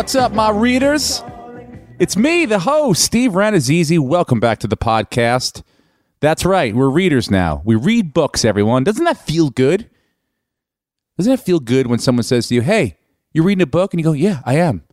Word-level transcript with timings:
What's 0.00 0.14
up, 0.14 0.32
my 0.32 0.48
readers? 0.48 1.22
It's 1.98 2.16
me, 2.16 2.46
the 2.46 2.60
host, 2.60 3.04
Steve 3.04 3.32
Rannazzisi. 3.32 3.98
Welcome 3.98 4.40
back 4.40 4.58
to 4.60 4.66
the 4.66 4.74
podcast. 4.74 5.62
That's 6.20 6.46
right, 6.46 6.74
we're 6.74 6.88
readers 6.88 7.30
now. 7.30 7.60
We 7.66 7.74
read 7.74 8.14
books, 8.14 8.42
everyone. 8.42 8.82
Doesn't 8.82 9.04
that 9.04 9.18
feel 9.18 9.50
good? 9.50 9.90
Doesn't 11.18 11.34
it 11.34 11.40
feel 11.40 11.60
good 11.60 11.86
when 11.86 11.98
someone 11.98 12.22
says 12.22 12.48
to 12.48 12.54
you, 12.54 12.62
Hey, 12.62 12.96
you're 13.34 13.44
reading 13.44 13.60
a 13.60 13.66
book? 13.66 13.92
And 13.92 14.00
you 14.00 14.04
go, 14.04 14.12
Yeah, 14.12 14.40
I 14.46 14.54
am. 14.54 14.84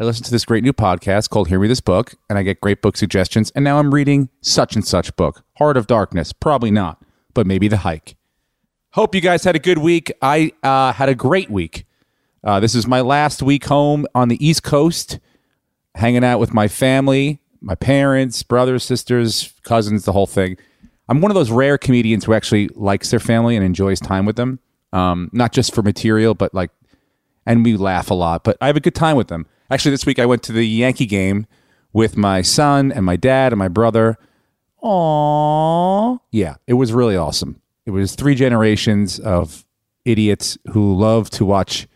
I 0.00 0.04
listen 0.04 0.24
to 0.24 0.30
this 0.30 0.46
great 0.46 0.64
new 0.64 0.72
podcast 0.72 1.28
called 1.28 1.48
Hear 1.48 1.60
Me 1.60 1.68
This 1.68 1.82
Book, 1.82 2.14
and 2.30 2.38
I 2.38 2.42
get 2.42 2.62
great 2.62 2.80
book 2.80 2.96
suggestions. 2.96 3.52
And 3.54 3.62
now 3.62 3.78
I'm 3.78 3.92
reading 3.92 4.30
such 4.40 4.74
and 4.74 4.84
such 4.84 5.14
book 5.14 5.44
Heart 5.58 5.76
of 5.76 5.86
Darkness. 5.86 6.32
Probably 6.32 6.70
not, 6.70 7.02
but 7.34 7.46
maybe 7.46 7.68
The 7.68 7.76
Hike. 7.76 8.16
Hope 8.92 9.14
you 9.14 9.20
guys 9.20 9.44
had 9.44 9.56
a 9.56 9.60
good 9.60 9.76
week. 9.76 10.10
I 10.22 10.52
uh, 10.62 10.94
had 10.94 11.10
a 11.10 11.14
great 11.14 11.50
week. 11.50 11.84
Uh, 12.44 12.60
this 12.60 12.74
is 12.74 12.86
my 12.86 13.00
last 13.00 13.42
week 13.42 13.64
home 13.64 14.06
on 14.14 14.28
the 14.28 14.44
East 14.46 14.62
Coast, 14.62 15.18
hanging 15.94 16.24
out 16.24 16.38
with 16.38 16.54
my 16.54 16.68
family, 16.68 17.40
my 17.60 17.74
parents, 17.74 18.42
brothers, 18.42 18.84
sisters, 18.84 19.52
cousins, 19.64 20.04
the 20.04 20.12
whole 20.12 20.26
thing. 20.26 20.56
I'm 21.08 21.20
one 21.20 21.30
of 21.30 21.34
those 21.34 21.50
rare 21.50 21.78
comedians 21.78 22.24
who 22.24 22.34
actually 22.34 22.68
likes 22.74 23.10
their 23.10 23.20
family 23.20 23.56
and 23.56 23.64
enjoys 23.64 23.98
time 23.98 24.26
with 24.26 24.36
them, 24.36 24.60
um, 24.92 25.30
not 25.32 25.52
just 25.52 25.74
for 25.74 25.82
material, 25.82 26.34
but 26.34 26.54
like, 26.54 26.70
and 27.46 27.64
we 27.64 27.76
laugh 27.76 28.10
a 28.10 28.14
lot. 28.14 28.44
But 28.44 28.56
I 28.60 28.66
have 28.66 28.76
a 28.76 28.80
good 28.80 28.94
time 28.94 29.16
with 29.16 29.28
them. 29.28 29.46
Actually, 29.70 29.92
this 29.92 30.06
week 30.06 30.18
I 30.18 30.26
went 30.26 30.42
to 30.44 30.52
the 30.52 30.66
Yankee 30.66 31.06
game 31.06 31.46
with 31.92 32.16
my 32.16 32.42
son 32.42 32.92
and 32.92 33.04
my 33.04 33.16
dad 33.16 33.52
and 33.52 33.58
my 33.58 33.68
brother. 33.68 34.16
Aww. 34.82 36.20
Yeah, 36.30 36.56
it 36.66 36.74
was 36.74 36.92
really 36.92 37.16
awesome. 37.16 37.60
It 37.86 37.90
was 37.90 38.14
three 38.14 38.34
generations 38.34 39.18
of 39.18 39.64
idiots 40.04 40.58
who 40.72 40.94
love 40.94 41.30
to 41.30 41.44
watch 41.44 41.88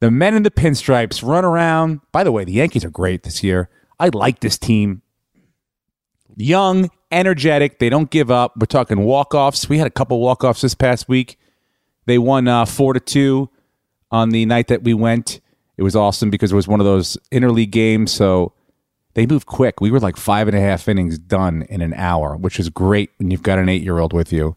the 0.00 0.10
men 0.10 0.34
in 0.34 0.42
the 0.42 0.50
pinstripes 0.50 1.26
run 1.26 1.44
around. 1.44 2.00
By 2.12 2.24
the 2.24 2.32
way, 2.32 2.44
the 2.44 2.52
Yankees 2.52 2.84
are 2.84 2.90
great 2.90 3.22
this 3.22 3.42
year. 3.42 3.68
I 3.98 4.08
like 4.08 4.40
this 4.40 4.58
team. 4.58 5.02
Young, 6.36 6.90
energetic. 7.10 7.78
They 7.78 7.90
don't 7.90 8.10
give 8.10 8.30
up. 8.30 8.54
We're 8.58 8.66
talking 8.66 9.00
walk 9.00 9.34
offs. 9.34 9.68
We 9.68 9.78
had 9.78 9.86
a 9.86 9.90
couple 9.90 10.18
walk 10.20 10.42
offs 10.42 10.62
this 10.62 10.74
past 10.74 11.08
week. 11.08 11.38
They 12.06 12.18
won 12.18 12.48
uh, 12.48 12.64
four 12.64 12.94
to 12.94 13.00
two 13.00 13.50
on 14.10 14.30
the 14.30 14.46
night 14.46 14.68
that 14.68 14.82
we 14.82 14.94
went. 14.94 15.40
It 15.76 15.82
was 15.82 15.94
awesome 15.94 16.30
because 16.30 16.52
it 16.52 16.56
was 16.56 16.66
one 16.66 16.80
of 16.80 16.86
those 16.86 17.16
interleague 17.30 17.70
games. 17.70 18.10
So 18.10 18.54
they 19.14 19.26
moved 19.26 19.46
quick. 19.46 19.80
We 19.80 19.90
were 19.90 20.00
like 20.00 20.16
five 20.16 20.48
and 20.48 20.56
a 20.56 20.60
half 20.60 20.88
innings 20.88 21.18
done 21.18 21.62
in 21.68 21.82
an 21.82 21.92
hour, 21.94 22.36
which 22.36 22.58
is 22.58 22.68
great 22.70 23.10
when 23.18 23.30
you've 23.30 23.42
got 23.42 23.58
an 23.58 23.68
eight 23.68 23.82
year 23.82 23.98
old 23.98 24.12
with 24.12 24.32
you. 24.32 24.56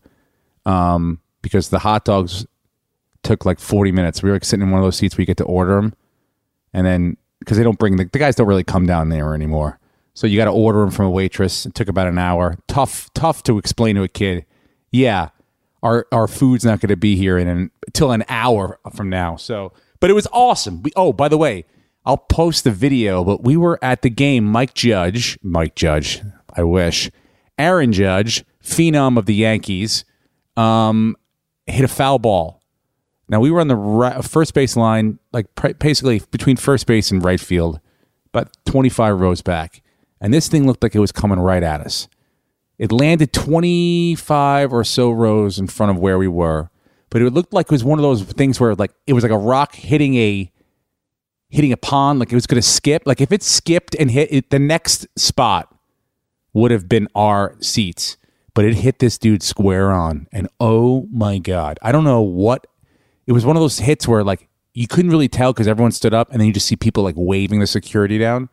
Um, 0.66 1.20
because 1.42 1.70
the 1.70 1.80
hot 1.80 2.06
dogs 2.06 2.46
took 3.24 3.46
like 3.46 3.60
40 3.60 3.92
minutes. 3.92 4.22
We 4.22 4.30
were 4.30 4.36
like 4.36 4.46
sitting 4.46 4.66
in 4.66 4.72
one 4.72 4.80
of 4.80 4.86
those 4.86 4.98
seats 4.98 5.18
where 5.18 5.24
you 5.24 5.28
get 5.28 5.38
to 5.38 5.46
order 5.46 5.76
them. 5.76 5.94
And 6.74 6.86
then, 6.86 7.18
because 7.40 7.58
they 7.58 7.64
don't 7.64 7.80
bring 7.80 7.98
the, 7.98 8.06
the 8.06 8.20
guys 8.20 8.36
don't 8.36 8.48
really 8.48 8.64
come 8.64 8.86
down 8.86 9.10
there 9.10 9.34
anymore. 9.34 9.80
So 10.14 10.28
you 10.28 10.38
got 10.38 10.46
to 10.46 10.52
order 10.52 10.80
them 10.80 10.92
from 10.92 11.08
a 11.08 11.10
waitress. 11.10 11.66
It 11.66 11.74
took 11.74 11.88
about 11.88 12.08
an 12.08 12.18
hour. 12.18 12.58
Tough, 12.68 13.12
tough 13.14 13.44
to 13.44 13.58
explain 13.58 13.96
to 13.96 14.04
a 14.04 14.08
kid. 14.08 14.46
Yeah, 14.92 15.30
our 15.82 16.06
our 16.12 16.28
food's 16.28 16.64
not 16.64 16.80
going 16.80 16.90
to 16.90 16.96
be 16.96 17.16
here 17.16 17.38
in 17.38 17.48
an, 17.48 17.72
until 17.88 18.12
an 18.12 18.24
hour 18.30 18.80
from 18.96 19.10
now. 19.10 19.36
So, 19.36 19.74
but 20.00 20.10
it 20.10 20.14
was 20.14 20.28
awesome. 20.32 20.84
We, 20.84 20.92
oh, 20.96 21.14
by 21.14 21.28
the 21.28 21.38
way, 21.38 21.66
I'll 22.06 22.18
post 22.18 22.64
the 22.64 22.72
video. 22.72 23.24
But 23.24 23.44
we 23.44 23.58
were 23.58 23.80
at 23.84 24.04
the 24.04 24.10
game. 24.10 24.46
Mike 24.46 24.76
Judge, 24.76 25.38
Mike 25.42 25.76
Judge, 25.76 26.22
I 26.56 26.64
wish, 26.64 27.10
Aaron 27.58 27.92
Judge, 27.92 28.46
phenom 28.64 29.18
of 29.18 29.26
the 29.26 29.36
Yankees, 29.36 30.06
um, 30.56 31.16
hit 31.66 31.84
a 31.84 31.88
foul 31.88 32.20
ball. 32.20 32.63
Now 33.34 33.40
we 33.40 33.50
were 33.50 33.62
on 33.62 33.68
the 33.68 33.76
right, 33.76 34.24
first 34.24 34.54
base 34.54 34.78
line, 34.78 35.18
like 35.32 35.48
basically 35.80 36.22
between 36.30 36.56
first 36.56 36.86
base 36.86 37.10
and 37.10 37.26
right 37.26 37.40
field, 37.40 37.80
about 38.28 38.56
25 38.68 39.20
rows 39.20 39.42
back. 39.42 39.82
And 40.22 40.32
this 40.32 40.48
thing 40.48 40.68
looked 40.68 40.84
like 40.84 40.94
it 40.94 41.00
was 41.00 41.12
coming 41.12 41.40
right 41.40 41.64
at 41.64 41.82
us. 41.82 42.08
It 42.78 42.92
landed 42.92 43.34
25 43.34 44.72
or 44.72 44.84
so 44.84 45.10
rows 45.10 45.58
in 45.58 45.66
front 45.66 45.90
of 45.90 45.98
where 45.98 46.20
we 46.20 46.28
were, 46.28 46.70
but 47.10 47.24
it 47.24 47.34
looked 47.34 47.54
like 47.54 47.66
it 47.66 47.72
was 47.72 47.84
one 47.84 47.98
of 47.98 48.04
those 48.04 48.22
things 48.22 48.60
where 48.60 48.76
like 48.76 48.92
it 49.08 49.14
was 49.14 49.24
like 49.24 49.32
a 49.32 49.38
rock 49.38 49.74
hitting 49.74 50.14
a 50.14 50.52
hitting 51.50 51.72
a 51.72 51.78
pond, 51.78 52.20
like 52.20 52.32
it 52.32 52.36
was 52.36 52.46
going 52.46 52.62
to 52.62 52.68
skip. 52.68 53.02
Like 53.08 53.20
if 53.20 53.32
it 53.32 53.42
skipped 53.42 53.96
and 53.96 54.12
hit 54.12 54.32
it, 54.32 54.52
the 54.52 54.60
next 54.60 55.08
spot 55.18 55.76
would 56.54 56.70
have 56.70 56.88
been 56.88 57.08
our 57.16 57.58
seats, 57.62 58.16
but 58.54 58.64
it 58.64 58.76
hit 58.76 59.00
this 59.00 59.18
dude 59.18 59.42
square 59.42 59.92
on. 59.92 60.28
And 60.32 60.48
oh 60.60 61.08
my 61.12 61.40
God, 61.40 61.80
I 61.82 61.92
don't 61.92 62.04
know 62.04 62.22
what 62.22 62.68
it 63.28 63.32
was 63.32 63.46
one 63.46 63.56
of 63.56 63.62
those 63.62 63.80
hits 63.80 64.08
where 64.08 64.24
like 64.24 64.50
you 64.74 64.88
couldn't 64.88 65.12
really 65.12 65.28
tell 65.28 65.54
because 65.54 65.68
everyone 65.68 65.92
stood 65.92 66.14
up 66.14 66.32
and 66.32 66.40
then 66.40 66.48
you 66.48 66.54
just 66.54 66.68
see 66.68 66.76
people 66.76 67.04
like 67.04 67.16
waving 67.18 67.60
the 67.60 67.68
security 67.68 68.18
down. 68.18 68.50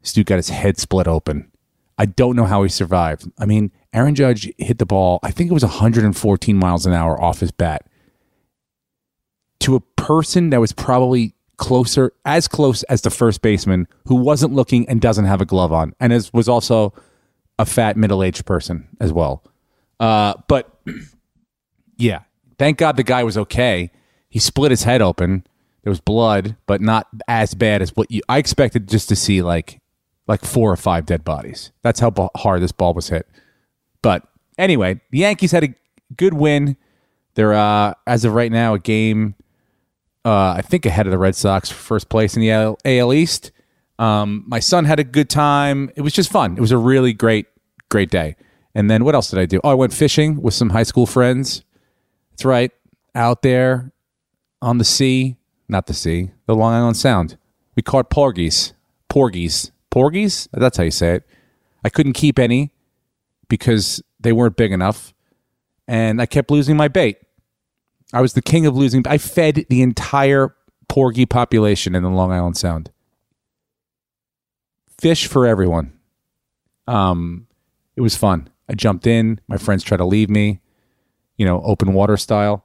This 0.00 0.12
dude 0.12 0.26
got 0.26 0.36
his 0.36 0.50
head 0.50 0.78
split 0.78 1.08
open. 1.08 1.50
I 1.96 2.06
don't 2.06 2.36
know 2.36 2.44
how 2.44 2.62
he 2.62 2.68
survived. 2.68 3.30
I 3.38 3.46
mean, 3.46 3.70
Aaron 3.92 4.14
Judge 4.14 4.50
hit 4.58 4.78
the 4.78 4.86
ball, 4.86 5.20
I 5.22 5.30
think 5.30 5.50
it 5.50 5.54
was 5.54 5.62
114 5.62 6.56
miles 6.56 6.86
an 6.86 6.92
hour 6.92 7.20
off 7.20 7.40
his 7.40 7.52
bat 7.52 7.86
to 9.60 9.76
a 9.76 9.80
person 9.80 10.50
that 10.50 10.60
was 10.60 10.72
probably 10.72 11.34
closer, 11.56 12.12
as 12.24 12.48
close 12.48 12.82
as 12.84 13.02
the 13.02 13.10
first 13.10 13.40
baseman 13.40 13.86
who 14.06 14.16
wasn't 14.16 14.52
looking 14.52 14.86
and 14.88 15.00
doesn't 15.00 15.24
have 15.24 15.40
a 15.40 15.46
glove 15.46 15.72
on, 15.72 15.94
and 16.00 16.12
is, 16.12 16.32
was 16.32 16.48
also 16.48 16.92
a 17.58 17.64
fat 17.64 17.96
middle 17.96 18.22
aged 18.22 18.44
person 18.44 18.88
as 19.00 19.12
well. 19.12 19.42
Uh, 20.00 20.34
but 20.48 20.78
yeah, 21.96 22.20
thank 22.58 22.78
God 22.78 22.96
the 22.96 23.02
guy 23.02 23.22
was 23.24 23.36
okay. 23.38 23.90
He 24.28 24.38
split 24.38 24.70
his 24.70 24.84
head 24.84 25.02
open. 25.02 25.46
There 25.82 25.90
was 25.90 26.00
blood, 26.00 26.56
but 26.66 26.80
not 26.80 27.08
as 27.28 27.54
bad 27.54 27.82
as 27.82 27.94
what 27.94 28.10
you. 28.10 28.22
I 28.28 28.38
expected 28.38 28.88
just 28.88 29.08
to 29.10 29.16
see 29.16 29.42
like 29.42 29.80
like 30.26 30.44
four 30.44 30.72
or 30.72 30.76
five 30.76 31.06
dead 31.06 31.24
bodies. 31.24 31.70
That's 31.82 32.00
how 32.00 32.10
ba- 32.10 32.30
hard 32.36 32.62
this 32.62 32.72
ball 32.72 32.94
was 32.94 33.08
hit. 33.08 33.28
But 34.00 34.26
anyway, 34.56 35.00
the 35.10 35.18
Yankees 35.18 35.52
had 35.52 35.64
a 35.64 35.74
good 36.16 36.34
win. 36.34 36.76
They're 37.34 37.52
uh, 37.52 37.94
as 38.06 38.24
of 38.24 38.32
right 38.32 38.50
now 38.50 38.74
a 38.74 38.78
game, 38.78 39.34
uh, 40.24 40.54
I 40.56 40.62
think 40.62 40.86
ahead 40.86 41.06
of 41.06 41.10
the 41.10 41.18
Red 41.18 41.36
Sox 41.36 41.70
for 41.70 41.76
first 41.76 42.08
place 42.08 42.34
in 42.34 42.40
the 42.40 42.50
AL, 42.50 42.78
AL 42.84 43.12
East. 43.12 43.52
Um, 43.98 44.44
my 44.46 44.60
son 44.60 44.86
had 44.86 44.98
a 44.98 45.04
good 45.04 45.28
time. 45.28 45.90
It 45.96 46.00
was 46.00 46.12
just 46.12 46.30
fun. 46.30 46.56
It 46.56 46.60
was 46.60 46.72
a 46.72 46.78
really 46.78 47.12
great, 47.12 47.46
great 47.90 48.10
day. 48.10 48.36
And 48.74 48.90
then 48.90 49.04
what 49.04 49.14
else 49.14 49.30
did 49.30 49.38
I 49.38 49.46
do? 49.46 49.60
Oh, 49.62 49.70
I 49.70 49.74
went 49.74 49.92
fishing 49.92 50.40
with 50.42 50.54
some 50.54 50.70
high 50.70 50.82
school 50.82 51.06
friends. 51.06 51.62
That's 52.34 52.44
right, 52.44 52.72
out 53.14 53.42
there 53.42 53.92
on 54.60 54.78
the 54.78 54.84
sea, 54.84 55.36
not 55.68 55.86
the 55.86 55.94
sea, 55.94 56.32
the 56.46 56.56
Long 56.56 56.74
Island 56.74 56.96
Sound. 56.96 57.38
We 57.76 57.82
caught 57.82 58.10
porgies, 58.10 58.72
porgies, 59.08 59.70
porgies. 59.88 60.48
That's 60.52 60.76
how 60.76 60.82
you 60.82 60.90
say 60.90 61.14
it. 61.14 61.28
I 61.84 61.90
couldn't 61.90 62.14
keep 62.14 62.40
any 62.40 62.72
because 63.48 64.02
they 64.18 64.32
weren't 64.32 64.56
big 64.56 64.72
enough, 64.72 65.14
and 65.86 66.20
I 66.20 66.26
kept 66.26 66.50
losing 66.50 66.76
my 66.76 66.88
bait. 66.88 67.18
I 68.12 68.20
was 68.20 68.32
the 68.32 68.42
king 68.42 68.66
of 68.66 68.76
losing. 68.76 69.06
I 69.06 69.18
fed 69.18 69.66
the 69.70 69.82
entire 69.82 70.56
porgy 70.88 71.26
population 71.26 71.94
in 71.94 72.02
the 72.02 72.10
Long 72.10 72.32
Island 72.32 72.56
Sound. 72.56 72.90
Fish 74.98 75.28
for 75.28 75.46
everyone. 75.46 75.92
Um, 76.88 77.46
it 77.94 78.00
was 78.00 78.16
fun. 78.16 78.48
I 78.68 78.74
jumped 78.74 79.06
in. 79.06 79.40
My 79.46 79.56
friends 79.56 79.84
tried 79.84 79.98
to 79.98 80.04
leave 80.04 80.28
me, 80.28 80.60
you 81.36 81.46
know, 81.46 81.60
open 81.62 81.92
water 81.92 82.16
style, 82.16 82.64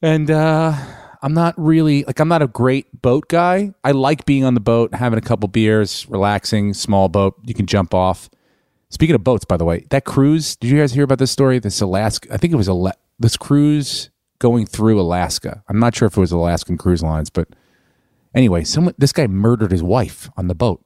and 0.00 0.30
uh, 0.30 0.74
I'm 1.22 1.34
not 1.34 1.54
really 1.56 2.04
like 2.04 2.18
I'm 2.18 2.28
not 2.28 2.42
a 2.42 2.48
great 2.48 3.00
boat 3.00 3.28
guy. 3.28 3.72
I 3.84 3.92
like 3.92 4.26
being 4.26 4.44
on 4.44 4.54
the 4.54 4.60
boat, 4.60 4.94
having 4.94 5.18
a 5.18 5.22
couple 5.22 5.48
beers, 5.48 6.06
relaxing, 6.08 6.74
small 6.74 7.08
boat. 7.08 7.36
You 7.44 7.54
can 7.54 7.66
jump 7.66 7.94
off. 7.94 8.28
Speaking 8.90 9.14
of 9.14 9.24
boats, 9.24 9.44
by 9.44 9.56
the 9.56 9.64
way, 9.64 9.86
that 9.90 10.04
cruise. 10.04 10.56
Did 10.56 10.70
you 10.70 10.78
guys 10.78 10.92
hear 10.92 11.04
about 11.04 11.18
this 11.18 11.30
story? 11.30 11.58
This 11.58 11.80
Alaska. 11.80 12.28
I 12.32 12.36
think 12.36 12.52
it 12.52 12.56
was 12.56 12.68
a 12.68 12.92
this 13.18 13.36
cruise 13.36 14.10
going 14.38 14.66
through 14.66 15.00
Alaska. 15.00 15.62
I'm 15.68 15.78
not 15.78 15.94
sure 15.94 16.06
if 16.06 16.16
it 16.16 16.20
was 16.20 16.32
Alaskan 16.32 16.76
Cruise 16.76 17.02
Lines, 17.02 17.30
but 17.30 17.48
anyway, 18.34 18.64
someone 18.64 18.94
this 18.98 19.12
guy 19.12 19.28
murdered 19.28 19.70
his 19.70 19.82
wife 19.82 20.28
on 20.36 20.48
the 20.48 20.54
boat, 20.54 20.84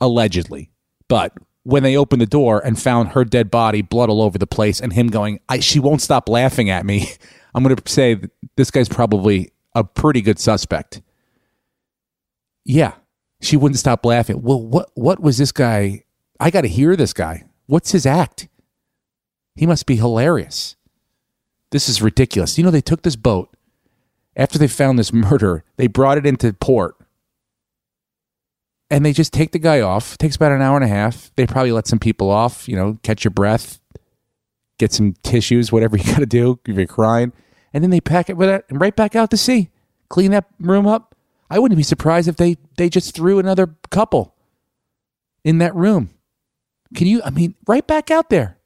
allegedly. 0.00 0.70
But 1.08 1.32
when 1.68 1.82
they 1.82 1.98
opened 1.98 2.22
the 2.22 2.26
door 2.26 2.64
and 2.64 2.80
found 2.80 3.10
her 3.10 3.26
dead 3.26 3.50
body, 3.50 3.82
blood 3.82 4.08
all 4.08 4.22
over 4.22 4.38
the 4.38 4.46
place, 4.46 4.80
and 4.80 4.94
him 4.94 5.08
going, 5.08 5.38
"She 5.60 5.78
won't 5.78 6.00
stop 6.00 6.26
laughing 6.26 6.70
at 6.70 6.86
me." 6.86 7.10
I'm 7.54 7.62
going 7.62 7.76
to 7.76 7.92
say 7.92 8.20
this 8.56 8.70
guy's 8.70 8.88
probably 8.88 9.52
a 9.74 9.84
pretty 9.84 10.22
good 10.22 10.38
suspect. 10.38 11.02
Yeah, 12.64 12.94
she 13.42 13.56
wouldn't 13.56 13.78
stop 13.78 14.06
laughing. 14.06 14.40
Well, 14.40 14.62
what 14.62 14.90
what 14.94 15.20
was 15.20 15.36
this 15.36 15.52
guy? 15.52 16.04
I 16.40 16.50
got 16.50 16.62
to 16.62 16.68
hear 16.68 16.96
this 16.96 17.12
guy. 17.12 17.44
What's 17.66 17.92
his 17.92 18.06
act? 18.06 18.48
He 19.54 19.66
must 19.66 19.84
be 19.84 19.96
hilarious. 19.96 20.76
This 21.70 21.86
is 21.88 22.00
ridiculous. 22.00 22.56
You 22.56 22.64
know, 22.64 22.70
they 22.70 22.80
took 22.80 23.02
this 23.02 23.16
boat 23.16 23.54
after 24.38 24.56
they 24.56 24.68
found 24.68 24.98
this 24.98 25.12
murder, 25.12 25.64
they 25.76 25.88
brought 25.88 26.16
it 26.16 26.24
into 26.24 26.52
port. 26.54 26.94
And 28.90 29.04
they 29.04 29.12
just 29.12 29.32
take 29.32 29.52
the 29.52 29.58
guy 29.58 29.80
off. 29.80 30.14
It 30.14 30.18
takes 30.18 30.36
about 30.36 30.52
an 30.52 30.62
hour 30.62 30.76
and 30.76 30.84
a 30.84 30.88
half. 30.88 31.30
They 31.36 31.46
probably 31.46 31.72
let 31.72 31.86
some 31.86 31.98
people 31.98 32.30
off, 32.30 32.66
you 32.68 32.74
know, 32.74 32.98
catch 33.02 33.22
your 33.22 33.30
breath, 33.30 33.80
get 34.78 34.92
some 34.92 35.14
tissues, 35.22 35.70
whatever 35.70 35.96
you 35.96 36.04
got 36.12 36.18
to 36.18 36.26
do 36.26 36.58
if 36.66 36.76
you're 36.76 36.86
crying, 36.86 37.32
and 37.74 37.84
then 37.84 37.90
they 37.90 38.00
pack 38.00 38.30
it 38.30 38.36
with 38.36 38.48
it 38.48 38.64
and 38.68 38.80
right 38.80 38.96
back 38.96 39.14
out 39.14 39.30
to 39.30 39.36
sea. 39.36 39.70
Clean 40.08 40.30
that 40.30 40.46
room 40.58 40.86
up. 40.86 41.14
I 41.50 41.58
wouldn't 41.58 41.76
be 41.76 41.82
surprised 41.82 42.28
if 42.28 42.36
they 42.36 42.56
they 42.76 42.88
just 42.88 43.14
threw 43.14 43.38
another 43.38 43.74
couple 43.90 44.34
in 45.44 45.58
that 45.58 45.74
room. 45.74 46.10
Can 46.94 47.06
you? 47.06 47.20
I 47.22 47.30
mean, 47.30 47.54
right 47.66 47.86
back 47.86 48.10
out 48.10 48.30
there. 48.30 48.58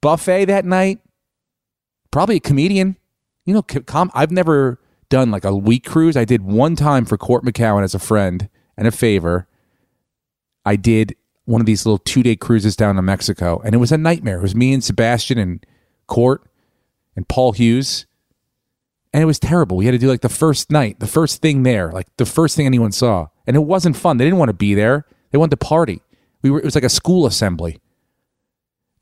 Buffet 0.00 0.46
that 0.46 0.64
night. 0.64 1.00
Probably 2.10 2.36
a 2.36 2.40
comedian. 2.40 2.96
You 3.44 3.54
know, 3.54 3.62
com- 3.62 4.10
I've 4.14 4.30
never 4.30 4.80
done 5.08 5.30
like 5.30 5.44
a 5.44 5.54
week 5.54 5.84
cruise. 5.84 6.16
I 6.16 6.24
did 6.24 6.42
one 6.42 6.76
time 6.76 7.04
for 7.04 7.18
Court 7.18 7.44
McCown 7.44 7.82
as 7.82 7.94
a 7.94 7.98
friend 7.98 8.48
and 8.80 8.88
a 8.88 8.90
favor. 8.90 9.46
I 10.64 10.74
did 10.74 11.14
one 11.44 11.60
of 11.60 11.66
these 11.66 11.84
little 11.84 11.98
two 11.98 12.22
day 12.22 12.34
cruises 12.34 12.74
down 12.74 12.96
to 12.96 13.02
Mexico, 13.02 13.60
and 13.64 13.74
it 13.74 13.78
was 13.78 13.92
a 13.92 13.98
nightmare. 13.98 14.38
It 14.38 14.42
was 14.42 14.54
me 14.54 14.72
and 14.72 14.82
Sebastian 14.82 15.38
and 15.38 15.64
Court 16.06 16.42
and 17.14 17.28
Paul 17.28 17.52
Hughes, 17.52 18.06
and 19.12 19.22
it 19.22 19.26
was 19.26 19.38
terrible. 19.38 19.76
We 19.76 19.84
had 19.84 19.92
to 19.92 19.98
do 19.98 20.08
like 20.08 20.22
the 20.22 20.28
first 20.30 20.70
night, 20.70 20.98
the 20.98 21.06
first 21.06 21.42
thing 21.42 21.62
there, 21.62 21.92
like 21.92 22.06
the 22.16 22.24
first 22.24 22.56
thing 22.56 22.66
anyone 22.66 22.90
saw, 22.90 23.28
and 23.46 23.54
it 23.54 23.60
wasn't 23.60 23.96
fun. 23.96 24.16
They 24.16 24.24
didn't 24.24 24.38
want 24.38 24.48
to 24.48 24.54
be 24.54 24.74
there. 24.74 25.06
They 25.30 25.38
wanted 25.38 25.60
to 25.60 25.66
party. 25.66 26.00
We 26.42 26.50
were. 26.50 26.58
It 26.58 26.64
was 26.64 26.74
like 26.74 26.84
a 26.84 26.88
school 26.88 27.26
assembly, 27.26 27.80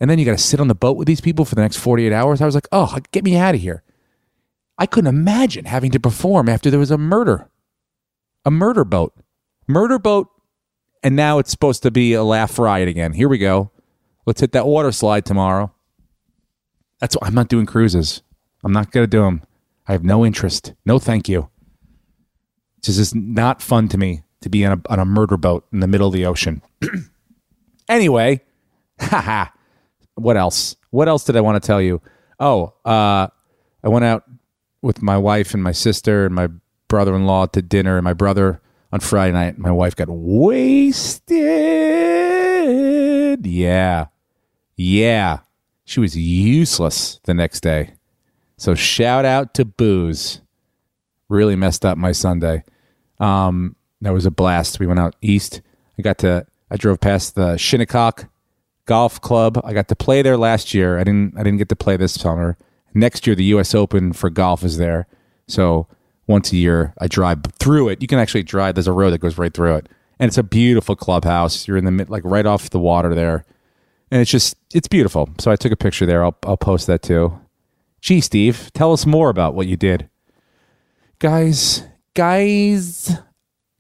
and 0.00 0.10
then 0.10 0.18
you 0.18 0.24
got 0.24 0.32
to 0.32 0.38
sit 0.38 0.58
on 0.60 0.68
the 0.68 0.74
boat 0.74 0.96
with 0.96 1.06
these 1.06 1.20
people 1.20 1.44
for 1.44 1.54
the 1.54 1.62
next 1.62 1.76
forty 1.76 2.04
eight 2.04 2.12
hours. 2.12 2.40
I 2.40 2.46
was 2.46 2.56
like, 2.56 2.68
oh, 2.72 2.98
get 3.12 3.24
me 3.24 3.36
out 3.36 3.54
of 3.54 3.60
here. 3.60 3.84
I 4.76 4.86
couldn't 4.86 5.14
imagine 5.14 5.66
having 5.66 5.92
to 5.92 6.00
perform 6.00 6.48
after 6.48 6.68
there 6.68 6.80
was 6.80 6.90
a 6.90 6.98
murder, 6.98 7.48
a 8.44 8.50
murder 8.50 8.84
boat, 8.84 9.14
murder 9.68 9.98
boat 9.98 10.28
and 11.02 11.14
now 11.14 11.38
it's 11.38 11.50
supposed 11.50 11.82
to 11.84 11.90
be 11.90 12.14
a 12.14 12.24
laugh 12.24 12.58
riot 12.58 12.88
again. 12.88 13.12
Here 13.12 13.28
we 13.28 13.38
go. 13.38 13.70
Let's 14.26 14.40
hit 14.40 14.52
that 14.52 14.66
water 14.66 14.90
slide 14.92 15.24
tomorrow. 15.24 15.72
That's 17.00 17.14
what 17.14 17.26
I'm 17.26 17.34
not 17.34 17.48
doing 17.48 17.66
cruises. 17.66 18.22
I'm 18.64 18.72
not 18.72 18.90
going 18.90 19.04
to 19.04 19.08
do 19.08 19.22
them. 19.22 19.42
I 19.86 19.92
have 19.92 20.04
no 20.04 20.26
interest. 20.26 20.74
No, 20.84 20.98
thank 20.98 21.28
you. 21.28 21.48
It's 22.78 22.96
just 22.96 23.14
not 23.14 23.62
fun 23.62 23.88
to 23.88 23.98
me 23.98 24.22
to 24.40 24.48
be 24.48 24.64
on 24.64 24.72
a, 24.84 24.92
on 24.92 24.98
a 24.98 25.04
murder 25.04 25.36
boat 25.36 25.66
in 25.72 25.80
the 25.80 25.86
middle 25.86 26.08
of 26.08 26.12
the 26.12 26.26
ocean. 26.26 26.62
anyway, 27.88 28.42
haha. 29.00 29.46
what 30.14 30.36
else? 30.36 30.76
What 30.90 31.08
else 31.08 31.24
did 31.24 31.36
I 31.36 31.40
want 31.40 31.62
to 31.62 31.66
tell 31.66 31.80
you? 31.80 32.02
Oh, 32.40 32.74
uh, 32.84 33.28
I 33.82 33.88
went 33.88 34.04
out 34.04 34.24
with 34.82 35.02
my 35.02 35.16
wife 35.16 35.54
and 35.54 35.62
my 35.62 35.72
sister 35.72 36.26
and 36.26 36.34
my 36.34 36.48
brother 36.88 37.14
in 37.14 37.26
law 37.26 37.46
to 37.46 37.62
dinner, 37.62 37.96
and 37.96 38.04
my 38.04 38.12
brother 38.12 38.60
on 38.92 39.00
Friday 39.00 39.32
night, 39.32 39.58
my 39.58 39.70
wife 39.70 39.94
got 39.96 40.08
wasted. 40.08 41.36
Yeah. 43.46 44.06
Yeah. 44.76 45.38
She 45.84 46.00
was 46.00 46.16
useless 46.16 47.20
the 47.24 47.34
next 47.34 47.60
day. 47.60 47.94
So 48.56 48.74
shout 48.74 49.24
out 49.24 49.54
to 49.54 49.64
booze. 49.64 50.40
Really 51.28 51.56
messed 51.56 51.84
up 51.84 51.98
my 51.98 52.12
Sunday. 52.12 52.64
Um, 53.20 53.76
that 54.00 54.12
was 54.12 54.26
a 54.26 54.30
blast. 54.30 54.80
We 54.80 54.86
went 54.86 55.00
out 55.00 55.16
east. 55.20 55.60
I 55.98 56.02
got 56.02 56.18
to 56.18 56.46
I 56.70 56.76
drove 56.76 57.00
past 57.00 57.34
the 57.34 57.56
Shinnecock 57.56 58.28
Golf 58.86 59.20
Club. 59.20 59.60
I 59.64 59.72
got 59.72 59.88
to 59.88 59.96
play 59.96 60.22
there 60.22 60.36
last 60.36 60.74
year. 60.74 60.98
I 60.98 61.04
didn't 61.04 61.34
I 61.36 61.42
didn't 61.42 61.58
get 61.58 61.68
to 61.70 61.76
play 61.76 61.96
this 61.96 62.14
summer. 62.14 62.56
Next 62.94 63.26
year 63.26 63.36
the 63.36 63.44
US 63.44 63.74
Open 63.74 64.12
for 64.12 64.30
golf 64.30 64.64
is 64.64 64.78
there. 64.78 65.06
So 65.46 65.86
once 66.28 66.52
a 66.52 66.56
year. 66.56 66.94
I 66.98 67.08
drive 67.08 67.40
through 67.58 67.88
it. 67.88 68.00
You 68.00 68.06
can 68.06 68.20
actually 68.20 68.44
drive. 68.44 68.76
There's 68.76 68.86
a 68.86 68.92
road 68.92 69.10
that 69.10 69.18
goes 69.18 69.38
right 69.38 69.52
through 69.52 69.76
it, 69.76 69.88
and 70.20 70.28
it's 70.28 70.38
a 70.38 70.44
beautiful 70.44 70.94
clubhouse. 70.94 71.66
You're 71.66 71.76
in 71.76 71.84
the 71.84 71.90
mid, 71.90 72.08
like 72.08 72.22
right 72.24 72.46
off 72.46 72.70
the 72.70 72.78
water 72.78 73.14
there, 73.14 73.44
and 74.12 74.20
it's 74.20 74.30
just 74.30 74.56
it's 74.72 74.86
beautiful. 74.86 75.28
So 75.40 75.50
I 75.50 75.56
took 75.56 75.72
a 75.72 75.76
picture 75.76 76.06
there. 76.06 76.22
I'll 76.22 76.36
I'll 76.44 76.56
post 76.56 76.86
that 76.86 77.02
too. 77.02 77.40
Gee, 78.00 78.20
Steve, 78.20 78.70
tell 78.74 78.92
us 78.92 79.04
more 79.04 79.28
about 79.28 79.54
what 79.54 79.66
you 79.66 79.76
did, 79.76 80.08
guys, 81.18 81.82
guys, 82.14 83.10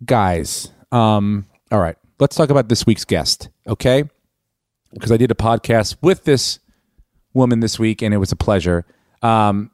guys. 0.04 0.72
Um, 0.90 1.46
all 1.70 1.78
right, 1.78 1.96
let's 2.18 2.34
talk 2.34 2.50
about 2.50 2.68
this 2.68 2.84
week's 2.84 3.04
guest, 3.04 3.48
okay? 3.68 4.02
Because 4.92 5.12
I 5.12 5.18
did 5.18 5.30
a 5.30 5.34
podcast 5.34 5.98
with 6.02 6.24
this 6.24 6.58
woman 7.32 7.60
this 7.60 7.78
week, 7.78 8.02
and 8.02 8.12
it 8.12 8.16
was 8.16 8.32
a 8.32 8.36
pleasure. 8.36 8.86
Um, 9.22 9.70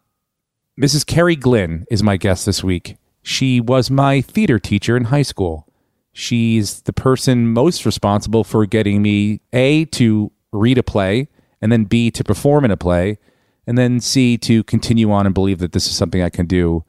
Mrs. 0.80 1.04
Kerri 1.04 1.38
Glynn 1.38 1.84
is 1.90 2.02
my 2.02 2.16
guest 2.16 2.46
this 2.46 2.64
week. 2.64 2.96
She 3.22 3.60
was 3.60 3.90
my 3.90 4.20
theater 4.20 4.58
teacher 4.58 4.96
in 4.96 5.04
high 5.04 5.22
school. 5.22 5.68
She's 6.12 6.82
the 6.82 6.92
person 6.92 7.48
most 7.48 7.86
responsible 7.86 8.44
for 8.44 8.66
getting 8.66 9.00
me 9.00 9.40
A, 9.52 9.84
to 9.86 10.32
read 10.52 10.78
a 10.78 10.82
play, 10.82 11.28
and 11.60 11.70
then 11.70 11.84
B, 11.84 12.10
to 12.10 12.24
perform 12.24 12.64
in 12.64 12.70
a 12.70 12.76
play, 12.76 13.18
and 13.66 13.78
then 13.78 14.00
C, 14.00 14.36
to 14.38 14.64
continue 14.64 15.10
on 15.12 15.26
and 15.26 15.34
believe 15.34 15.58
that 15.60 15.72
this 15.72 15.86
is 15.86 15.96
something 15.96 16.22
I 16.22 16.28
can 16.28 16.46
do. 16.46 16.84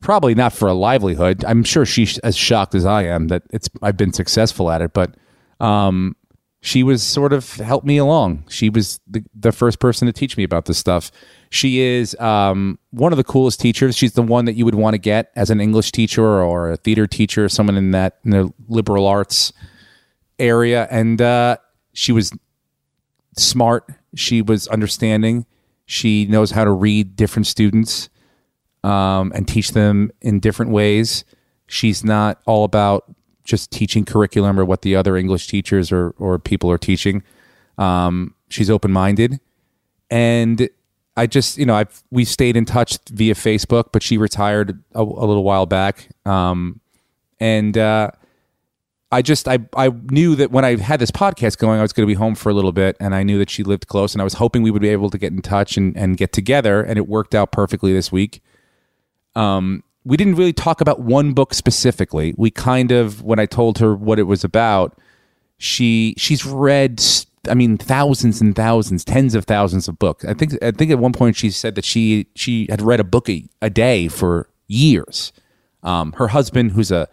Probably 0.00 0.34
not 0.34 0.52
for 0.52 0.68
a 0.68 0.74
livelihood. 0.74 1.44
I'm 1.44 1.64
sure 1.64 1.84
she's 1.84 2.18
as 2.18 2.36
shocked 2.36 2.74
as 2.74 2.86
I 2.86 3.04
am 3.04 3.28
that 3.28 3.42
it's 3.50 3.68
I've 3.82 3.96
been 3.96 4.12
successful 4.12 4.70
at 4.70 4.82
it, 4.82 4.92
but 4.92 5.16
um, 5.60 6.16
she 6.60 6.82
was 6.82 7.02
sort 7.02 7.32
of 7.32 7.54
helped 7.56 7.86
me 7.86 7.98
along. 7.98 8.44
She 8.48 8.70
was 8.70 9.00
the, 9.06 9.24
the 9.34 9.52
first 9.52 9.78
person 9.78 10.06
to 10.06 10.12
teach 10.12 10.36
me 10.36 10.44
about 10.44 10.64
this 10.66 10.78
stuff. 10.78 11.10
She 11.52 11.80
is 11.80 12.18
um, 12.18 12.78
one 12.92 13.12
of 13.12 13.18
the 13.18 13.24
coolest 13.24 13.60
teachers. 13.60 13.94
She's 13.94 14.14
the 14.14 14.22
one 14.22 14.46
that 14.46 14.54
you 14.54 14.64
would 14.64 14.74
want 14.74 14.94
to 14.94 14.98
get 14.98 15.30
as 15.36 15.50
an 15.50 15.60
English 15.60 15.92
teacher 15.92 16.24
or 16.24 16.70
a 16.70 16.78
theater 16.78 17.06
teacher, 17.06 17.46
someone 17.50 17.76
in 17.76 17.90
that 17.90 18.16
in 18.24 18.30
the 18.30 18.50
liberal 18.68 19.06
arts 19.06 19.52
area. 20.38 20.88
And 20.90 21.20
uh, 21.20 21.58
she 21.92 22.10
was 22.10 22.32
smart. 23.36 23.86
She 24.14 24.40
was 24.40 24.66
understanding. 24.68 25.44
She 25.84 26.24
knows 26.24 26.52
how 26.52 26.64
to 26.64 26.70
read 26.70 27.16
different 27.16 27.46
students 27.46 28.08
um, 28.82 29.30
and 29.34 29.46
teach 29.46 29.72
them 29.72 30.10
in 30.22 30.40
different 30.40 30.72
ways. 30.72 31.26
She's 31.66 32.02
not 32.02 32.40
all 32.46 32.64
about 32.64 33.14
just 33.44 33.70
teaching 33.70 34.06
curriculum 34.06 34.58
or 34.58 34.64
what 34.64 34.80
the 34.80 34.96
other 34.96 35.18
English 35.18 35.48
teachers 35.48 35.92
or, 35.92 36.14
or 36.18 36.38
people 36.38 36.70
are 36.70 36.78
teaching. 36.78 37.22
Um, 37.76 38.36
she's 38.48 38.70
open 38.70 38.90
minded. 38.90 39.38
And 40.10 40.70
I 41.16 41.26
just, 41.26 41.58
you 41.58 41.66
know, 41.66 41.74
I've, 41.74 42.02
we 42.10 42.24
stayed 42.24 42.56
in 42.56 42.64
touch 42.64 42.98
via 43.10 43.34
Facebook, 43.34 43.86
but 43.92 44.02
she 44.02 44.16
retired 44.16 44.82
a, 44.94 45.02
a 45.02 45.02
little 45.02 45.44
while 45.44 45.66
back. 45.66 46.08
Um, 46.24 46.80
and 47.38 47.76
uh, 47.76 48.12
I 49.10 49.20
just, 49.20 49.46
I, 49.46 49.58
I 49.76 49.88
knew 49.88 50.34
that 50.36 50.50
when 50.50 50.64
I 50.64 50.76
had 50.76 51.00
this 51.00 51.10
podcast 51.10 51.58
going, 51.58 51.78
I 51.78 51.82
was 51.82 51.92
going 51.92 52.06
to 52.06 52.10
be 52.10 52.18
home 52.18 52.34
for 52.34 52.48
a 52.48 52.54
little 52.54 52.72
bit. 52.72 52.96
And 52.98 53.14
I 53.14 53.22
knew 53.24 53.38
that 53.38 53.50
she 53.50 53.62
lived 53.62 53.88
close. 53.88 54.14
And 54.14 54.22
I 54.22 54.24
was 54.24 54.34
hoping 54.34 54.62
we 54.62 54.70
would 54.70 54.82
be 54.82 54.88
able 54.88 55.10
to 55.10 55.18
get 55.18 55.32
in 55.32 55.42
touch 55.42 55.76
and, 55.76 55.94
and 55.96 56.16
get 56.16 56.32
together. 56.32 56.82
And 56.82 56.96
it 56.96 57.06
worked 57.06 57.34
out 57.34 57.52
perfectly 57.52 57.92
this 57.92 58.10
week. 58.10 58.42
Um, 59.34 59.82
we 60.04 60.16
didn't 60.16 60.36
really 60.36 60.52
talk 60.52 60.80
about 60.80 61.00
one 61.00 61.32
book 61.32 61.52
specifically. 61.54 62.34
We 62.36 62.50
kind 62.50 62.90
of, 62.90 63.22
when 63.22 63.38
I 63.38 63.46
told 63.46 63.78
her 63.78 63.94
what 63.94 64.18
it 64.18 64.24
was 64.24 64.44
about, 64.44 64.98
she 65.58 66.14
she's 66.18 66.44
read, 66.44 67.00
I 67.48 67.54
mean, 67.54 67.76
thousands 67.76 68.40
and 68.40 68.54
thousands, 68.54 69.04
tens 69.04 69.34
of 69.34 69.44
thousands 69.44 69.88
of 69.88 69.98
books. 69.98 70.24
I 70.24 70.34
think 70.34 70.56
I 70.62 70.70
think 70.70 70.90
at 70.90 70.98
one 70.98 71.12
point 71.12 71.36
she 71.36 71.50
said 71.50 71.74
that 71.74 71.84
she 71.84 72.28
she 72.34 72.66
had 72.70 72.80
read 72.80 73.00
a 73.00 73.04
book 73.04 73.28
a, 73.28 73.44
a 73.60 73.70
day 73.70 74.08
for 74.08 74.48
years. 74.68 75.32
Um, 75.82 76.12
her 76.12 76.28
husband, 76.28 76.72
who's 76.72 76.90
a 76.90 77.08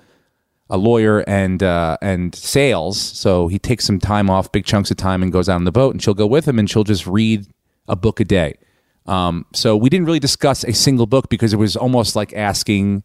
a 0.70 0.78
lawyer 0.78 1.22
and 1.22 1.64
uh, 1.64 1.98
and 2.02 2.36
sales, 2.36 3.00
so 3.00 3.48
he 3.48 3.58
takes 3.58 3.86
some 3.86 4.00
time 4.00 4.30
off, 4.30 4.52
big 4.52 4.66
chunks 4.66 4.92
of 4.92 4.98
time, 4.98 5.24
and 5.24 5.32
goes 5.32 5.50
out 5.50 5.56
on 5.56 5.64
the 5.64 5.72
boat, 5.72 5.94
and 5.94 6.04
she'll 6.04 6.14
go 6.14 6.28
with 6.28 6.48
him, 6.48 6.60
and 6.60 6.70
she'll 6.70 6.84
just 6.84 7.08
read 7.08 7.48
a 7.88 7.96
book 7.96 8.20
a 8.20 8.26
day. 8.26 8.56
Um, 9.08 9.48
so 9.54 9.76
we 9.76 9.90
didn't 9.90 10.06
really 10.06 10.20
discuss 10.20 10.64
a 10.64 10.74
single 10.74 11.08
book 11.08 11.30
because 11.30 11.52
it 11.52 11.58
was 11.58 11.76
almost 11.76 12.16
like 12.16 12.32
asking, 12.34 13.04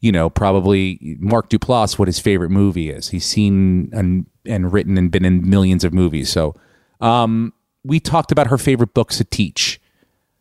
you 0.00 0.12
know, 0.12 0.30
probably 0.30 1.16
Mark 1.18 1.50
Duplass 1.50 1.98
what 1.98 2.08
his 2.08 2.18
favorite 2.18 2.50
movie 2.50 2.90
is. 2.90 3.08
He's 3.08 3.24
seen 3.24 3.90
and, 3.92 4.26
and 4.46 4.72
written 4.72 4.96
and 4.96 5.10
been 5.10 5.24
in 5.24 5.48
millions 5.48 5.84
of 5.84 5.92
movies. 5.92 6.30
So 6.30 6.54
um, 7.00 7.52
we 7.84 8.00
talked 8.00 8.30
about 8.30 8.46
her 8.48 8.58
favorite 8.58 8.94
books 8.94 9.18
to 9.18 9.24
teach. 9.24 9.80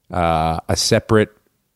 Uh, 0.09 0.59
a 0.69 0.77
separate 0.77 1.29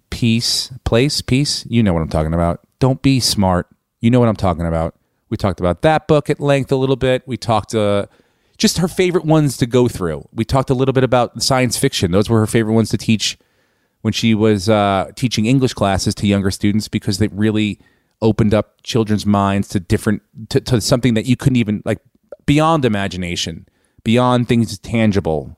piece, 0.09 0.71
place, 0.85 1.21
piece. 1.21 1.65
You 1.65 1.83
know 1.83 1.93
what 1.93 2.01
I'm 2.01 2.09
talking 2.09 2.33
about. 2.33 2.61
Don't 2.79 3.01
be 3.01 3.19
smart. 3.19 3.67
You 3.99 4.09
know 4.09 4.19
what 4.19 4.29
I'm 4.29 4.35
talking 4.35 4.65
about. 4.65 4.95
We 5.29 5.37
talked 5.37 5.59
about 5.59 5.81
that 5.81 6.07
book 6.07 6.29
at 6.29 6.39
length 6.39 6.71
a 6.71 6.75
little 6.75 6.95
bit. 6.95 7.23
We 7.25 7.37
talked 7.37 7.73
uh, 7.73 8.05
just 8.57 8.77
her 8.77 8.87
favorite 8.87 9.25
ones 9.25 9.57
to 9.57 9.65
go 9.65 9.87
through. 9.87 10.27
We 10.33 10.45
talked 10.45 10.69
a 10.69 10.73
little 10.73 10.93
bit 10.93 11.03
about 11.03 11.41
science 11.41 11.77
fiction. 11.77 12.11
Those 12.11 12.29
were 12.29 12.39
her 12.39 12.47
favorite 12.47 12.73
ones 12.73 12.89
to 12.91 12.97
teach 12.97 13.37
when 14.01 14.13
she 14.13 14.33
was 14.33 14.69
uh, 14.69 15.11
teaching 15.15 15.45
English 15.45 15.73
classes 15.73 16.15
to 16.15 16.27
younger 16.27 16.51
students 16.51 16.87
because 16.87 17.17
they 17.17 17.27
really 17.27 17.79
opened 18.21 18.53
up 18.53 18.81
children's 18.83 19.25
minds 19.25 19.67
to 19.69 19.79
different 19.79 20.21
to, 20.49 20.61
to 20.61 20.81
something 20.81 21.13
that 21.15 21.25
you 21.25 21.35
couldn't 21.35 21.57
even 21.57 21.81
like 21.85 21.99
beyond 22.45 22.85
imagination, 22.85 23.67
beyond 24.03 24.47
things 24.47 24.77
tangible. 24.79 25.57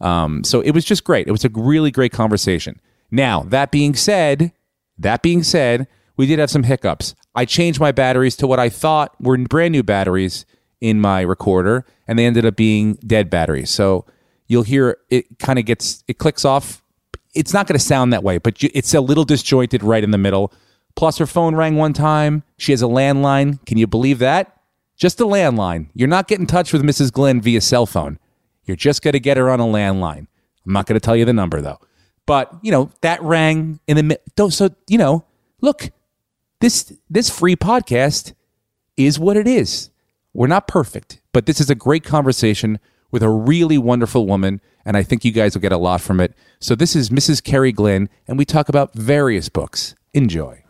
Um, 0.00 0.44
so 0.44 0.60
it 0.60 0.72
was 0.72 0.84
just 0.84 1.04
great. 1.04 1.26
It 1.26 1.32
was 1.32 1.44
a 1.44 1.50
really 1.50 1.90
great 1.90 2.12
conversation. 2.12 2.80
Now 3.10 3.42
that 3.44 3.70
being 3.70 3.94
said, 3.94 4.52
that 4.98 5.22
being 5.22 5.42
said, 5.42 5.86
we 6.16 6.26
did 6.26 6.38
have 6.38 6.50
some 6.50 6.64
hiccups. 6.64 7.14
I 7.34 7.44
changed 7.44 7.80
my 7.80 7.90
batteries 7.90 8.36
to 8.36 8.46
what 8.46 8.60
I 8.60 8.68
thought 8.68 9.14
were 9.20 9.36
brand 9.38 9.72
new 9.72 9.82
batteries 9.82 10.46
in 10.80 11.00
my 11.00 11.22
recorder, 11.22 11.84
and 12.06 12.18
they 12.18 12.26
ended 12.26 12.44
up 12.44 12.56
being 12.56 12.94
dead 13.06 13.30
batteries. 13.30 13.70
So 13.70 14.04
you'll 14.46 14.62
hear 14.62 14.98
it 15.10 15.38
kind 15.38 15.58
of 15.58 15.64
gets 15.64 16.04
it 16.06 16.18
clicks 16.18 16.44
off. 16.44 16.83
It's 17.34 17.52
not 17.52 17.66
going 17.66 17.78
to 17.78 17.84
sound 17.84 18.12
that 18.12 18.22
way, 18.22 18.38
but 18.38 18.56
it's 18.60 18.94
a 18.94 19.00
little 19.00 19.24
disjointed 19.24 19.82
right 19.82 20.04
in 20.04 20.10
the 20.10 20.18
middle. 20.18 20.52
Plus, 20.94 21.18
her 21.18 21.26
phone 21.26 21.56
rang 21.56 21.76
one 21.76 21.92
time. 21.92 22.44
She 22.56 22.72
has 22.72 22.82
a 22.82 22.86
landline. 22.86 23.64
Can 23.66 23.78
you 23.78 23.86
believe 23.86 24.20
that? 24.20 24.60
Just 24.96 25.20
a 25.20 25.24
landline. 25.24 25.88
You're 25.94 26.08
not 26.08 26.28
getting 26.28 26.44
in 26.44 26.46
touch 26.46 26.72
with 26.72 26.82
Mrs. 26.82 27.12
Glynn 27.12 27.40
via 27.40 27.60
cell 27.60 27.86
phone. 27.86 28.18
You're 28.64 28.76
just 28.76 29.02
going 29.02 29.12
to 29.12 29.20
get 29.20 29.36
her 29.36 29.50
on 29.50 29.60
a 29.60 29.64
landline. 29.64 30.26
I'm 30.66 30.72
not 30.72 30.86
going 30.86 30.98
to 30.98 31.04
tell 31.04 31.16
you 31.16 31.24
the 31.24 31.32
number 31.32 31.60
though. 31.60 31.78
But 32.26 32.54
you 32.62 32.72
know 32.72 32.90
that 33.02 33.22
rang 33.22 33.80
in 33.86 33.96
the 33.96 34.02
middle. 34.02 34.50
So 34.50 34.70
you 34.88 34.96
know, 34.96 35.24
look, 35.60 35.90
this 36.60 36.92
this 37.10 37.28
free 37.28 37.56
podcast 37.56 38.32
is 38.96 39.18
what 39.18 39.36
it 39.36 39.46
is. 39.46 39.90
We're 40.32 40.46
not 40.46 40.66
perfect, 40.66 41.20
but 41.32 41.46
this 41.46 41.60
is 41.60 41.68
a 41.68 41.74
great 41.74 42.02
conversation 42.02 42.78
with 43.10 43.22
a 43.22 43.28
really 43.28 43.78
wonderful 43.78 44.26
woman, 44.26 44.60
and 44.84 44.96
I 44.96 45.02
think 45.02 45.24
you 45.24 45.32
guys 45.32 45.54
will 45.54 45.60
get 45.60 45.72
a 45.72 45.76
lot 45.76 46.00
from 46.00 46.18
it. 46.18 46.34
So 46.64 46.74
this 46.74 46.96
is 46.96 47.10
Mrs. 47.10 47.42
Kerri 47.42 47.74
Glynn, 47.74 48.08
and 48.26 48.38
we 48.38 48.46
talk 48.46 48.70
about 48.70 48.94
various 48.94 49.50
books. 49.50 49.94
Enjoy. 50.14 50.64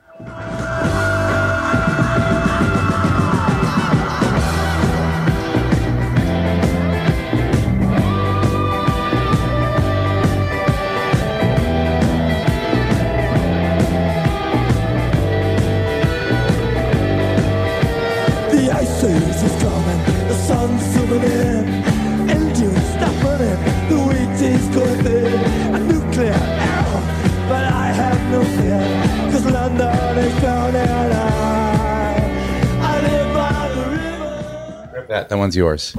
That 35.09 35.29
that 35.29 35.39
one's 35.39 35.57
yours. 35.57 35.97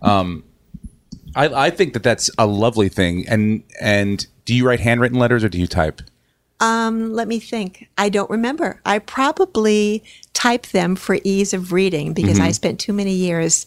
Um, 0.00 0.44
I 1.34 1.48
I 1.66 1.70
think 1.70 1.92
that 1.94 2.02
that's 2.02 2.30
a 2.38 2.46
lovely 2.46 2.88
thing. 2.88 3.26
And 3.28 3.62
and 3.80 4.26
do 4.44 4.54
you 4.54 4.66
write 4.66 4.80
handwritten 4.80 5.18
letters 5.18 5.44
or 5.44 5.48
do 5.48 5.58
you 5.58 5.66
type? 5.66 6.02
Um, 6.60 7.12
let 7.12 7.26
me 7.26 7.40
think. 7.40 7.88
I 7.98 8.08
don't 8.08 8.30
remember. 8.30 8.80
I 8.86 9.00
probably 9.00 10.04
type 10.32 10.68
them 10.68 10.94
for 10.94 11.18
ease 11.24 11.52
of 11.52 11.72
reading 11.72 12.12
because 12.12 12.36
Mm-hmm. 12.36 12.46
I 12.46 12.52
spent 12.52 12.78
too 12.78 12.92
many 12.92 13.12
years 13.12 13.66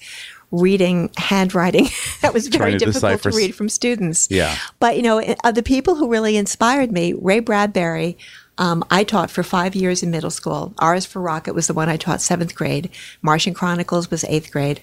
reading 0.51 1.09
handwriting 1.17 1.87
that 2.21 2.33
was 2.33 2.47
very 2.47 2.71
to 2.73 2.77
difficult 2.77 3.01
decipher 3.01 3.31
to 3.31 3.37
read 3.37 3.53
from 3.53 3.67
students. 3.67 4.29
Yeah. 4.31 4.55
But 4.79 4.95
you 4.95 5.03
know, 5.03 5.21
uh, 5.43 5.51
the 5.51 5.63
people 5.63 5.95
who 5.95 6.09
really 6.09 6.37
inspired 6.37 6.91
me, 6.91 7.13
Ray 7.13 7.39
Bradbury. 7.39 8.17
Um, 8.57 8.83
I 8.89 9.03
taught 9.03 9.29
for 9.31 9.43
five 9.43 9.75
years 9.75 10.01
in 10.01 10.11
middle 10.11 10.29
school. 10.29 10.73
R's 10.79 11.05
for 11.05 11.21
Rocket 11.21 11.53
was 11.53 11.67
the 11.67 11.73
one 11.73 11.89
I 11.89 11.97
taught 11.97 12.21
seventh 12.21 12.55
grade. 12.55 12.89
Martian 13.21 13.53
Chronicles 13.53 14.09
was 14.09 14.23
eighth 14.25 14.51
grade, 14.51 14.81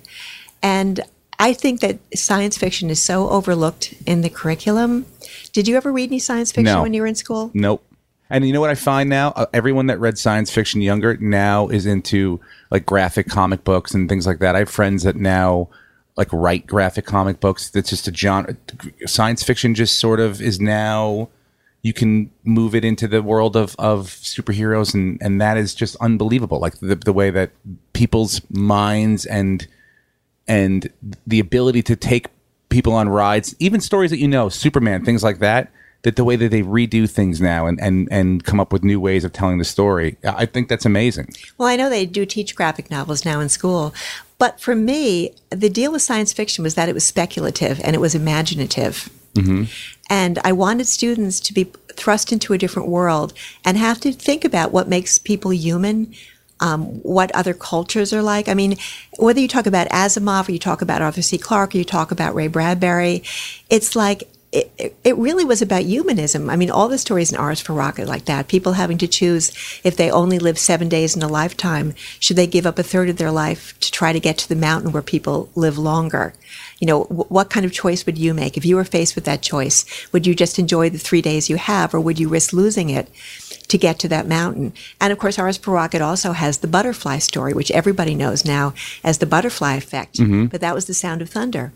and 0.62 1.00
I 1.38 1.54
think 1.54 1.80
that 1.80 1.98
science 2.14 2.56
fiction 2.58 2.90
is 2.90 3.00
so 3.00 3.28
overlooked 3.30 3.94
in 4.06 4.20
the 4.20 4.30
curriculum. 4.30 5.06
Did 5.52 5.66
you 5.66 5.76
ever 5.76 5.90
read 5.90 6.10
any 6.10 6.18
science 6.18 6.52
fiction 6.52 6.74
No. 6.76 6.82
when 6.82 6.94
you 6.94 7.00
were 7.00 7.06
in 7.06 7.14
school? 7.14 7.50
Nope. 7.54 7.82
And 8.30 8.46
you 8.46 8.52
know 8.52 8.60
what 8.60 8.70
I 8.70 8.74
find 8.74 9.10
now? 9.10 9.32
Uh, 9.32 9.46
everyone 9.52 9.86
that 9.86 9.98
read 10.00 10.16
science 10.18 10.50
fiction 10.50 10.80
younger 10.80 11.16
now 11.18 11.68
is 11.68 11.84
into 11.84 12.40
like 12.70 12.86
graphic 12.86 13.28
comic 13.28 13.62
books 13.64 13.92
and 13.92 14.08
things 14.08 14.26
like 14.26 14.38
that. 14.38 14.54
I 14.56 14.60
have 14.60 14.70
friends 14.70 15.02
that 15.02 15.16
now 15.16 15.68
like 16.16 16.28
write 16.32 16.66
graphic 16.66 17.04
comic 17.04 17.40
books. 17.40 17.68
That's 17.70 17.90
just 17.90 18.08
a 18.08 18.14
genre. 18.14 18.56
Science 19.06 19.42
fiction 19.42 19.74
just 19.74 19.98
sort 19.98 20.20
of 20.20 20.40
is 20.40 20.60
now. 20.60 21.28
You 21.82 21.92
can 21.92 22.30
move 22.44 22.74
it 22.74 22.84
into 22.84 23.08
the 23.08 23.22
world 23.22 23.56
of, 23.56 23.74
of 23.78 24.06
superheroes, 24.06 24.94
and, 24.94 25.18
and 25.20 25.40
that 25.40 25.56
is 25.56 25.74
just 25.74 25.96
unbelievable. 25.96 26.60
Like 26.60 26.78
the, 26.78 26.94
the 26.94 27.12
way 27.12 27.30
that 27.30 27.50
people's 27.92 28.40
minds 28.50 29.26
and 29.26 29.66
and 30.46 30.92
the 31.26 31.40
ability 31.40 31.82
to 31.84 31.96
take 31.96 32.26
people 32.68 32.92
on 32.92 33.08
rides, 33.08 33.54
even 33.58 33.80
stories 33.80 34.10
that 34.10 34.18
you 34.18 34.28
know, 34.28 34.48
Superman, 34.48 35.04
things 35.04 35.22
like 35.22 35.38
that, 35.38 35.70
that 36.02 36.16
the 36.16 36.24
way 36.24 36.36
that 36.36 36.50
they 36.50 36.62
redo 36.62 37.08
things 37.08 37.40
now 37.40 37.66
and, 37.66 37.80
and, 37.80 38.08
and 38.10 38.44
come 38.44 38.58
up 38.58 38.72
with 38.72 38.82
new 38.82 38.98
ways 39.00 39.24
of 39.24 39.32
telling 39.32 39.58
the 39.58 39.64
story, 39.64 40.16
I 40.24 40.46
think 40.46 40.68
that's 40.68 40.84
amazing. 40.84 41.32
Well, 41.58 41.68
I 41.68 41.76
know 41.76 41.88
they 41.88 42.06
do 42.06 42.26
teach 42.26 42.56
graphic 42.56 42.90
novels 42.90 43.24
now 43.24 43.40
in 43.40 43.48
school, 43.48 43.94
but 44.38 44.60
for 44.60 44.74
me, 44.74 45.34
the 45.50 45.68
deal 45.68 45.92
with 45.92 46.02
science 46.02 46.32
fiction 46.32 46.64
was 46.64 46.74
that 46.74 46.88
it 46.88 46.94
was 46.94 47.04
speculative 47.04 47.80
and 47.84 47.94
it 47.94 48.00
was 48.00 48.14
imaginative. 48.14 49.08
And 50.10 50.38
I 50.44 50.52
wanted 50.52 50.86
students 50.86 51.40
to 51.40 51.54
be 51.54 51.72
thrust 51.92 52.32
into 52.32 52.52
a 52.52 52.58
different 52.58 52.88
world 52.88 53.32
and 53.64 53.76
have 53.76 54.00
to 54.00 54.12
think 54.12 54.44
about 54.44 54.72
what 54.72 54.88
makes 54.88 55.18
people 55.18 55.52
human, 55.52 56.14
um, 56.60 56.84
what 57.02 57.34
other 57.34 57.54
cultures 57.54 58.12
are 58.12 58.22
like. 58.22 58.48
I 58.48 58.54
mean, 58.54 58.76
whether 59.18 59.40
you 59.40 59.48
talk 59.48 59.66
about 59.66 59.88
Asimov 59.88 60.48
or 60.48 60.52
you 60.52 60.58
talk 60.58 60.82
about 60.82 61.02
Arthur 61.02 61.22
C. 61.22 61.38
Clarke 61.38 61.74
or 61.74 61.78
you 61.78 61.84
talk 61.84 62.10
about 62.10 62.34
Ray 62.34 62.48
Bradbury, 62.48 63.22
it's 63.70 63.96
like 63.96 64.28
it, 64.52 64.94
it, 65.02 65.16
really 65.16 65.46
was 65.46 65.62
about 65.62 65.84
humanism. 65.84 66.50
I 66.50 66.56
mean, 66.56 66.70
all 66.70 66.88
the 66.88 66.98
stories 66.98 67.32
in 67.32 67.38
R's 67.38 67.60
for 67.60 67.72
Rocket 67.72 68.06
like 68.06 68.26
that. 68.26 68.48
People 68.48 68.74
having 68.74 68.98
to 68.98 69.08
choose 69.08 69.50
if 69.82 69.96
they 69.96 70.10
only 70.10 70.38
live 70.38 70.58
seven 70.58 70.90
days 70.90 71.16
in 71.16 71.22
a 71.22 71.28
lifetime, 71.28 71.94
should 72.20 72.36
they 72.36 72.46
give 72.46 72.66
up 72.66 72.78
a 72.78 72.82
third 72.82 73.08
of 73.08 73.16
their 73.16 73.30
life 73.30 73.78
to 73.80 73.90
try 73.90 74.12
to 74.12 74.20
get 74.20 74.36
to 74.38 74.48
the 74.48 74.54
mountain 74.54 74.92
where 74.92 75.02
people 75.02 75.48
live 75.54 75.78
longer? 75.78 76.34
You 76.82 76.86
know, 76.86 77.04
w- 77.04 77.26
what 77.28 77.48
kind 77.48 77.64
of 77.64 77.72
choice 77.72 78.04
would 78.06 78.18
you 78.18 78.34
make 78.34 78.56
if 78.56 78.66
you 78.66 78.74
were 78.74 78.84
faced 78.84 79.14
with 79.14 79.24
that 79.26 79.40
choice? 79.40 79.84
Would 80.10 80.26
you 80.26 80.34
just 80.34 80.58
enjoy 80.58 80.90
the 80.90 80.98
three 80.98 81.22
days 81.22 81.48
you 81.48 81.54
have, 81.54 81.94
or 81.94 82.00
would 82.00 82.18
you 82.18 82.28
risk 82.28 82.52
losing 82.52 82.90
it 82.90 83.08
to 83.68 83.78
get 83.78 84.00
to 84.00 84.08
that 84.08 84.26
mountain? 84.26 84.72
And 85.00 85.12
of 85.12 85.18
course, 85.20 85.38
R's 85.38 85.56
for 85.56 85.70
Rocket 85.70 86.02
also 86.02 86.32
has 86.32 86.58
the 86.58 86.66
butterfly 86.66 87.18
story, 87.18 87.52
which 87.52 87.70
everybody 87.70 88.16
knows 88.16 88.44
now 88.44 88.74
as 89.04 89.18
the 89.18 89.26
butterfly 89.26 89.76
effect. 89.76 90.16
Mm-hmm. 90.16 90.46
But 90.46 90.60
that 90.60 90.74
was 90.74 90.86
the 90.86 90.94
sound 90.94 91.22
of 91.22 91.30
thunder 91.30 91.72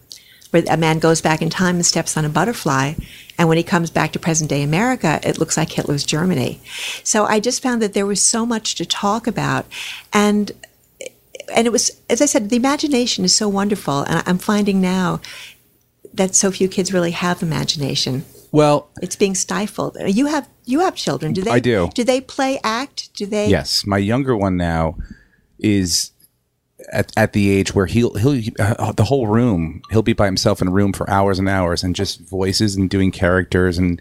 where 0.50 0.64
a 0.68 0.76
man 0.76 0.98
goes 0.98 1.20
back 1.20 1.40
in 1.40 1.50
time 1.50 1.76
and 1.76 1.86
steps 1.86 2.16
on 2.16 2.25
a 2.25 2.28
butterfly. 2.28 2.94
And 3.38 3.48
when 3.48 3.58
he 3.58 3.62
comes 3.62 3.90
back 3.90 4.12
to 4.12 4.18
present 4.18 4.50
day 4.50 4.62
America, 4.62 5.20
it 5.22 5.38
looks 5.38 5.56
like 5.56 5.70
Hitler's 5.70 6.04
Germany. 6.04 6.60
So 7.04 7.26
I 7.26 7.38
just 7.38 7.62
found 7.62 7.80
that 7.82 7.94
there 7.94 8.06
was 8.06 8.20
so 8.20 8.44
much 8.44 8.75
to 8.76 8.86
talk 8.86 9.26
about. 9.26 9.66
And 10.12 10.50
and 11.54 11.66
it 11.66 11.70
was, 11.70 11.90
as 12.10 12.20
I 12.20 12.26
said, 12.26 12.50
the 12.50 12.56
imagination 12.56 13.24
is 13.24 13.34
so 13.34 13.48
wonderful. 13.48 14.02
And 14.02 14.22
I'm 14.26 14.38
finding 14.38 14.80
now 14.80 15.20
that 16.12 16.34
so 16.34 16.50
few 16.50 16.68
kids 16.68 16.92
really 16.92 17.12
have 17.12 17.42
imagination. 17.42 18.24
Well, 18.52 18.88
It's 19.02 19.16
being 19.16 19.34
stifled. 19.34 19.96
You 20.06 20.26
have 20.26 20.48
you 20.64 20.80
have 20.80 20.94
children. 20.94 21.32
Do 21.32 21.42
they? 21.42 21.50
I 21.50 21.60
do. 21.60 21.90
Do 21.94 22.04
they 22.04 22.20
play 22.20 22.58
act? 22.64 23.12
Do 23.14 23.26
they? 23.26 23.48
yes, 23.48 23.86
my 23.86 23.98
younger 23.98 24.36
one 24.36 24.56
now 24.56 24.96
is 25.58 26.12
at, 26.92 27.12
at 27.16 27.32
the 27.32 27.50
age 27.50 27.74
where 27.74 27.86
he'll 27.86 28.14
he'll 28.14 28.40
uh, 28.58 28.92
the 28.92 29.04
whole 29.04 29.26
room 29.26 29.82
he'll 29.90 30.02
be 30.02 30.12
by 30.12 30.26
himself 30.26 30.62
in 30.62 30.68
a 30.68 30.70
room 30.70 30.92
for 30.92 31.08
hours 31.10 31.38
and 31.38 31.48
hours 31.48 31.82
and 31.82 31.94
just 31.94 32.20
voices 32.20 32.76
and 32.76 32.88
doing 32.90 33.10
characters 33.10 33.78
and 33.78 34.00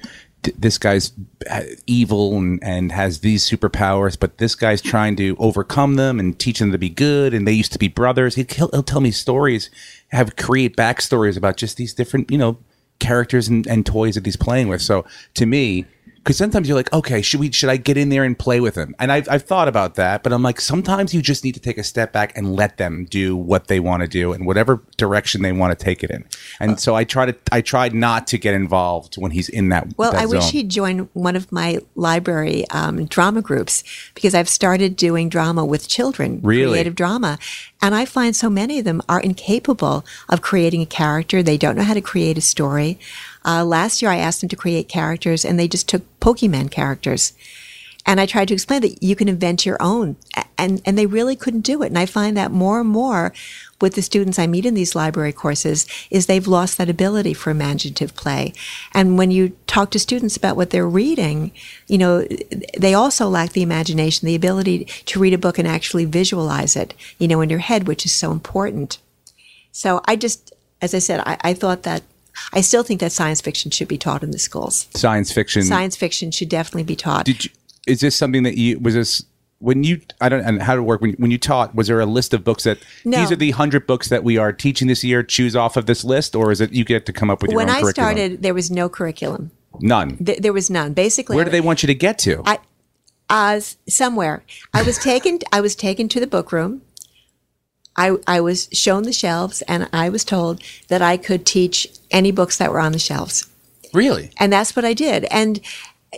this 0.57 0.77
guy's 0.77 1.11
uh, 1.49 1.61
evil 1.87 2.37
and, 2.37 2.63
and 2.63 2.91
has 2.91 3.19
these 3.19 3.47
superpowers 3.47 4.19
but 4.19 4.37
this 4.37 4.55
guy's 4.55 4.81
trying 4.81 5.15
to 5.15 5.35
overcome 5.39 5.95
them 5.95 6.19
and 6.19 6.39
teach 6.39 6.59
them 6.59 6.71
to 6.71 6.77
be 6.77 6.89
good 6.89 7.33
and 7.33 7.47
they 7.47 7.51
used 7.51 7.73
to 7.73 7.79
be 7.79 7.87
brothers. 7.87 8.35
He, 8.35 8.45
he'll 8.49 8.69
tell 8.83 9.01
me 9.01 9.11
stories 9.11 9.69
have 10.09 10.35
create 10.35 10.75
backstories 10.75 11.37
about 11.37 11.57
just 11.57 11.77
these 11.77 11.93
different 11.93 12.31
you 12.31 12.37
know 12.37 12.57
characters 12.99 13.47
and, 13.47 13.67
and 13.67 13.85
toys 13.85 14.15
that 14.15 14.25
he's 14.25 14.37
playing 14.37 14.67
with. 14.67 14.81
So 14.81 15.05
to 15.35 15.45
me 15.45 15.85
because 16.25 16.37
sometimes 16.37 16.67
you're 16.67 16.75
like, 16.75 16.91
okay, 16.91 17.21
should 17.21 17.39
we? 17.39 17.51
Should 17.51 17.69
I 17.69 17.77
get 17.77 17.97
in 17.97 18.09
there 18.09 18.23
and 18.23 18.37
play 18.37 18.59
with 18.59 18.73
him? 18.73 18.95
And 18.97 19.11
I've, 19.11 19.29
I've 19.29 19.43
thought 19.43 19.67
about 19.67 19.93
that, 19.93 20.23
but 20.23 20.33
I'm 20.33 20.41
like, 20.41 20.59
sometimes 20.59 21.13
you 21.13 21.21
just 21.21 21.43
need 21.43 21.53
to 21.53 21.59
take 21.59 21.77
a 21.77 21.83
step 21.83 22.11
back 22.11 22.35
and 22.35 22.55
let 22.55 22.77
them 22.77 23.05
do 23.07 23.37
what 23.37 23.67
they 23.67 23.79
want 23.79 24.01
to 24.01 24.07
do 24.07 24.33
and 24.33 24.43
whatever 24.43 24.81
direction 24.97 25.43
they 25.43 25.51
want 25.51 25.77
to 25.77 25.85
take 25.85 26.03
it 26.03 26.09
in. 26.09 26.25
And 26.59 26.79
so 26.79 26.95
I 26.95 27.03
try 27.03 27.27
to, 27.27 27.35
I 27.51 27.61
tried 27.61 27.93
not 27.93 28.25
to 28.27 28.39
get 28.39 28.55
involved 28.55 29.15
when 29.15 29.29
he's 29.29 29.49
in 29.49 29.69
that. 29.69 29.93
Well, 29.97 30.13
that 30.13 30.21
I 30.21 30.25
wish 30.25 30.49
he'd 30.49 30.69
join 30.69 31.09
one 31.13 31.35
of 31.35 31.51
my 31.51 31.77
library 31.93 32.67
um, 32.71 33.05
drama 33.05 33.43
groups 33.43 33.83
because 34.15 34.33
I've 34.33 34.49
started 34.49 34.95
doing 34.95 35.29
drama 35.29 35.63
with 35.63 35.87
children, 35.87 36.39
Really? 36.41 36.71
creative 36.71 36.95
drama. 36.95 37.37
And 37.83 37.93
I 37.93 38.05
find 38.05 38.35
so 38.35 38.49
many 38.49 38.79
of 38.79 38.85
them 38.85 39.03
are 39.07 39.19
incapable 39.19 40.03
of 40.27 40.41
creating 40.41 40.81
a 40.81 40.87
character. 40.87 41.43
They 41.43 41.57
don't 41.57 41.75
know 41.75 41.83
how 41.83 41.93
to 41.93 42.01
create 42.01 42.35
a 42.35 42.41
story. 42.41 42.97
Uh, 43.45 43.63
last 43.63 44.01
year, 44.01 44.11
I 44.11 44.17
asked 44.17 44.41
them 44.41 44.49
to 44.49 44.55
create 44.55 44.89
characters, 44.89 45.45
and 45.45 45.59
they 45.59 45.67
just 45.67 45.87
took 45.87 46.03
Pokemon 46.19 46.71
characters. 46.71 47.33
And 48.07 48.19
I 48.19 48.25
tried 48.25 48.47
to 48.49 48.53
explain 48.53 48.81
that 48.81 49.01
you 49.01 49.15
can 49.15 49.27
invent 49.27 49.65
your 49.65 49.77
own, 49.79 50.15
and 50.57 50.81
and 50.85 50.97
they 50.97 51.05
really 51.07 51.35
couldn't 51.35 51.61
do 51.61 51.81
it. 51.81 51.87
And 51.87 51.97
I 51.97 52.05
find 52.05 52.37
that 52.37 52.51
more 52.51 52.79
and 52.79 52.89
more 52.89 53.33
with 53.81 53.95
the 53.95 54.01
students 54.01 54.39
I 54.39 54.47
meet 54.47 54.65
in 54.65 54.73
these 54.73 54.95
library 54.95 55.33
courses 55.33 55.85
is 56.09 56.25
they've 56.25 56.47
lost 56.47 56.77
that 56.77 56.89
ability 56.89 57.33
for 57.33 57.49
imaginative 57.49 58.15
play. 58.15 58.53
And 58.93 59.17
when 59.17 59.31
you 59.31 59.57
talk 59.67 59.91
to 59.91 59.99
students 59.99 60.37
about 60.37 60.55
what 60.55 60.69
they're 60.69 60.87
reading, 60.87 61.51
you 61.87 61.97
know, 61.97 62.25
they 62.77 62.93
also 62.93 63.27
lack 63.27 63.51
the 63.51 63.63
imagination, 63.63 64.27
the 64.27 64.35
ability 64.35 64.85
to 65.05 65.19
read 65.19 65.33
a 65.33 65.37
book 65.37 65.57
and 65.57 65.67
actually 65.67 66.05
visualize 66.05 66.75
it, 66.75 66.93
you 67.17 67.27
know, 67.27 67.41
in 67.41 67.49
your 67.49 67.59
head, 67.59 67.87
which 67.87 68.05
is 68.05 68.13
so 68.13 68.31
important. 68.31 68.99
So 69.71 70.01
I 70.05 70.15
just, 70.15 70.53
as 70.81 70.93
I 70.93 70.99
said, 70.99 71.21
I, 71.25 71.37
I 71.41 71.53
thought 71.53 71.83
that 71.83 72.03
I 72.53 72.61
still 72.61 72.83
think 72.83 72.99
that 72.99 73.11
science 73.11 73.41
fiction 73.41 73.71
should 73.71 73.87
be 73.87 73.97
taught 73.97 74.23
in 74.23 74.31
the 74.31 74.39
schools. 74.39 74.87
Science 74.95 75.31
fiction. 75.31 75.63
Science 75.63 75.95
fiction 75.95 76.31
should 76.31 76.49
definitely 76.49 76.83
be 76.83 76.95
taught. 76.95 77.25
Did 77.25 77.45
you, 77.45 77.51
is 77.87 78.01
this 78.01 78.15
something 78.15 78.43
that 78.43 78.57
you 78.57 78.79
was 78.79 78.93
this 78.93 79.23
when 79.59 79.83
you 79.83 80.01
I 80.19 80.29
don't 80.29 80.41
and 80.41 80.61
how 80.61 80.75
did 80.75 80.81
it 80.81 80.83
work 80.83 81.01
when, 81.01 81.13
when 81.13 81.31
you 81.31 81.37
taught 81.37 81.75
was 81.75 81.87
there 81.87 81.99
a 81.99 82.05
list 82.05 82.33
of 82.33 82.43
books 82.43 82.63
that 82.63 82.77
No. 83.05 83.17
these 83.19 83.31
are 83.31 83.35
the 83.37 83.51
100 83.51 83.87
books 83.87 84.09
that 84.09 84.23
we 84.23 84.37
are 84.37 84.51
teaching 84.51 84.87
this 84.87 85.03
year 85.03 85.23
choose 85.23 85.55
off 85.55 85.77
of 85.77 85.85
this 85.85 86.03
list 86.03 86.35
or 86.35 86.51
is 86.51 86.59
it 86.61 86.71
you 86.73 86.83
get 86.83 87.05
to 87.05 87.13
come 87.13 87.29
up 87.29 87.41
with 87.41 87.51
your 87.51 87.61
own? 87.61 87.67
when 87.67 87.75
I 87.75 87.81
curriculum? 87.81 87.93
started, 88.15 88.41
there 88.43 88.53
was 88.53 88.69
no 88.69 88.89
curriculum. 88.89 89.51
none 89.79 90.17
Th- 90.17 90.39
there 90.39 90.53
was 90.53 90.69
none. 90.69 90.93
Basically, 90.93 91.35
where 91.35 91.45
do 91.45 91.51
they 91.51 91.61
want 91.61 91.83
you 91.83 91.87
to 91.87 91.95
get 91.95 92.17
to 92.19 92.41
I, 92.45 92.59
uh, 93.29 93.59
somewhere. 93.87 94.43
I 94.73 94.83
was 94.83 94.97
taken. 94.99 95.39
I 95.51 95.61
was 95.61 95.75
taken 95.75 96.07
to 96.09 96.19
the 96.19 96.27
book 96.27 96.51
room. 96.51 96.81
I 97.97 98.17
I 98.27 98.41
was 98.41 98.69
shown 98.71 99.03
the 99.03 99.13
shelves, 99.13 99.61
and 99.63 99.89
I 99.93 100.09
was 100.09 100.23
told 100.23 100.61
that 100.87 101.01
I 101.01 101.17
could 101.17 101.45
teach 101.45 101.87
any 102.11 102.31
books 102.31 102.57
that 102.57 102.71
were 102.71 102.79
on 102.79 102.91
the 102.91 102.99
shelves, 102.99 103.47
really 103.93 104.31
and 104.37 104.51
that's 104.51 104.75
what 104.75 104.85
I 104.85 104.93
did. 104.93 105.25
And 105.25 105.59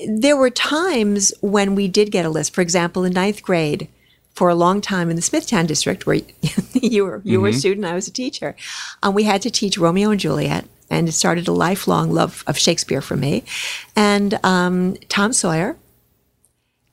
there 0.07 0.37
were 0.37 0.49
times 0.49 1.33
when 1.41 1.75
we 1.75 1.87
did 1.87 2.11
get 2.11 2.25
a 2.25 2.29
list. 2.29 2.53
For 2.53 2.61
example, 2.61 3.03
in 3.03 3.13
ninth 3.13 3.41
grade, 3.43 3.87
for 4.33 4.49
a 4.49 4.55
long 4.55 4.81
time 4.81 5.09
in 5.09 5.15
the 5.15 5.21
Smithtown 5.21 5.65
district, 5.65 6.05
where 6.05 6.21
you 6.73 7.05
were 7.05 7.21
you 7.23 7.41
were 7.41 7.49
a 7.49 7.53
student, 7.53 7.85
I 7.85 7.95
was 7.95 8.07
a 8.07 8.11
teacher, 8.13 8.55
um, 9.03 9.13
we 9.13 9.23
had 9.23 9.41
to 9.43 9.51
teach 9.51 9.77
Romeo 9.77 10.11
and 10.11 10.19
Juliet. 10.19 10.65
And 10.89 11.09
it 11.09 11.11
started 11.11 11.49
a 11.49 11.51
lifelong 11.51 12.13
love 12.13 12.45
of 12.47 12.57
Shakespeare 12.57 13.01
for 13.01 13.17
me, 13.17 13.43
and 13.93 14.39
um, 14.41 14.95
Tom 15.09 15.33
Sawyer, 15.33 15.75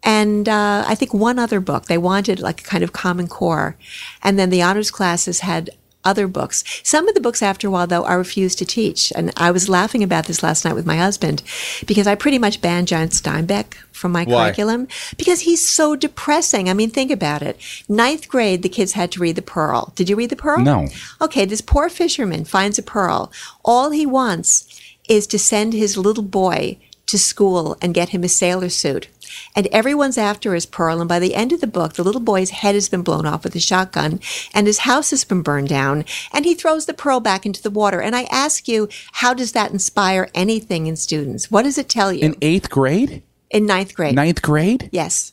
and 0.05 0.49
uh, 0.49 0.85
I 0.87 0.95
think 0.95 1.13
one 1.13 1.39
other 1.39 1.61
book. 1.61 1.87
They 1.87 1.99
wanted 1.99 2.39
like 2.39 2.61
a 2.61 2.65
kind 2.65 2.85
of 2.85 2.93
common 2.93 3.27
core, 3.27 3.77
and 4.23 4.39
then 4.39 4.51
the 4.51 4.63
honors 4.63 4.91
classes 4.91 5.41
had 5.41 5.71
other 6.05 6.29
books. 6.29 6.63
Some 6.83 7.09
of 7.09 7.15
the 7.15 7.21
books, 7.21 7.43
after 7.43 7.67
a 7.67 7.71
while, 7.71 7.87
though, 7.87 8.05
I 8.05 8.15
refused 8.15 8.59
to 8.59 8.67
teach, 8.67 9.13
and 9.17 9.33
I 9.37 9.51
was 9.51 9.69
laughing 9.69 10.03
about 10.03 10.27
this 10.27 10.43
last 10.43 10.65
night 10.65 10.75
with 10.75 10.87
my 10.87 10.97
husband 10.97 11.43
because 11.87 12.07
I 12.07 12.15
pretty 12.15 12.39
much 12.39 12.61
banned 12.61 12.89
John 12.89 13.09
Steinbeck 13.09 13.75
from 13.91 14.13
my 14.13 14.25
Why? 14.25 14.47
curriculum 14.47 14.87
because 15.17 15.41
he's 15.41 15.67
so 15.67 15.97
depressing. 15.97 16.69
I 16.69 16.75
mean, 16.75 16.91
think 16.91 17.11
about 17.11 17.43
it. 17.43 17.59
Ninth 17.89 18.29
grade, 18.29 18.63
the 18.63 18.69
kids 18.69 18.93
had 18.93 19.11
to 19.13 19.21
read 19.21 19.37
The 19.37 19.43
Pearl. 19.43 19.93
Did 19.97 20.11
you 20.11 20.17
read 20.17 20.31
The 20.31 20.37
Pearl? 20.37 20.61
No. 20.61 20.89
Okay, 21.21 21.47
this 21.47 21.63
poor 21.63 21.89
fisherman 21.89 22.45
finds 22.45 22.79
a 22.79 22.83
pearl. 22.83 23.33
All 23.65 23.91
he 23.91 24.05
wants 24.05 24.69
is 25.09 25.27
to 25.29 25.39
send 25.39 25.73
his 25.73 25.97
little 25.97 26.23
boy 26.23 26.77
to 27.07 27.19
school 27.19 27.77
and 27.81 27.95
get 27.95 28.11
him 28.11 28.25
a 28.25 28.29
sailor 28.29 28.69
suit. 28.69 29.09
And 29.55 29.67
everyone's 29.69 30.19
after 30.19 30.55
his 30.55 30.67
pearl. 30.67 31.01
And 31.01 31.09
by 31.09 31.19
the 31.19 31.35
end 31.35 31.53
of 31.53 31.61
the 31.61 31.67
book, 31.67 31.95
the 31.95 32.05
little 32.05 32.21
boy's 32.21 32.51
head 32.51 32.75
has 32.75 32.89
been 32.89 33.03
blown 33.03 33.27
off 33.27 33.45
with 33.45 33.55
a 33.55 33.61
shotgun 33.61 34.21
and 34.53 34.67
his 34.67 34.81
house 34.81 35.11
has 35.11 35.25
been 35.25 35.43
burned 35.43 35.69
down. 35.69 36.05
And 36.33 36.45
he 36.45 36.55
throws 36.55 36.87
the 36.87 36.95
pearl 36.95 37.21
back 37.21 37.47
into 37.47 37.63
the 37.63 37.71
water. 37.71 38.01
And 38.01 38.15
I 38.17 38.25
ask 38.25 38.69
you, 38.69 38.89
how 39.13 39.35
does 39.35 39.53
that 39.53 39.71
inspire 39.71 40.29
anything 40.35 40.87
in 40.87 40.97
students? 40.97 41.51
What 41.51 41.63
does 41.63 41.79
it 41.79 41.89
tell 41.89 42.13
you? 42.13 42.25
in 42.25 42.35
8th 42.35 42.71
grade 42.71 43.23
in 43.51 43.67
ninth 43.67 43.95
grade. 43.95 44.15
ninth 44.15 44.43
grade 44.43 44.89
Yes. 44.93 45.33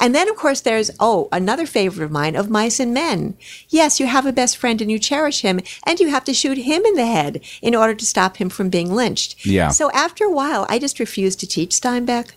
And 0.00 0.16
then, 0.16 0.28
of 0.28 0.34
course, 0.34 0.60
there's, 0.60 0.90
oh, 0.98 1.28
another 1.30 1.64
favorite 1.64 2.04
of 2.04 2.10
mine 2.10 2.34
of 2.34 2.50
mice 2.50 2.80
and 2.80 2.92
men. 2.92 3.36
Yes, 3.68 4.00
you 4.00 4.06
have 4.06 4.26
a 4.26 4.32
best 4.32 4.56
friend 4.56 4.82
and 4.82 4.90
you 4.90 4.98
cherish 4.98 5.42
him, 5.42 5.60
and 5.86 6.00
you 6.00 6.08
have 6.08 6.24
to 6.24 6.34
shoot 6.34 6.58
him 6.58 6.84
in 6.84 6.94
the 6.94 7.06
head 7.06 7.40
in 7.60 7.76
order 7.76 7.94
to 7.94 8.04
stop 8.04 8.38
him 8.38 8.48
from 8.48 8.68
being 8.68 8.92
lynched. 8.92 9.46
Yeah. 9.46 9.68
So 9.68 9.92
after 9.92 10.24
a 10.24 10.32
while, 10.32 10.66
I 10.68 10.80
just 10.80 10.98
refused 10.98 11.38
to 11.40 11.46
teach 11.46 11.70
Steinbeck, 11.70 12.32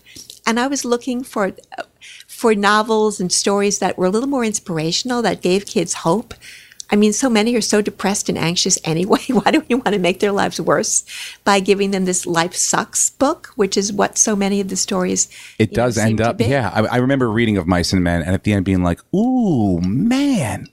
and 0.46 0.58
I 0.60 0.68
was 0.68 0.84
looking 0.84 1.22
for 1.24 1.52
for 2.26 2.54
novels 2.54 3.20
and 3.20 3.32
stories 3.32 3.80
that 3.80 3.98
were 3.98 4.06
a 4.06 4.10
little 4.10 4.28
more 4.28 4.44
inspirational, 4.44 5.22
that 5.22 5.42
gave 5.42 5.66
kids 5.66 5.94
hope. 5.94 6.34
I 6.88 6.94
mean, 6.94 7.12
so 7.12 7.28
many 7.28 7.56
are 7.56 7.60
so 7.60 7.82
depressed 7.82 8.28
and 8.28 8.38
anxious 8.38 8.78
anyway. 8.84 9.20
Why 9.28 9.50
do 9.50 9.64
we 9.68 9.74
want 9.74 9.92
to 9.92 9.98
make 9.98 10.20
their 10.20 10.30
lives 10.32 10.60
worse 10.60 11.04
by 11.42 11.58
giving 11.58 11.90
them 11.90 12.04
this 12.04 12.26
life 12.26 12.54
sucks 12.54 13.10
book, 13.10 13.48
which 13.56 13.76
is 13.76 13.92
what 13.92 14.16
so 14.16 14.36
many 14.36 14.60
of 14.60 14.68
the 14.68 14.76
stories 14.76 15.28
it 15.58 15.72
you 15.72 15.76
know, 15.76 15.84
does 15.84 15.98
end 15.98 16.20
up 16.20 16.40
yeah 16.40 16.70
I, 16.72 16.82
I 16.86 16.96
remember 16.98 17.30
reading 17.30 17.56
of 17.56 17.66
mice 17.66 17.92
and 17.92 18.04
men 18.04 18.22
and 18.22 18.34
at 18.34 18.44
the 18.44 18.52
end 18.52 18.64
being 18.64 18.82
like 18.82 19.00
ooh 19.14 19.80
man 19.80 20.68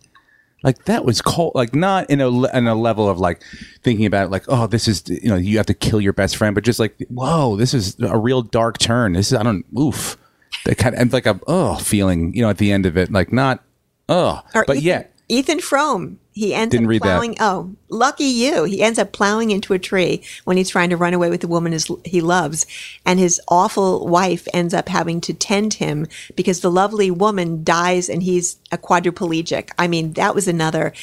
like 0.63 0.86
that 0.86 1.06
was 1.06 1.21
cold 1.21 1.52
like 1.56 1.76
not 1.76 2.10
in 2.10 2.21
a 2.21 2.30
in 2.58 2.67
a 2.67 2.76
level 2.76 3.08
of 3.08 3.19
like 3.19 3.43
thinking 3.82 4.06
about 4.06 4.26
it 4.26 4.32
like 4.32 4.45
oh 4.47 4.65
this 4.65 4.88
is 4.88 5.04
you 5.08 5.30
know 5.30 5.36
you 5.36 5.58
have 5.58 5.65
to 5.65 5.73
kill 5.73 6.02
your 6.02 6.13
best 6.13 6.38
friend 6.38 6.56
but 6.56 6.63
just 6.63 6.80
like 6.80 6.95
whoa 7.10 7.56
this 7.56 7.73
is 7.73 7.97
a 7.99 8.17
real 8.17 8.41
dark 8.41 8.78
turn. 8.78 9.13
This 9.13 9.32
is 9.32 9.38
i 9.38 9.43
don't 9.43 9.65
oof. 9.78 10.17
That 10.65 10.78
kind 10.78 10.95
of 10.95 11.02
and 11.02 11.13
like 11.13 11.26
a 11.26 11.39
oh 11.47 11.76
feeling 11.76 12.34
you 12.34 12.41
know 12.41 12.49
at 12.49 12.58
the 12.58 12.71
end 12.71 12.86
of 12.86 12.97
it 12.97 13.12
like 13.12 13.34
not 13.34 13.63
oh. 14.08 14.41
Or 14.56 14.63
but 14.65 14.82
yeah 14.82 15.04
Ethan 15.34 15.60
Frome. 15.60 16.19
He 16.32 16.54
ends 16.54 16.72
Didn't 16.72 16.86
up 16.86 16.89
read 16.89 17.02
that. 17.02 17.06
plowing. 17.06 17.36
Oh, 17.39 17.76
lucky 17.89 18.24
you! 18.26 18.63
He 18.63 18.82
ends 18.82 18.98
up 18.98 19.12
plowing 19.12 19.52
into 19.52 19.74
a 19.74 19.80
tree 19.80 20.24
when 20.46 20.58
he's 20.58 20.69
trying 20.69 20.89
to 20.89 20.98
run 20.98 21.13
away 21.13 21.30
with 21.30 21.41
the 21.41 21.48
woman 21.48 21.74
his, 21.74 21.89
he 22.06 22.22
loves, 22.22 22.65
and 23.06 23.19
his 23.19 23.39
awful 23.48 24.08
wife 24.08 24.48
ends 24.54 24.74
up 24.74 24.89
having 24.89 25.22
to 25.22 25.34
tend 25.34 25.76
him 25.76 26.08
because 26.36 26.62
the 26.62 26.72
lovely 26.72 27.12
woman 27.12 27.63
dies 27.63 28.10
and 28.10 28.24
he's 28.24 28.58
a 28.72 28.78
quadriplegic. 28.78 29.69
I 29.78 29.88
mean, 29.88 30.13
that 30.13 30.34
was 30.34 30.48
another 30.48 30.93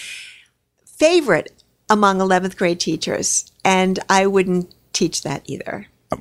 favorite 0.85 1.62
among 1.88 2.21
eleventh 2.21 2.57
grade 2.57 2.81
teachers, 2.81 3.51
and 3.64 3.99
I 4.09 4.27
wouldn't 4.27 4.75
teach 4.93 5.23
that 5.23 5.43
either. 5.47 5.87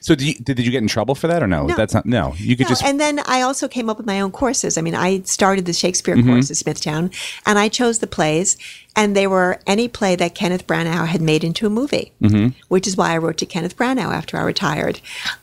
So 0.00 0.14
did 0.14 0.22
you, 0.22 0.34
did 0.34 0.58
you 0.60 0.70
get 0.70 0.82
in 0.82 0.88
trouble 0.88 1.14
for 1.14 1.26
that 1.26 1.42
or 1.42 1.46
no, 1.46 1.66
No. 1.66 1.74
that's 1.74 1.94
not 1.94 2.06
no 2.06 2.34
you 2.36 2.56
could 2.56 2.64
No, 2.66 2.68
just 2.68 2.84
and 2.84 3.00
then 3.00 3.18
I 3.20 3.40
also 3.42 3.66
came 3.68 3.88
up 3.90 3.96
with 3.96 4.06
my 4.06 4.20
own 4.20 4.30
courses. 4.30 4.76
I 4.78 4.82
mean, 4.82 4.94
I 4.94 5.22
started 5.22 5.64
the 5.66 5.72
Shakespeare 5.72 6.14
Mm-hmm. 6.16 6.28
course 6.28 6.50
at 6.50 6.56
Smithtown, 6.56 7.10
and 7.46 7.58
I 7.58 7.68
chose 7.68 7.98
the 7.98 8.06
plays, 8.06 8.56
and 8.96 9.14
they 9.14 9.26
were 9.26 9.60
any 9.66 9.86
play 9.88 10.16
that 10.16 10.34
Kenneth 10.34 10.66
Branagh 10.66 11.06
had 11.06 11.20
made 11.20 11.44
into 11.44 11.66
a 11.66 11.70
movie, 11.70 12.12
Mm-hmm. 12.22 12.58
which 12.68 12.86
is 12.86 12.96
why 12.96 13.12
I 13.12 13.18
wrote 13.18 13.36
to 13.38 13.46
Kenneth 13.46 13.76
Branagh 13.76 14.12
after 14.12 14.36
I 14.38 14.42
retired. 14.42 15.00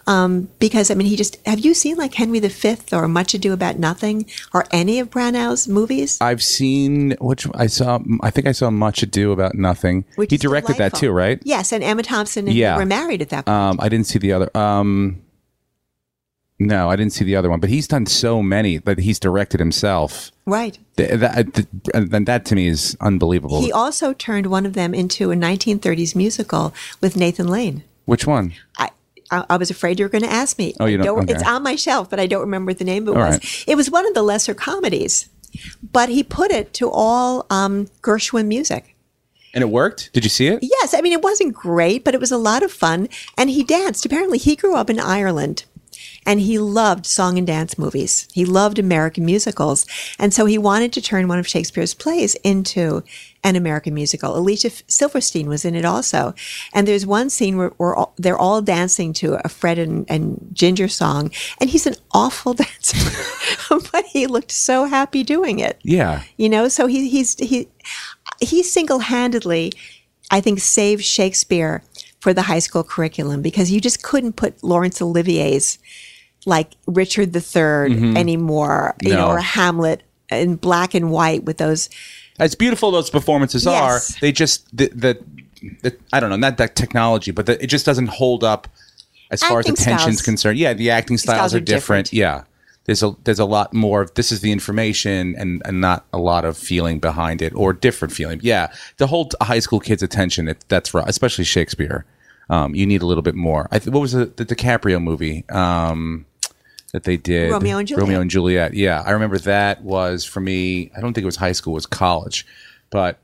Um, 0.07 0.49
because 0.59 0.89
I 0.91 0.95
mean, 0.95 1.07
he 1.07 1.15
just 1.15 1.37
have 1.45 1.59
you 1.59 1.73
seen 1.73 1.95
like 1.95 2.13
Henry 2.15 2.39
V 2.39 2.75
or 2.91 3.07
Much 3.07 3.33
Ado 3.33 3.53
About 3.53 3.77
Nothing 3.79 4.25
or 4.53 4.65
any 4.71 4.99
of 4.99 5.09
Branagh's 5.09 5.67
movies? 5.67 6.17
I've 6.19 6.43
seen 6.43 7.15
which 7.21 7.47
I 7.53 7.67
saw. 7.67 7.99
I 8.21 8.29
think 8.31 8.47
I 8.47 8.51
saw 8.51 8.69
Much 8.69 9.03
Ado 9.03 9.31
About 9.31 9.55
Nothing. 9.55 10.03
Which 10.15 10.31
he 10.31 10.37
directed 10.37 10.77
that 10.77 10.95
too, 10.95 11.11
right? 11.11 11.39
Yes, 11.43 11.71
and 11.71 11.83
Emma 11.83 12.03
Thompson 12.03 12.47
and 12.47 12.55
Yeah. 12.57 12.75
were 12.77 12.85
married 12.85 13.21
at 13.21 13.29
that 13.29 13.45
point. 13.45 13.55
Um, 13.55 13.77
I 13.79 13.87
didn't 13.89 14.07
see 14.07 14.19
the 14.19 14.33
other. 14.33 14.49
Um, 14.57 15.21
no, 16.67 16.89
I 16.89 16.95
didn't 16.95 17.13
see 17.13 17.23
the 17.25 17.35
other 17.35 17.49
one. 17.49 17.59
But 17.59 17.69
he's 17.69 17.87
done 17.87 18.05
so 18.05 18.41
many 18.41 18.77
that 18.79 18.99
he's 18.99 19.19
directed 19.19 19.59
himself. 19.59 20.31
right. 20.45 20.77
Th- 20.97 21.11
That, 21.19 21.53
th- 21.53 21.67
and 21.93 22.25
that 22.27 22.45
to 22.45 22.55
me 22.55 22.67
is 22.67 22.95
unbelievable. 23.01 23.61
He 23.61 23.71
also 23.71 24.13
turned 24.13 24.47
one 24.47 24.65
of 24.65 24.73
them 24.73 24.93
into 24.93 25.31
a 25.31 25.35
1930s 25.35 26.15
musical 26.15 26.73
with 27.01 27.15
Nathan 27.15 27.47
Lane. 27.47 27.83
Which 28.05 28.27
one? 28.27 28.53
I, 28.77 28.89
I 29.31 29.45
I 29.49 29.57
was 29.57 29.71
afraid 29.71 29.97
you 29.99 30.05
were 30.05 30.09
going 30.09 30.23
to 30.23 30.31
ask 30.31 30.57
me. 30.57 30.73
Oh, 30.79 30.85
you 30.85 30.99
I 30.99 31.03
don't- 31.03 31.19
okay. 31.23 31.33
It's 31.33 31.43
on 31.43 31.63
my 31.63 31.75
shelf, 31.75 32.09
but 32.09 32.19
I 32.19 32.27
don't 32.27 32.41
remember 32.41 32.69
what 32.71 32.77
the 32.79 32.85
name 32.85 33.07
of 33.07 33.15
it 33.15 33.19
All 33.19 33.25
was. 33.27 33.35
right. 33.37 33.63
It 33.67 33.75
was 33.75 33.89
one 33.89 34.05
of 34.07 34.13
the 34.13 34.21
lesser 34.23 34.53
comedies, 34.53 35.29
but 35.91 36.09
he 36.09 36.21
put 36.23 36.51
it 36.51 36.73
to 36.75 36.89
all 36.89 37.45
um, 37.49 37.87
Gershwin 38.01 38.47
music. 38.47 38.95
And 39.55 39.61
it 39.61 39.69
worked. 39.69 40.11
Did 40.13 40.23
you 40.23 40.29
see 40.31 40.47
it? 40.47 40.59
Yes, 40.63 40.93
I 40.95 41.01
mean 41.01 41.13
it 41.13 41.21
wasn't 41.21 41.53
great, 41.53 42.03
but 42.03 42.13
it 42.15 42.19
was 42.19 42.31
a 42.31 42.37
lot 42.37 42.63
of 42.63 42.71
fun, 42.71 43.07
and 43.37 43.49
he 43.51 43.63
danced. 43.63 44.03
Apparently, 44.05 44.39
he 44.39 44.55
grew 44.55 44.75
up 44.75 44.89
in 44.89 44.99
Ireland. 44.99 45.65
And 46.25 46.39
he 46.39 46.57
loved 46.57 47.05
song 47.05 47.37
and 47.37 47.45
dance 47.45 47.77
movies. 47.77 48.27
He 48.33 48.45
loved 48.45 48.79
American 48.79 49.25
musicals. 49.25 49.85
And 50.19 50.33
so 50.33 50.45
he 50.45 50.57
wanted 50.57 50.93
to 50.93 51.01
turn 51.01 51.27
one 51.27 51.39
of 51.39 51.47
Shakespeare's 51.47 51.93
plays 51.93 52.35
into 52.35 53.03
an 53.43 53.55
American 53.55 53.93
musical. 53.93 54.37
Alicia 54.37 54.69
Silverstone 54.69 55.47
was 55.47 55.65
in 55.65 55.75
it 55.75 55.85
also. 55.85 56.33
And 56.73 56.87
there's 56.87 57.05
one 57.05 57.29
scene 57.29 57.57
where, 57.57 57.69
where 57.77 57.95
all, 57.95 58.13
they're 58.17 58.37
all 58.37 58.61
dancing 58.61 59.11
to 59.13 59.45
a 59.45 59.49
Fred 59.49 59.77
and, 59.77 60.05
and 60.09 60.49
Ginger 60.53 60.87
song. 60.87 61.31
And 61.59 61.69
he's 61.69 61.85
an 61.85 61.95
awful 62.11 62.53
dancer, 62.53 62.97
but 63.91 64.05
he 64.05 64.27
looked 64.27 64.51
so 64.51 64.85
happy 64.85 65.23
doing 65.23 65.59
it. 65.59 65.79
Yeah. 65.83 66.23
You 66.37 66.49
know, 66.49 66.69
so 66.69 66.87
he, 66.87 67.09
he's, 67.09 67.37
he, 67.37 67.67
he 68.39 68.63
single-handedly, 68.63 69.73
I 70.31 70.39
think, 70.39 70.59
saved 70.59 71.03
Shakespeare 71.03 71.83
for 72.23 72.33
the 72.33 72.43
high 72.43 72.59
school 72.59 72.85
curriculum 72.85 73.41
because 73.41 73.69
you 73.69 73.81
just 73.81 74.01
couldn't 74.01 74.37
put 74.37 74.63
Laurence 74.63 75.01
Olivier's 75.01 75.77
like 76.45 76.71
Richard 76.87 77.35
III 77.35 78.15
anymore, 78.17 78.95
you 79.01 79.09
know, 79.13 79.27
Mm-hmm. 79.27 79.31
Or 79.37 79.39
Hamlet 79.39 80.03
in 80.31 80.55
black 80.55 80.93
and 80.93 81.11
white 81.11 81.43
with 81.43 81.57
those. 81.57 81.89
As 82.39 82.55
beautiful 82.55 82.91
those 82.91 83.09
performances 83.09 83.65
Yes. 83.65 84.15
are, 84.15 84.19
they 84.21 84.31
just 84.31 84.75
the, 84.75 84.87
the 84.89 85.23
the 85.81 85.95
I 86.11 86.19
don't 86.19 86.29
know, 86.29 86.35
not 86.35 86.57
that 86.57 86.75
technology, 86.75 87.31
but 87.31 87.45
the, 87.45 87.61
it 87.63 87.67
just 87.67 87.85
doesn't 87.85 88.07
hold 88.07 88.43
up 88.43 88.67
as 89.31 89.41
far 89.43 89.59
as 89.59 89.67
Acting 89.69 89.81
attention's 89.81 90.21
concerned. 90.21 90.57
Yeah, 90.59 90.73
the 90.73 90.89
acting 90.89 91.17
styles, 91.17 91.37
Styles 91.37 91.53
are, 91.53 91.57
are 91.57 91.59
different. 91.61 92.07
different. 92.07 92.13
Yeah. 92.13 92.43
There's 92.85 93.01
a 93.01 93.15
there's 93.23 93.39
a 93.39 93.45
lot 93.45 93.73
more 93.73 94.01
of 94.01 94.13
this 94.15 94.29
is 94.31 94.41
the 94.41 94.51
information 94.51 95.35
and, 95.37 95.61
and 95.63 95.79
not 95.79 96.05
a 96.11 96.17
lot 96.17 96.43
of 96.43 96.57
feeling 96.57 96.99
behind 96.99 97.41
it 97.41 97.53
or 97.55 97.71
different 97.71 98.13
feeling. 98.13 98.41
Yeah, 98.43 98.73
to 98.97 99.07
hold 99.07 99.35
a 99.39 99.45
high 99.45 99.59
school 99.59 99.79
kid's 99.79 100.03
attention, 100.03 100.49
it, 100.49 100.65
that's 100.67 100.93
right, 100.93 101.07
especially 101.07 101.45
Shakespeare. 101.45 102.03
Um, 102.49 102.75
you 102.75 102.85
need 102.85 103.01
a 103.01 103.05
little 103.05 103.21
bit 103.21 103.35
more. 103.35 103.69
I 103.71 103.79
th- 103.79 103.93
what 103.93 104.01
was 104.01 104.11
the, 104.11 104.25
the 104.25 104.45
DiCaprio 104.45 105.01
movie 105.01 105.45
um, 105.49 106.25
that 106.93 107.03
they 107.03 107.17
did? 107.17 107.51
Romeo 107.51 107.77
and 107.77 107.87
Juliet. 107.87 108.01
Romeo 108.01 108.21
and 108.21 108.29
Juliet. 108.29 108.73
Yeah, 108.73 109.03
I 109.05 109.11
remember 109.11 109.37
that 109.39 109.83
was 109.83 110.23
for 110.23 110.39
me. 110.39 110.91
I 110.95 111.01
don't 111.01 111.13
think 111.13 111.23
it 111.23 111.25
was 111.25 111.35
high 111.35 111.51
school; 111.51 111.73
it 111.73 111.75
was 111.75 111.85
college, 111.85 112.47
but 112.89 113.19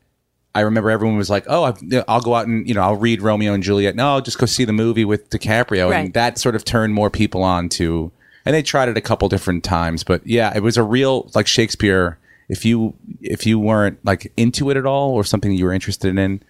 I 0.54 0.62
remember 0.62 0.90
everyone 0.90 1.18
was 1.18 1.30
like, 1.30 1.46
"Oh, 1.48 1.64
I've, 1.64 1.80
I'll 2.08 2.22
go 2.22 2.36
out 2.36 2.48
and 2.48 2.68
you 2.68 2.74
know 2.74 2.82
I'll 2.82 2.96
read 2.96 3.22
Romeo 3.22 3.54
and 3.54 3.64
Juliet. 3.64 3.96
No, 3.96 4.16
I'll 4.16 4.22
just 4.22 4.40
go 4.40 4.46
see 4.46 4.66
the 4.66 4.74
movie 4.74 5.06
with 5.06 5.30
DiCaprio." 5.30 5.92
Right. 5.92 6.06
And 6.06 6.14
that 6.14 6.38
sort 6.38 6.56
of 6.56 6.66
turned 6.66 6.94
more 6.94 7.10
people 7.10 7.44
on 7.44 7.70
to. 7.70 8.12
And 8.46 8.56
they 8.56 8.64
tried 8.64 8.90
it 8.90 8.98
a 8.98 9.02
couple 9.02 9.30
different 9.30 9.64
times, 9.64 10.04
but 10.04 10.26
yeah, 10.26 10.52
it 10.56 10.64
was 10.64 10.78
a 10.78 10.84
real 10.84 11.30
like 11.36 11.46
Shakespeare. 11.46 12.18
If 12.48 12.66
you 12.66 12.96
if 13.22 13.46
you 13.46 13.60
weren't 13.60 14.04
like 14.04 14.32
into 14.36 14.72
it 14.72 14.78
at 14.78 14.86
all 14.86 15.12
or 15.12 15.24
something 15.24 15.52
you 15.52 15.66
were 15.66 15.74
interested 15.74 16.18
in, 16.18 16.42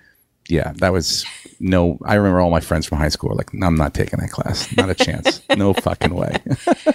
yeah, 0.49 0.73
that 0.77 0.91
was 0.91 1.25
no. 1.59 1.99
I 2.03 2.15
remember 2.15 2.41
all 2.41 2.49
my 2.49 2.59
friends 2.59 2.85
from 2.85 2.97
high 2.97 3.09
school 3.09 3.29
were 3.29 3.35
like, 3.35 3.51
"I'm 3.53 3.75
not 3.75 3.93
taking 3.93 4.19
that 4.19 4.31
class. 4.31 4.75
Not 4.75 4.89
a 4.89 4.95
chance. 4.95 5.41
no 5.55 5.73
fucking 5.85 6.13
way." 6.13 6.35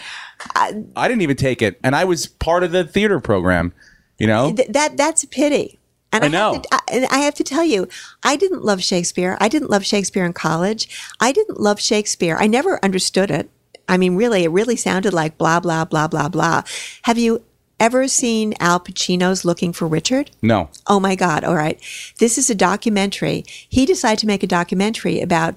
I 0.56 1.08
didn't 1.08 1.22
even 1.22 1.36
take 1.36 1.62
it, 1.62 1.78
and 1.82 1.94
I 1.96 2.04
was 2.04 2.26
part 2.26 2.64
of 2.64 2.72
the 2.72 2.84
theater 2.84 3.20
program. 3.20 3.72
You 4.18 4.26
know, 4.26 4.52
Th- 4.52 4.68
that 4.68 4.96
that's 4.96 5.22
a 5.22 5.28
pity. 5.28 5.78
And 6.12 6.22
I 6.22 6.26
have 6.26 6.32
know. 6.32 6.60
to, 6.60 6.68
I, 6.72 6.80
and 6.92 7.06
I 7.06 7.18
have 7.18 7.34
to 7.34 7.44
tell 7.44 7.64
you, 7.64 7.88
I 8.22 8.36
didn't 8.36 8.64
love 8.64 8.80
Shakespeare. 8.82 9.36
I 9.40 9.48
didn't 9.48 9.70
love 9.70 9.84
Shakespeare 9.84 10.24
in 10.24 10.32
college. 10.32 10.88
I 11.18 11.32
didn't 11.32 11.58
love 11.58 11.80
Shakespeare. 11.80 12.36
I 12.38 12.46
never 12.46 12.78
understood 12.84 13.32
it. 13.32 13.50
I 13.88 13.96
mean, 13.96 14.14
really, 14.14 14.44
it 14.44 14.50
really 14.50 14.76
sounded 14.76 15.12
like 15.12 15.38
blah 15.38 15.60
blah 15.60 15.84
blah 15.84 16.06
blah 16.08 16.28
blah. 16.28 16.62
Have 17.02 17.18
you 17.18 17.42
ever 17.80 18.08
seen 18.08 18.54
Al 18.60 18.80
Pacino's 18.80 19.44
Looking 19.44 19.72
for 19.72 19.86
Richard? 19.86 20.30
no. 20.42 20.70
Oh 20.86 21.00
my 21.00 21.14
God. 21.14 21.44
All 21.44 21.54
right. 21.54 21.80
This 22.18 22.38
is 22.38 22.50
a 22.50 22.54
documentary. 22.54 23.44
He 23.48 23.86
decided 23.86 24.18
to 24.20 24.26
make 24.26 24.42
a 24.42 24.46
documentary 24.46 25.20
about 25.20 25.56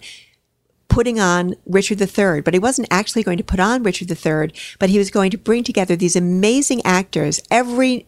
putting 0.89 1.19
on 1.19 1.55
Richard 1.65 2.01
III, 2.01 2.41
but 2.41 2.53
he 2.53 2.59
wasn't 2.59 2.87
actually 2.89 3.23
going 3.23 3.37
to 3.37 3.43
put 3.43 3.59
on 3.59 3.83
Richard 3.83 4.09
III, 4.09 4.51
but 4.79 4.89
he 4.89 4.97
was 4.97 5.11
going 5.11 5.31
to 5.31 5.37
bring 5.37 5.63
together 5.63 5.95
these 5.95 6.15
amazing 6.15 6.81
actors, 6.85 7.41
every 7.51 8.05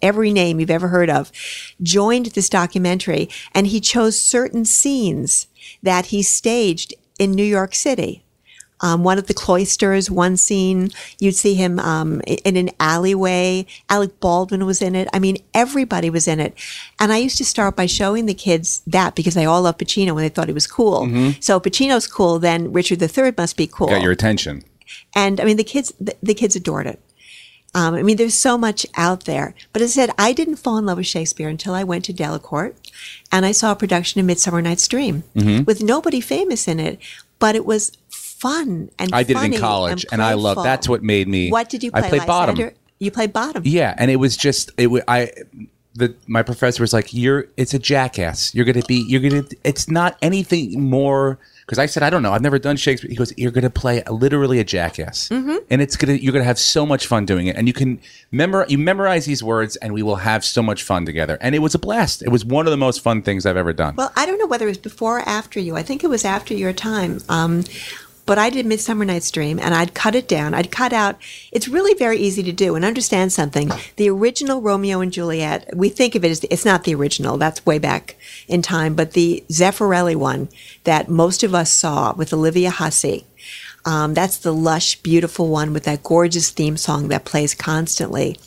every 0.00 0.32
name 0.32 0.60
you've 0.60 0.70
ever 0.70 0.88
heard 0.88 1.10
of, 1.10 1.30
joined 1.82 2.26
this 2.26 2.48
documentary, 2.48 3.28
and 3.52 3.66
he 3.66 3.80
chose 3.80 4.18
certain 4.18 4.64
scenes 4.64 5.48
that 5.82 6.06
he 6.06 6.22
staged 6.22 6.94
in 7.18 7.32
New 7.32 7.44
York 7.44 7.74
City 7.74 8.23
um, 8.84 9.02
one 9.02 9.18
of 9.18 9.26
the 9.26 9.34
cloisters, 9.34 10.10
one 10.10 10.36
scene, 10.36 10.90
you'd 11.18 11.34
see 11.44 11.54
him 11.54 11.78
um, 11.80 12.20
in 12.44 12.56
an 12.56 12.68
alleyway. 12.78 13.66
Alec 13.88 14.20
Baldwin 14.20 14.66
was 14.66 14.80
in 14.82 14.94
it. 14.94 15.08
I 15.12 15.18
mean, 15.18 15.36
everybody 15.54 16.10
was 16.10 16.28
in 16.28 16.38
it. 16.38 16.52
And 17.00 17.12
I 17.12 17.16
used 17.16 17.38
to 17.38 17.44
start 17.44 17.76
by 17.76 17.86
showing 17.86 18.26
the 18.26 18.34
kids 18.34 18.82
that 18.86 19.14
because 19.14 19.34
they 19.34 19.46
all 19.46 19.62
love 19.62 19.78
Pacino 19.78 20.10
and 20.10 20.18
they 20.20 20.28
thought 20.28 20.48
he 20.48 20.54
was 20.54 20.66
cool. 20.66 21.06
So 21.40 21.56
if 21.56 21.62
Pacino's 21.62 22.06
cool, 22.06 22.38
then 22.38 22.72
Richard 22.72 23.00
III 23.02 23.32
must 23.38 23.56
be 23.56 23.66
cool. 23.66 23.88
Got 23.88 24.02
your 24.02 24.12
attention. 24.12 24.62
And 25.14 25.40
I 25.40 25.44
mean, 25.44 25.56
the 25.56 25.64
kids, 25.64 25.92
the, 25.98 26.14
the 26.22 26.34
kids 26.34 26.54
adored 26.54 26.86
it. 26.86 27.00
Um, 27.76 27.94
I 27.94 28.02
mean, 28.02 28.16
there's 28.18 28.34
so 28.34 28.56
much 28.56 28.86
out 28.96 29.24
there. 29.24 29.54
But 29.72 29.82
as 29.82 29.90
I 29.92 29.94
said, 30.06 30.10
I 30.16 30.32
didn't 30.32 30.56
fall 30.56 30.78
in 30.78 30.86
love 30.86 30.98
with 30.98 31.06
Shakespeare 31.08 31.48
until 31.48 31.74
I 31.74 31.82
went 31.82 32.04
to 32.04 32.12
Delacorte 32.12 32.74
and 33.32 33.44
I 33.44 33.50
saw 33.52 33.72
a 33.72 33.76
production 33.76 34.20
of 34.20 34.26
Midsummer 34.26 34.62
Night's 34.62 34.86
Dream 34.86 35.24
Mm-hmm. 35.34 35.64
with 35.64 35.82
nobody 35.82 36.20
famous 36.20 36.68
in 36.68 36.78
it, 36.78 37.00
but 37.40 37.56
it 37.56 37.66
was 37.66 37.90
fun 38.44 38.90
and 38.98 39.08
I 39.14 39.22
did 39.22 39.36
it 39.36 39.44
in 39.54 39.60
college, 39.60 40.04
and, 40.12 40.20
I 40.22 40.34
love. 40.34 40.62
That's 40.62 40.88
what 40.88 41.02
made 41.02 41.26
me. 41.28 41.50
What 41.50 41.68
did 41.72 41.82
you 41.82 41.90
play? 41.90 42.02
I 42.02 42.08
played 42.08 42.26
bottom. 42.26 42.70
You 42.98 43.10
played 43.10 43.32
bottom. 43.32 43.62
Yeah, 43.66 43.94
and 44.00 44.10
it 44.10 44.16
was 44.16 44.36
just 44.36 44.70
it. 44.76 44.88
I 45.08 45.30
the 45.94 46.14
my 46.26 46.42
professor 46.42 46.82
was 46.82 46.92
like, 46.92 47.14
"You're 47.14 47.46
it's 47.56 47.74
a 47.74 47.78
jackass. 47.78 48.54
You're 48.54 48.64
gonna 48.70 48.84
be. 48.86 49.04
You're 49.08 49.20
gonna. 49.26 49.44
It's 49.64 49.88
not 49.88 50.16
anything 50.22 50.82
more." 50.98 51.38
Because 51.64 51.78
I 51.78 51.86
said, 51.86 52.02
"I 52.02 52.10
don't 52.10 52.22
know. 52.22 52.32
I've 52.32 52.42
never 52.42 52.58
done 52.58 52.76
Shakespeare." 52.76 53.08
He 53.08 53.16
goes, 53.16 53.32
"You're 53.38 53.50
gonna 53.58 53.70
play 53.70 54.02
a, 54.06 54.12
literally 54.12 54.58
a 54.58 54.64
jackass, 54.64 55.28
Mm-hmm. 55.30 55.56
and 55.70 55.80
it's 55.80 55.96
gonna. 55.96 56.14
You're 56.14 56.32
gonna 56.32 56.44
have 56.52 56.58
so 56.58 56.84
much 56.84 57.06
fun 57.06 57.24
doing 57.26 57.46
it, 57.46 57.56
and 57.56 57.66
you 57.68 57.72
can 57.72 58.00
memorize. 58.32 58.70
You 58.70 58.78
memorize 58.78 59.24
these 59.24 59.42
words, 59.42 59.76
and 59.76 59.94
we 59.94 60.02
will 60.02 60.20
have 60.30 60.44
so 60.44 60.62
much 60.62 60.82
fun 60.82 61.06
together." 61.06 61.38
And 61.40 61.54
it 61.54 61.60
was 61.60 61.74
a 61.74 61.78
blast. 61.78 62.22
It 62.22 62.28
was 62.28 62.44
one 62.44 62.66
of 62.66 62.70
the 62.70 62.76
most 62.86 63.00
fun 63.00 63.22
things 63.22 63.46
I've 63.46 63.56
ever 63.64 63.72
done. 63.72 63.94
Well, 63.96 64.12
I 64.16 64.26
don't 64.26 64.38
know 64.38 64.46
whether 64.46 64.66
it 64.66 64.74
was 64.76 64.78
before 64.78 65.18
or 65.20 65.28
after 65.28 65.58
you. 65.60 65.76
I 65.76 65.82
think 65.82 66.02
it 66.04 66.08
was 66.08 66.24
after 66.24 66.54
your 66.54 66.72
time. 66.74 67.20
Um, 67.28 67.64
but 68.26 68.38
I 68.38 68.50
did 68.50 68.66
Midsummer 68.66 69.04
Night's 69.04 69.30
Dream 69.30 69.58
and 69.58 69.74
I'd 69.74 69.94
cut 69.94 70.14
it 70.14 70.28
down. 70.28 70.54
I'd 70.54 70.70
cut 70.70 70.92
out, 70.92 71.16
it's 71.52 71.68
really 71.68 71.94
very 71.94 72.18
easy 72.18 72.42
to 72.42 72.52
do 72.52 72.74
and 72.74 72.84
understand 72.84 73.32
something. 73.32 73.70
The 73.96 74.10
original 74.10 74.62
Romeo 74.62 75.00
and 75.00 75.12
Juliet, 75.12 75.68
we 75.76 75.88
think 75.88 76.14
of 76.14 76.24
it 76.24 76.30
as, 76.30 76.44
it's 76.44 76.64
not 76.64 76.84
the 76.84 76.94
original, 76.94 77.36
that's 77.36 77.66
way 77.66 77.78
back 77.78 78.16
in 78.48 78.62
time, 78.62 78.94
but 78.94 79.12
the 79.12 79.44
Zeffirelli 79.48 80.16
one 80.16 80.48
that 80.84 81.08
most 81.08 81.42
of 81.42 81.54
us 81.54 81.72
saw 81.72 82.14
with 82.14 82.32
Olivia 82.32 82.70
Hussey. 82.70 83.26
Um, 83.84 84.14
that's 84.14 84.38
the 84.38 84.54
lush, 84.54 84.96
beautiful 84.96 85.48
one 85.48 85.72
with 85.72 85.84
that 85.84 86.02
gorgeous 86.02 86.50
theme 86.50 86.76
song 86.76 87.08
that 87.08 87.26
plays 87.26 87.54
constantly. 87.54 88.38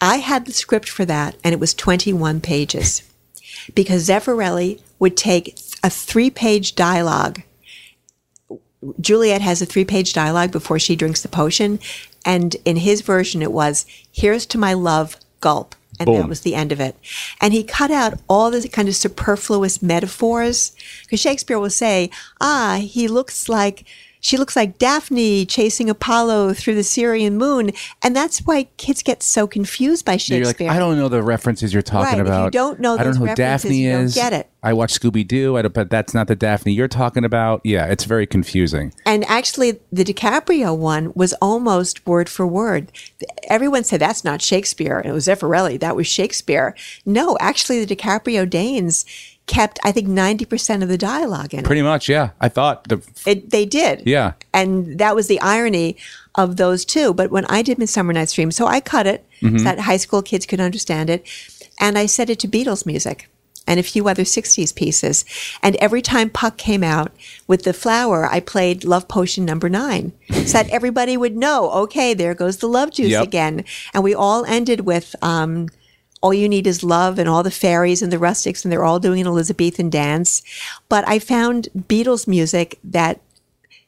I 0.00 0.16
had 0.16 0.44
the 0.44 0.52
script 0.52 0.90
for 0.90 1.06
that, 1.06 1.36
and 1.42 1.54
it 1.54 1.60
was 1.60 1.72
21 1.72 2.40
pages 2.40 3.02
because 3.74 4.08
Zeffirelli 4.08 4.80
would 4.98 5.16
take 5.16 5.58
a 5.82 5.90
three 5.90 6.30
page 6.30 6.74
dialogue. 6.74 7.42
Juliet 9.00 9.40
has 9.40 9.62
a 9.62 9.66
three 9.66 9.84
page 9.84 10.12
dialogue 10.12 10.52
before 10.52 10.78
she 10.78 10.96
drinks 10.96 11.22
the 11.22 11.28
potion. 11.28 11.78
And 12.24 12.56
in 12.64 12.76
his 12.76 13.02
version, 13.02 13.42
it 13.42 13.52
was, 13.52 13.86
Here's 14.12 14.46
to 14.46 14.58
my 14.58 14.72
love, 14.74 15.16
gulp. 15.40 15.74
And 15.98 16.08
that 16.14 16.28
was 16.28 16.42
the 16.42 16.54
end 16.54 16.72
of 16.72 16.80
it. 16.80 16.94
And 17.40 17.54
he 17.54 17.64
cut 17.64 17.90
out 17.90 18.20
all 18.28 18.50
the 18.50 18.68
kind 18.68 18.86
of 18.88 18.94
superfluous 18.94 19.80
metaphors 19.80 20.72
because 21.02 21.20
Shakespeare 21.20 21.58
will 21.58 21.70
say, 21.70 22.10
Ah, 22.40 22.78
he 22.82 23.08
looks 23.08 23.48
like. 23.48 23.84
She 24.26 24.36
looks 24.36 24.56
like 24.56 24.78
Daphne 24.78 25.46
chasing 25.46 25.88
Apollo 25.88 26.54
through 26.54 26.74
the 26.74 26.82
Syrian 26.82 27.38
moon. 27.38 27.70
And 28.02 28.16
that's 28.16 28.40
why 28.40 28.64
kids 28.76 29.00
get 29.04 29.22
so 29.22 29.46
confused 29.46 30.04
by 30.04 30.14
You're 30.14 30.40
like, 30.40 30.56
Shakespeare. 30.58 30.68
I 30.68 30.80
don't 30.80 30.98
know 30.98 31.08
the 31.08 31.22
references 31.22 31.72
you're 31.72 31.80
talking 31.80 32.18
Right, 32.18 32.26
if 32.26 32.26
you 32.26 32.32
about. 32.32 32.52
don't 32.52 32.80
know 32.80 32.96
I 32.98 33.04
don't 33.04 33.20
know 33.20 33.26
who 33.26 33.34
Daphne 33.36 33.86
is. 33.86 34.16
get 34.16 34.32
it. 34.32 34.50
I 34.64 34.72
watch 34.72 34.98
Scooby 34.98 35.24
Doo, 35.24 35.62
but 35.68 35.90
that's 35.90 36.12
not 36.12 36.26
the 36.26 36.34
Daphne 36.34 36.72
you're 36.72 36.88
talking 36.88 37.24
about. 37.24 37.60
Yeah, 37.62 37.86
it's 37.86 38.02
very 38.02 38.26
confusing. 38.26 38.92
And 39.04 39.24
actually, 39.26 39.78
the 39.92 40.02
DiCaprio 40.02 40.76
one 40.76 41.12
was 41.14 41.32
almost 41.34 42.04
word 42.04 42.28
for 42.28 42.48
word. 42.48 42.90
Everyone 43.46 43.84
said 43.84 44.00
that's 44.00 44.24
not 44.24 44.42
Shakespeare. 44.42 45.00
It 45.04 45.12
was 45.12 45.28
Zeffirelli. 45.28 45.78
That 45.78 45.94
was 45.94 46.08
Shakespeare. 46.08 46.74
No, 47.04 47.38
actually, 47.38 47.84
the 47.84 47.94
DiCaprio 47.94 48.50
Danes 48.50 49.04
kept, 49.46 49.78
I 49.84 49.92
think, 49.92 50.08
90% 50.08 50.82
of 50.82 50.88
the 50.88 50.98
dialogue 50.98 51.54
in 51.54 51.60
it. 51.60 51.64
Pretty 51.66 51.82
much, 51.82 52.08
yeah. 52.08 52.30
I 52.40 52.48
thought 52.48 52.88
the 52.88 53.00
it. 53.26 53.50
They 53.50 53.64
did. 53.64 54.02
Yeah. 54.04 54.32
And 54.52 54.98
that 54.98 55.14
was 55.14 55.28
the 55.28 55.40
irony 55.40 55.96
of 56.34 56.56
those 56.56 56.84
two. 56.84 57.14
But 57.14 57.30
when 57.30 57.44
I 57.46 57.62
did 57.62 57.78
Midsummer 57.78 58.12
Night's 58.12 58.32
Dream, 58.32 58.50
so 58.50 58.66
I 58.66 58.80
cut 58.80 59.06
it 59.06 59.22
Mm-hmm. 59.42 59.58
so 59.58 59.64
that 59.64 59.80
high 59.80 59.98
school 59.98 60.22
kids 60.22 60.46
could 60.46 60.60
understand 60.60 61.10
it. 61.10 61.26
And 61.78 61.98
I 61.98 62.06
set 62.06 62.30
it 62.30 62.38
to 62.40 62.48
Beatles 62.48 62.86
music 62.86 63.28
and 63.66 63.78
a 63.78 63.82
few 63.82 64.08
other 64.08 64.22
60s 64.22 64.74
pieces. 64.74 65.26
And 65.62 65.76
every 65.76 66.00
time 66.00 66.30
Puck 66.30 66.56
came 66.56 66.82
out 66.82 67.12
with 67.46 67.64
the 67.64 67.74
flower, 67.74 68.24
I 68.26 68.40
played 68.40 68.82
Love 68.84 69.08
Potion 69.08 69.44
number 69.44 69.68
nine 69.68 70.12
so 70.32 70.52
that 70.54 70.70
everybody 70.70 71.18
would 71.18 71.36
know, 71.36 71.70
okay, 71.82 72.14
there 72.14 72.32
goes 72.32 72.56
the 72.56 72.66
love 72.68 72.92
juice 72.92 73.10
Yep. 73.10 73.24
again. 73.24 73.64
And 73.92 74.02
we 74.02 74.14
all 74.14 74.44
ended 74.46 74.80
with, 74.86 75.14
um, 75.20 75.68
all 76.26 76.34
you 76.34 76.48
need 76.48 76.66
is 76.66 76.82
love 76.82 77.20
and 77.20 77.28
all 77.28 77.44
the 77.44 77.52
fairies 77.52 78.02
and 78.02 78.10
the 78.12 78.18
rustics 78.18 78.64
and 78.64 78.72
they're 78.72 78.84
all 78.84 78.98
doing 78.98 79.20
an 79.20 79.28
Elizabethan 79.28 79.90
dance. 79.90 80.42
But 80.88 81.06
I 81.06 81.20
found 81.20 81.68
Beatles 81.78 82.26
music 82.26 82.80
that, 82.82 83.20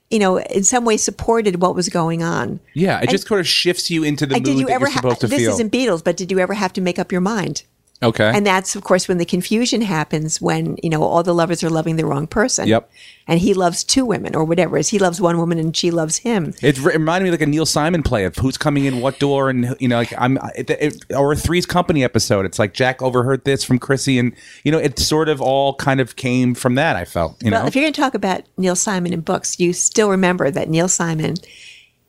you 0.08 0.20
know, 0.20 0.38
in 0.38 0.62
some 0.62 0.84
way 0.84 0.98
supported 0.98 1.60
what 1.60 1.74
was 1.74 1.88
going 1.88 2.22
on. 2.22 2.60
yeah, 2.74 3.00
it 3.00 3.10
just 3.10 3.26
sort 3.26 3.40
of 3.40 3.48
shifts 3.48 3.90
you 3.90 4.04
into 4.04 4.24
the 4.24 4.36
mood 4.36 4.44
did 4.44 4.58
you 4.60 4.66
that 4.66 4.72
ever 4.72 4.84
you're 4.84 4.90
ha- 4.92 5.00
supposed 5.00 5.20
to 5.22 5.26
this 5.26 5.40
feel. 5.40 5.50
isn't 5.50 5.72
Beatles, 5.72 6.04
but 6.04 6.16
did 6.16 6.30
you 6.30 6.38
ever 6.38 6.54
have 6.54 6.72
to 6.74 6.80
make 6.80 7.00
up 7.00 7.10
your 7.10 7.20
mind? 7.20 7.64
Okay. 8.02 8.30
And 8.34 8.46
that's, 8.46 8.76
of 8.76 8.84
course, 8.84 9.08
when 9.08 9.18
the 9.18 9.24
confusion 9.24 9.80
happens 9.80 10.40
when, 10.40 10.76
you 10.82 10.90
know, 10.90 11.02
all 11.02 11.22
the 11.22 11.34
lovers 11.34 11.64
are 11.64 11.70
loving 11.70 11.96
the 11.96 12.06
wrong 12.06 12.26
person. 12.26 12.68
Yep. 12.68 12.90
And 13.26 13.40
he 13.40 13.52
loves 13.52 13.84
two 13.84 14.06
women 14.06 14.34
or 14.34 14.44
whatever 14.44 14.78
Is 14.78 14.88
He 14.88 14.98
loves 14.98 15.20
one 15.20 15.36
woman 15.36 15.58
and 15.58 15.76
she 15.76 15.90
loves 15.90 16.18
him. 16.18 16.54
It 16.62 16.78
re- 16.78 16.94
reminded 16.94 17.26
me 17.26 17.30
like 17.30 17.42
a 17.42 17.46
Neil 17.46 17.66
Simon 17.66 18.02
play 18.02 18.24
of 18.24 18.36
who's 18.36 18.56
coming 18.56 18.86
in 18.86 19.00
what 19.00 19.18
door, 19.18 19.50
and 19.50 19.76
you 19.78 19.88
know, 19.88 19.96
like 19.98 20.14
I'm, 20.16 20.38
it, 20.56 20.70
it, 20.70 21.04
or 21.14 21.32
a 21.32 21.36
Three's 21.36 21.66
Company 21.66 22.02
episode. 22.02 22.46
It's 22.46 22.58
like 22.58 22.72
Jack 22.72 23.02
overheard 23.02 23.44
this 23.44 23.64
from 23.64 23.78
Chrissy, 23.78 24.18
and 24.18 24.34
you 24.64 24.72
know, 24.72 24.78
it 24.78 24.98
sort 24.98 25.28
of 25.28 25.42
all 25.42 25.74
kind 25.74 26.00
of 26.00 26.16
came 26.16 26.54
from 26.54 26.76
that. 26.76 26.96
I 26.96 27.04
felt, 27.04 27.42
you 27.42 27.50
Well, 27.50 27.62
know, 27.62 27.66
if 27.66 27.74
you're 27.74 27.84
going 27.84 27.92
to 27.92 28.00
talk 28.00 28.14
about 28.14 28.42
Neil 28.56 28.76
Simon 28.76 29.12
in 29.12 29.20
books, 29.20 29.60
you 29.60 29.74
still 29.74 30.08
remember 30.08 30.50
that 30.50 30.70
Neil 30.70 30.88
Simon 30.88 31.34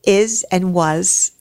is 0.06 0.46
and 0.52 0.74
was 0.74 1.34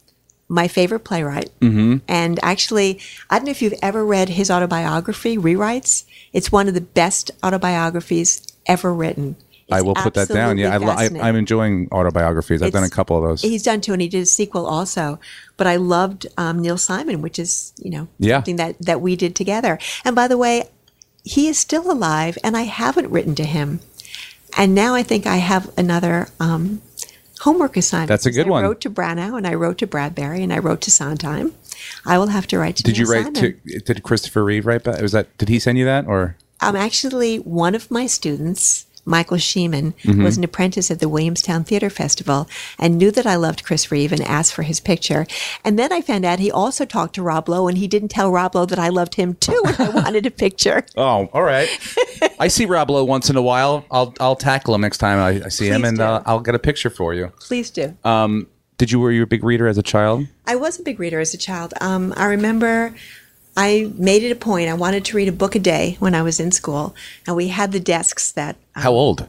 my 0.48 0.66
favorite 0.68 1.00
playwright. 1.00 1.50
Mm-hmm. 1.60 1.98
And 2.08 2.40
actually, 2.42 3.00
I 3.28 3.38
don't 3.38 3.46
know 3.46 3.50
if 3.50 3.62
you've 3.62 3.74
ever 3.82 4.04
read 4.04 4.30
his 4.30 4.50
autobiography, 4.50 5.36
Rewrites. 5.36 6.04
It's 6.32 6.50
one 6.50 6.68
of 6.68 6.74
the 6.74 6.80
best 6.80 7.30
autobiographies 7.42 8.46
ever 8.66 8.92
written. 8.92 9.36
I 9.70 9.82
will 9.82 9.94
put 9.94 10.14
that 10.14 10.28
down. 10.28 10.56
Yeah, 10.56 10.78
I, 10.78 11.04
I, 11.04 11.28
I'm 11.28 11.36
enjoying 11.36 11.88
autobiographies. 11.92 12.62
I've 12.62 12.72
done 12.72 12.84
a 12.84 12.90
couple 12.90 13.18
of 13.18 13.22
those. 13.22 13.42
He's 13.42 13.62
done 13.62 13.82
two, 13.82 13.92
and 13.92 14.00
he 14.00 14.08
did 14.08 14.22
a 14.22 14.26
sequel 14.26 14.66
also. 14.66 15.20
But 15.58 15.66
I 15.66 15.76
loved 15.76 16.26
um, 16.38 16.60
Neil 16.60 16.78
Simon, 16.78 17.20
which 17.20 17.38
is 17.38 17.74
you 17.76 17.90
know 17.90 18.08
Yeah. 18.18 18.38
something 18.38 18.56
that 18.56 18.76
that 18.80 19.02
we 19.02 19.14
did 19.14 19.36
together. 19.36 19.78
And 20.06 20.16
by 20.16 20.26
the 20.26 20.38
way, 20.38 20.64
he 21.22 21.48
is 21.48 21.58
still 21.58 21.90
alive, 21.90 22.38
and 22.42 22.56
I 22.56 22.62
haven't 22.62 23.10
written 23.10 23.34
to 23.34 23.44
him. 23.44 23.80
And 24.56 24.74
now 24.74 24.94
I 24.94 25.02
think 25.02 25.26
I 25.26 25.36
have 25.36 25.70
another 25.76 26.28
um, 26.40 26.80
homework 27.40 27.76
assignment. 27.76 28.08
That's 28.08 28.26
a 28.26 28.30
good 28.30 28.46
I 28.46 28.50
one. 28.50 28.62
wrote 28.62 28.80
to 28.82 28.90
Branagh, 28.90 29.36
and 29.36 29.46
I 29.46 29.54
wrote 29.54 29.78
to 29.78 29.86
Bradbury, 29.86 30.42
and 30.42 30.52
I 30.52 30.58
wrote 30.58 30.80
to 30.82 30.90
Sondheim. 30.90 31.54
I 32.04 32.18
will 32.18 32.28
have 32.28 32.46
to 32.48 32.58
write 32.58 32.76
to. 32.76 32.82
Did 32.82 32.98
you 32.98 33.06
write 33.06 33.34
to? 33.36 33.52
Did 33.52 34.02
Christopher 34.02 34.44
Reeve 34.44 34.66
write 34.66 34.84
back? 34.84 35.00
Was 35.00 35.12
that? 35.12 35.36
Did 35.38 35.48
he 35.48 35.58
send 35.58 35.78
you 35.78 35.84
that 35.84 36.06
or? 36.06 36.36
Um, 36.60 36.74
actually, 36.74 37.38
one 37.38 37.76
of 37.76 37.90
my 37.90 38.06
students, 38.06 38.86
Michael 39.08 39.38
Sheeman, 39.38 39.94
Mm-hmm. 40.04 40.22
was 40.22 40.36
an 40.36 40.44
apprentice 40.44 40.90
at 40.90 41.00
the 41.00 41.08
Williamstown 41.08 41.64
Theater 41.64 41.90
Festival 41.90 42.48
and 42.78 42.98
knew 42.98 43.10
that 43.10 43.26
I 43.26 43.36
loved 43.36 43.64
Chris 43.64 43.90
Reeve 43.90 44.12
and 44.12 44.22
asked 44.22 44.52
for 44.54 44.62
his 44.62 44.80
picture. 44.80 45.26
And 45.64 45.78
then 45.78 45.92
I 45.92 46.00
found 46.00 46.24
out 46.24 46.38
he 46.38 46.50
also 46.52 46.84
talked 46.84 47.14
to 47.16 47.22
Rob 47.22 47.48
Lowe 47.48 47.66
and 47.68 47.78
he 47.78 47.88
didn't 47.88 48.08
tell 48.10 48.30
Rob 48.30 48.54
Lowe 48.54 48.66
that 48.66 48.78
I 48.78 48.88
loved 48.90 49.14
him 49.16 49.34
too 49.34 49.60
and 49.66 49.80
I 49.80 49.88
wanted 50.02 50.26
a 50.26 50.30
picture. 50.30 50.84
Oh, 50.96 51.28
all 51.32 51.42
right. 51.42 51.68
I 52.38 52.48
see 52.48 52.66
Rob 52.66 52.90
Lowe 52.90 53.04
once 53.04 53.30
in 53.30 53.36
a 53.36 53.42
while. 53.42 53.84
I'll 53.90 54.14
I'll 54.20 54.36
tackle 54.36 54.74
him 54.74 54.82
next 54.82 54.98
time 54.98 55.18
I, 55.18 55.46
I 55.46 55.48
see 55.48 55.68
him, 55.68 55.80
Please 55.82 55.88
and 55.88 56.00
uh, 56.00 56.22
I'll 56.26 56.40
get 56.40 56.54
a 56.54 56.58
picture 56.58 56.90
for 56.90 57.14
you. 57.14 57.32
Please 57.40 57.70
do. 57.70 57.96
Did 58.78 58.92
you 58.92 59.00
were 59.00 59.10
you 59.10 59.22
a 59.24 59.26
big 59.26 59.42
reader 59.42 59.66
as 59.66 59.76
a 59.78 59.82
child? 59.82 60.26
I 60.46 60.54
was 60.54 60.78
a 60.78 60.82
big 60.84 61.00
reader 61.00 61.18
as 61.18 61.34
a 61.34 61.38
child. 61.38 61.74
Um, 61.80 62.14
I 62.16 62.26
remember 62.26 62.94
I 63.56 63.90
made 63.96 64.22
it 64.22 64.30
a 64.30 64.36
point. 64.36 64.68
I 64.68 64.74
wanted 64.74 65.04
to 65.06 65.16
read 65.16 65.26
a 65.28 65.32
book 65.32 65.56
a 65.56 65.58
day 65.58 65.96
when 65.98 66.14
I 66.14 66.22
was 66.22 66.38
in 66.38 66.52
school, 66.52 66.94
and 67.26 67.34
we 67.34 67.48
had 67.48 67.72
the 67.72 67.80
desks 67.80 68.30
that 68.32 68.54
How 68.78 68.90
um, 68.92 68.96
old? 68.96 69.28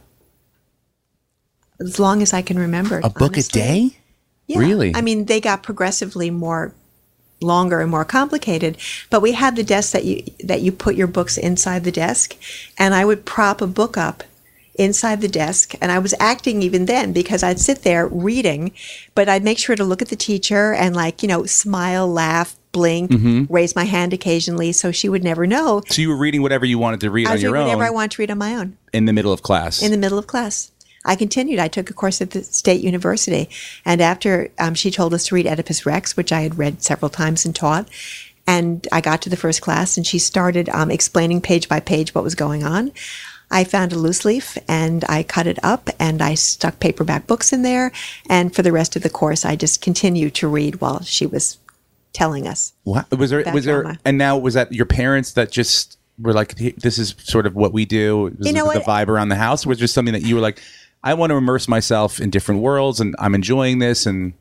as 1.80 1.98
long 1.98 2.22
as 2.22 2.32
I 2.32 2.42
can 2.42 2.58
remember. 2.58 3.00
A 3.02 3.10
book 3.10 3.32
honestly. 3.32 3.60
A 3.60 3.64
day? 3.64 3.96
Yeah. 4.46 4.58
Really? 4.58 4.94
I 4.94 5.00
mean, 5.00 5.26
they 5.26 5.40
got 5.40 5.62
progressively 5.62 6.30
more 6.30 6.74
longer 7.40 7.80
and 7.80 7.90
more 7.90 8.04
complicated, 8.04 8.76
but 9.08 9.22
we 9.22 9.32
had 9.32 9.56
the 9.56 9.64
desk 9.64 9.92
that 9.92 10.04
you 10.04 10.22
that 10.44 10.60
you 10.60 10.72
put 10.72 10.94
your 10.94 11.06
books 11.06 11.38
inside 11.38 11.84
the 11.84 11.92
desk, 11.92 12.36
and 12.78 12.94
I 12.94 13.04
would 13.04 13.24
prop 13.24 13.62
a 13.62 13.66
book 13.66 13.96
up 13.96 14.24
inside 14.74 15.20
the 15.20 15.28
desk 15.28 15.74
and 15.82 15.92
I 15.92 15.98
was 15.98 16.14
acting 16.18 16.62
even 16.62 16.86
then 16.86 17.12
because 17.12 17.42
I'd 17.42 17.58
sit 17.60 17.82
there 17.82 18.06
reading, 18.06 18.72
but 19.14 19.28
I'd 19.28 19.44
make 19.44 19.58
sure 19.58 19.76
to 19.76 19.84
look 19.84 20.00
at 20.00 20.08
the 20.08 20.16
teacher 20.16 20.72
and 20.72 20.96
like, 20.96 21.22
you 21.22 21.28
know, 21.28 21.44
smile, 21.44 22.08
laugh, 22.08 22.56
blink, 22.72 23.10
Mm-hmm. 23.10 23.52
raise 23.52 23.74
my 23.74 23.84
hand 23.84 24.12
occasionally 24.12 24.72
so 24.72 24.92
she 24.92 25.08
would 25.08 25.24
never 25.24 25.46
know. 25.46 25.82
So 25.88 26.00
you 26.02 26.08
were 26.08 26.16
reading 26.16 26.42
whatever 26.42 26.64
you 26.64 26.78
wanted 26.78 27.00
to 27.00 27.10
read 27.10 27.26
I 27.26 27.32
on 27.32 27.40
your 27.40 27.56
own 27.56 27.64
whatever 27.64 27.84
I 27.84 27.90
wanted 27.90 28.12
to 28.12 28.22
read 28.22 28.30
on 28.30 28.38
my 28.38 28.54
own 28.54 28.76
in 28.92 29.04
the 29.06 29.12
middle 29.12 29.32
of 29.32 29.42
class. 29.42 29.82
in 29.82 29.90
the 29.90 29.96
middle 29.98 30.18
of 30.18 30.26
class. 30.26 30.70
I 31.04 31.16
continued. 31.16 31.58
I 31.58 31.68
took 31.68 31.88
a 31.88 31.94
course 31.94 32.20
at 32.20 32.32
the 32.32 32.44
State 32.44 32.82
University. 32.82 33.48
And 33.86 34.02
after 34.02 34.50
um, 34.58 34.74
she 34.74 34.90
told 34.90 35.14
us 35.14 35.24
to 35.26 35.34
read 35.34 35.46
Oedipus 35.46 35.86
Rex, 35.86 36.14
which 36.14 36.30
I 36.30 36.42
had 36.42 36.58
read 36.58 36.82
several 36.82 37.08
times 37.08 37.46
and 37.46 37.56
taught, 37.56 37.88
and 38.46 38.86
I 38.92 39.00
got 39.00 39.22
to 39.22 39.30
the 39.30 39.36
first 39.36 39.62
class 39.62 39.96
and 39.96 40.06
she 40.06 40.18
started 40.18 40.68
um, 40.68 40.90
explaining 40.90 41.40
page 41.40 41.68
by 41.68 41.80
page 41.80 42.14
what 42.14 42.24
was 42.24 42.34
going 42.34 42.64
on. 42.64 42.92
I 43.50 43.64
found 43.64 43.92
a 43.92 43.98
loose 43.98 44.24
leaf 44.24 44.58
and 44.68 45.04
I 45.08 45.22
cut 45.22 45.46
it 45.46 45.58
up 45.62 45.88
and 45.98 46.20
I 46.22 46.34
stuck 46.34 46.78
paperback 46.80 47.26
books 47.26 47.52
in 47.52 47.62
there. 47.62 47.92
And 48.28 48.54
for 48.54 48.62
the 48.62 48.70
rest 48.72 48.94
of 48.94 49.02
the 49.02 49.10
course, 49.10 49.44
I 49.44 49.56
just 49.56 49.80
continued 49.80 50.34
to 50.36 50.48
read 50.48 50.80
while 50.80 51.02
she 51.02 51.26
was 51.26 51.58
telling 52.12 52.46
us. 52.46 52.72
What? 52.84 53.10
was 53.16 53.30
there 53.30 53.44
was 53.52 53.64
there 53.64 53.98
and 54.04 54.18
now 54.18 54.36
was 54.36 54.54
that 54.54 54.72
your 54.72 54.86
parents 54.86 55.32
that 55.32 55.50
just 55.50 55.98
were 56.18 56.32
like 56.32 56.56
this 56.76 56.98
is 56.98 57.14
sort 57.18 57.46
of 57.46 57.54
what 57.54 57.72
we 57.72 57.84
do 57.84 58.32
was 58.36 58.46
You 58.46 58.52
know 58.52 58.72
the 58.72 58.80
vibe 58.80 59.08
around 59.08 59.28
the 59.28 59.36
house 59.36 59.64
was 59.64 59.78
just 59.78 59.94
something 59.94 60.12
that 60.12 60.22
you 60.22 60.34
were 60.34 60.40
like 60.40 60.60
I 61.02 61.14
want 61.14 61.30
to 61.30 61.36
immerse 61.36 61.66
myself 61.66 62.20
in 62.20 62.30
different 62.30 62.60
worlds 62.60 63.00
and 63.00 63.16
I'm 63.18 63.34
enjoying 63.34 63.78
this 63.78 64.06
and 64.06 64.34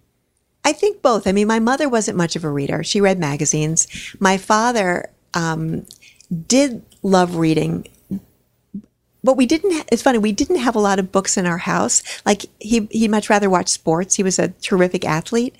I 0.66 0.74
think 0.74 1.02
both. 1.02 1.26
I 1.26 1.32
mean, 1.32 1.48
my 1.48 1.60
mother 1.60 1.88
wasn't 1.88 2.18
much 2.18 2.36
of 2.36 2.44
a 2.44 2.50
reader. 2.50 2.84
She 2.84 3.00
read 3.00 3.18
magazines. 3.18 3.88
My 4.20 4.38
father 4.38 5.10
um, 5.34 5.86
did 6.48 6.84
love 7.02 7.38
reading. 7.38 7.88
But 9.24 9.36
we 9.36 9.46
didn't. 9.46 9.72
Ha- 9.72 9.86
it's 9.92 10.02
funny. 10.02 10.18
We 10.18 10.32
didn't 10.32 10.58
have 10.58 10.76
a 10.76 10.80
lot 10.80 11.00
of 11.00 11.12
books 11.12 11.38
in 11.38 11.46
our 11.46 11.58
house. 11.58 12.04
Like 12.26 12.46
he, 12.60 12.88
he'd 12.92 13.12
much 13.12 13.30
rather 13.30 13.50
watch 13.50 13.70
sports. 13.70 14.16
He 14.16 14.24
was 14.24 14.40
a 14.40 14.50
terrific 14.50 15.06
athlete, 15.06 15.56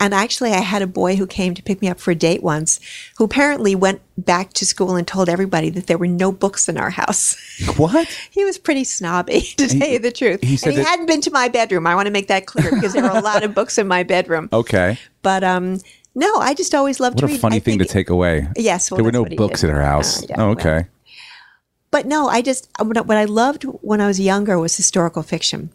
and 0.00 0.14
actually, 0.14 0.52
I 0.52 0.60
had 0.60 0.80
a 0.82 0.86
boy 0.86 1.16
who 1.16 1.26
came 1.26 1.54
to 1.54 1.62
pick 1.62 1.80
me 1.82 1.88
up 1.88 1.98
for 1.98 2.12
a 2.12 2.14
date 2.14 2.42
once, 2.42 2.78
who 3.16 3.24
apparently 3.24 3.74
went 3.74 4.00
back 4.16 4.52
to 4.54 4.64
school 4.66 4.94
and 4.96 5.06
told 5.06 5.28
everybody 5.28 5.70
that 5.70 5.86
there 5.88 5.98
were 5.98 6.06
no 6.06 6.30
books 6.32 6.68
in 6.68 6.78
our 6.78 6.90
house. 6.90 7.36
what 7.76 8.06
He 8.30 8.44
was 8.44 8.58
pretty 8.58 8.84
snobby, 8.84 9.40
to 9.56 9.66
tell 9.66 9.88
you 9.88 9.98
the 9.98 10.12
truth. 10.12 10.40
he 10.42 10.56
said 10.56 10.68
and 10.70 10.78
he 10.78 10.82
that- 10.84 10.88
hadn't 10.90 11.06
been 11.06 11.20
to 11.22 11.30
my 11.32 11.48
bedroom. 11.48 11.86
I 11.86 11.94
want 11.94 12.06
to 12.06 12.12
make 12.12 12.28
that 12.28 12.46
clear 12.46 12.70
because 12.70 12.92
there 12.92 13.02
were 13.02 13.10
a 13.18 13.20
lot 13.20 13.42
of 13.42 13.54
books 13.54 13.76
in 13.78 13.88
my 13.88 14.02
bedroom. 14.04 14.48
okay 14.52 14.98
But 15.22 15.42
um, 15.44 15.80
no, 16.14 16.36
I 16.36 16.54
just 16.54 16.74
always 16.74 17.00
loved 17.00 17.16
what 17.16 17.20
to 17.20 17.26
a 17.26 17.28
read. 17.30 17.40
funny 17.40 17.56
I 17.56 17.60
thing 17.60 17.78
to 17.80 17.84
take 17.84 18.08
away 18.10 18.48
Yes, 18.56 18.90
well, 18.90 18.96
there 18.96 19.04
were 19.04 19.12
no 19.12 19.24
books 19.24 19.60
did. 19.62 19.70
at 19.70 19.76
our 19.76 19.82
house 19.82 20.22
oh 20.22 20.26
well. 20.36 20.48
okay 20.50 20.86
But 21.90 22.06
no, 22.06 22.28
I 22.28 22.42
just 22.42 22.68
what 22.80 23.10
I 23.10 23.24
loved 23.24 23.64
when 23.64 24.00
I 24.00 24.06
was 24.06 24.20
younger 24.20 24.58
was 24.58 24.76
historical 24.76 25.22
fiction, 25.22 25.70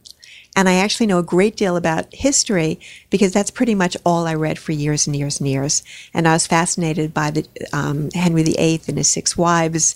and 0.55 0.69
I 0.69 0.75
actually 0.75 1.07
know 1.07 1.17
a 1.17 1.23
great 1.23 1.55
deal 1.55 1.75
about 1.75 2.13
history 2.13 2.79
because 3.09 3.33
that's 3.33 3.49
pretty 3.49 3.73
much 3.73 3.97
all 4.05 4.27
I 4.27 4.35
read 4.35 4.59
for 4.59 4.71
years 4.71 5.07
and 5.07 5.15
years 5.15 5.39
and 5.39 5.49
years. 5.49 5.83
And 6.13 6.27
I 6.27 6.33
was 6.33 6.45
fascinated 6.45 7.13
by 7.13 7.31
the 7.31 7.47
um, 7.73 8.09
Henry 8.13 8.43
VIII 8.43 8.81
and 8.87 8.97
his 8.97 9.09
six 9.09 9.35
wives. 9.35 9.95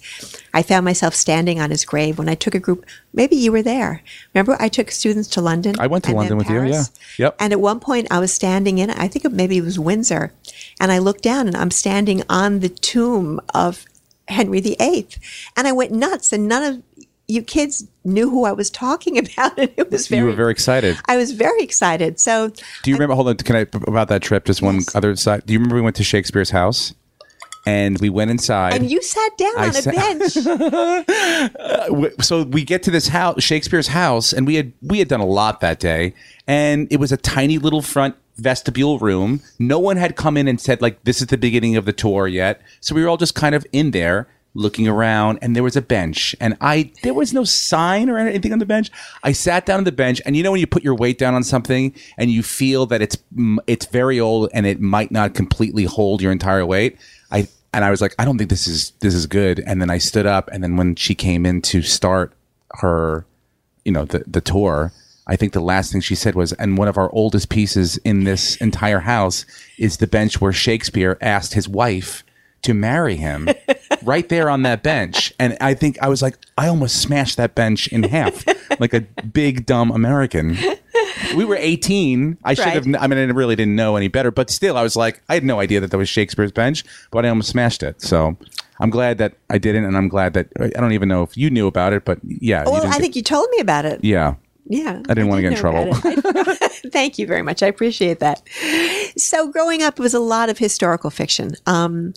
I 0.54 0.64
found 0.64 0.84
myself 0.84 1.14
standing 1.14 1.60
on 1.60 1.70
his 1.70 1.86
grave 1.86 2.18
when 2.18 2.28
I 2.28 2.34
took 2.36 2.56
a 2.56 2.60
group. 2.60 2.86
Maybe 3.14 3.36
you 3.36 3.52
were 3.52 3.62
there. 3.62 4.02
Remember, 4.34 4.58
I 4.60 4.68
took 4.68 4.90
students 4.90 5.28
to 5.30 5.42
London. 5.42 5.76
I 5.80 5.88
went 5.88 6.06
to 6.06 6.14
London 6.14 6.38
with 6.38 6.50
you, 6.50 6.64
yeah. 6.64 6.84
Yep. 7.20 7.36
And 7.40 7.54
at 7.54 7.62
one 7.62 7.80
point, 7.80 8.08
I 8.10 8.20
was 8.20 8.34
standing 8.34 8.80
in. 8.80 8.90
I 8.90 9.08
think 9.08 9.26
it, 9.26 9.32
maybe 9.32 9.58
it 9.58 9.64
was 9.64 9.78
Windsor, 9.78 10.34
and 10.80 10.92
I 10.92 10.98
looked 10.98 11.22
down, 11.22 11.48
and 11.48 11.56
I'm 11.56 11.72
standing 11.72 12.24
on 12.30 12.60
the 12.60 12.70
tomb 12.70 13.40
of 13.54 13.86
Henry 14.28 14.60
VIII, 14.60 15.08
and 15.56 15.68
I 15.68 15.72
went 15.72 15.92
nuts. 15.92 16.34
And 16.34 16.48
none 16.48 16.64
of 16.64 16.84
you 17.28 17.42
kids 17.42 17.86
knew 18.06 18.30
who 18.30 18.46
I 18.46 18.52
was 18.54 18.70
talking 18.70 19.18
about, 19.24 19.58
and 19.60 19.70
it 19.78 19.92
was 19.92 20.08
very. 20.08 20.22
you 20.22 20.26
were 20.28 20.34
very 20.34 20.52
excited 20.52 20.98
I 21.08 21.18
was 21.18 21.32
very 21.34 21.62
excited. 21.62 22.20
So 22.20 22.50
do 22.84 22.90
you 22.90 22.96
remember 22.96 23.16
hold 23.16 23.28
on 23.30 23.38
can 23.38 23.56
I 23.56 23.60
about 23.88 24.08
that 24.10 24.22
trip 24.22 24.46
just 24.46 24.62
one 24.62 24.76
Yes. 24.76 24.96
other 24.96 25.16
side 25.16 25.46
do 25.46 25.54
you 25.54 25.60
remember 25.60 25.76
we 25.76 25.82
went 25.82 25.96
to 25.98 26.04
Shakespeare's 26.04 26.52
house 26.52 26.94
and 27.66 28.00
we 28.00 28.10
went 28.10 28.32
inside 28.32 28.76
and 28.76 28.90
you 28.90 29.02
sat 29.02 29.38
down 29.38 29.52
I 29.58 29.64
on 29.64 29.70
a 29.70 29.74
sat- 29.74 29.96
bench. 29.96 30.32
so 32.22 32.44
we 32.44 32.64
get 32.64 32.84
to 32.84 32.92
this 32.92 33.10
house 33.10 33.44
shakespeare's 33.44 33.88
house 33.90 34.32
and 34.34 34.48
we 34.48 34.56
had 34.56 34.72
we 34.82 35.00
had 35.00 35.08
done 35.10 35.20
a 35.20 35.26
lot 35.26 35.60
that 35.62 35.80
day 35.80 36.14
and 36.48 36.88
it 36.92 36.98
was 37.00 37.12
a 37.12 37.18
tiny 37.18 37.58
little 37.58 37.82
front 37.82 38.16
vestibule 38.38 39.00
room 39.00 39.42
no 39.60 39.80
one 39.80 39.98
had 39.98 40.16
come 40.16 40.38
in 40.38 40.48
and 40.48 40.62
said 40.62 40.82
like 40.82 41.04
this 41.04 41.20
is 41.22 41.28
the 41.28 41.38
beginning 41.38 41.76
of 41.76 41.86
the 41.86 41.94
tour 41.94 42.28
yet 42.28 42.62
so 42.80 42.94
we 42.96 43.02
were 43.04 43.10
all 43.10 43.18
just 43.18 43.36
kind 43.36 43.54
of 43.56 43.66
in 43.74 43.92
there 43.92 44.28
looking 44.58 44.88
around 44.88 45.40
and 45.42 45.56
there 45.56 45.64
was 45.64 45.76
a 45.76 45.82
bench. 45.82 46.36
And 46.42 46.58
i 46.60 46.92
there 47.04 47.14
was 47.14 47.34
no 47.34 47.44
sign 47.44 48.10
or 48.10 48.18
anything 48.18 48.52
on 48.52 48.60
the 48.60 48.66
bench. 48.66 48.90
I 49.24 49.32
sat 49.32 49.66
down 49.66 49.78
on 49.78 49.84
the 49.84 49.92
bench 49.92 50.22
and 50.26 50.36
you 50.36 50.44
know 50.44 50.52
when 50.52 50.60
you 50.60 50.68
put 50.68 50.84
your 50.84 50.96
weight 50.96 51.18
down 51.18 51.36
on 51.36 51.44
something 51.44 51.94
and 52.18 52.32
you 52.32 52.44
feel 52.44 52.86
that 52.88 53.02
it's 53.02 53.18
it's 53.68 53.86
very 53.86 54.20
old 54.20 54.50
and 54.54 54.66
it 54.66 54.82
might 54.82 55.12
not 55.12 55.34
completely 55.34 55.86
hold 55.86 56.22
your 56.22 56.32
entire 56.32 56.66
weight? 56.66 56.98
I 57.32 57.48
and 57.74 57.86
I 57.86 57.92
was 57.92 58.02
like, 58.02 58.16
I 58.18 58.26
don't 58.26 58.38
think 58.38 58.50
this 58.50 58.68
is 58.68 58.92
this 59.02 59.14
is 59.14 59.28
good. 59.28 59.60
And 59.60 59.80
then 59.82 59.92
I 59.92 60.00
stood 60.00 60.26
up, 60.26 60.50
and 60.52 60.64
then 60.64 60.78
when 60.78 60.96
she 60.96 61.14
came 61.14 61.46
in 61.46 61.62
to 61.64 61.82
start 61.82 62.34
her, 62.80 63.26
you 63.86 63.92
know, 63.92 64.06
the 64.06 64.24
the 64.26 64.42
tour, 64.42 64.92
I 65.28 65.36
think 65.36 65.54
the 65.54 65.62
last 65.62 65.92
thing 65.92 66.02
she 66.02 66.16
said 66.16 66.34
was, 66.34 66.54
"And 66.54 66.78
one 66.78 66.88
of 66.88 66.98
our 66.98 67.12
oldest 67.14 67.50
pieces 67.50 67.98
in 67.98 68.24
this 68.24 68.56
entire 68.58 69.02
house 69.02 69.46
is 69.78 69.98
the 69.98 70.08
bench 70.08 70.42
where 70.42 70.54
Shakespeare 70.54 71.18
asked 71.22 71.54
his 71.54 71.68
wife 71.68 72.24
to 72.68 72.74
marry 72.74 73.16
him, 73.18 73.50
right 74.04 74.30
there 74.30 74.50
on 74.50 74.62
that 74.64 74.84
bench." 74.84 75.34
And 75.40 75.58
I 75.60 75.74
think 75.74 75.98
I 76.02 76.08
was 76.08 76.22
like, 76.22 76.38
I 76.58 76.68
almost 76.68 77.02
smashed 77.02 77.36
that 77.38 77.56
bench 77.56 77.88
in 77.90 78.04
half, 78.04 78.46
like 78.80 78.94
a 78.94 79.02
big 79.02 79.66
dumb 79.66 79.92
American. 79.92 80.58
We 81.36 81.44
were 81.46 81.56
18. 81.58 82.38
I 82.44 82.54
should 82.54 82.64
Right. 82.66 82.74
have. 82.76 82.86
I 83.00 83.08
mean, 83.08 83.18
I 83.18 83.24
really 83.34 83.56
didn't 83.56 83.76
know 83.76 83.96
any 83.96 84.08
better, 84.08 84.32
but 84.32 84.50
still, 84.50 84.78
I 84.78 84.84
was 84.84 84.96
like, 84.96 85.22
I 85.30 85.34
had 85.34 85.44
no 85.44 85.60
idea 85.60 85.80
that 85.80 85.92
that 85.92 85.98
was 85.98 86.08
Shakespeare's 86.10 86.52
bench, 86.52 86.84
but 87.12 87.26
I 87.26 87.30
almost 87.30 87.50
smashed 87.50 87.82
it. 87.84 88.02
So 88.02 88.38
I'm 88.80 88.90
glad 88.92 89.18
that 89.18 89.34
I 89.50 89.58
didn't, 89.58 89.86
and 89.86 89.98
I'm 89.98 90.08
glad 90.08 90.34
that 90.34 90.48
I 90.62 90.68
don't 90.70 90.94
even 90.94 91.10
know 91.10 91.24
if 91.24 91.36
you 91.36 91.50
knew 91.50 91.68
about 91.68 91.94
it, 91.94 92.06
but 92.06 92.20
yeah. 92.24 92.64
well, 92.66 92.86
I 92.86 92.92
get- 92.92 93.02
think 93.02 93.16
you 93.16 93.24
told 93.24 93.50
me 93.52 93.60
about 93.60 93.86
it. 93.86 94.04
yeah. 94.04 94.36
Yeah. 94.70 95.02
I 95.08 95.14
didn't 95.14 95.30
wanna 95.30 95.44
get 95.44 95.54
in 95.54 95.58
trouble. 95.58 95.94
Thank 96.92 97.18
you 97.18 97.26
very 97.26 97.42
much. 97.42 97.64
I 97.64 97.68
appreciate 97.68 98.20
that. 98.20 98.42
So, 99.18 99.48
growing 99.50 99.82
up, 99.82 99.98
it 99.98 100.02
was 100.02 100.14
a 100.14 100.20
lot 100.20 100.50
of 100.50 100.58
historical 100.58 101.10
fiction. 101.10 101.52
Um, 101.66 102.14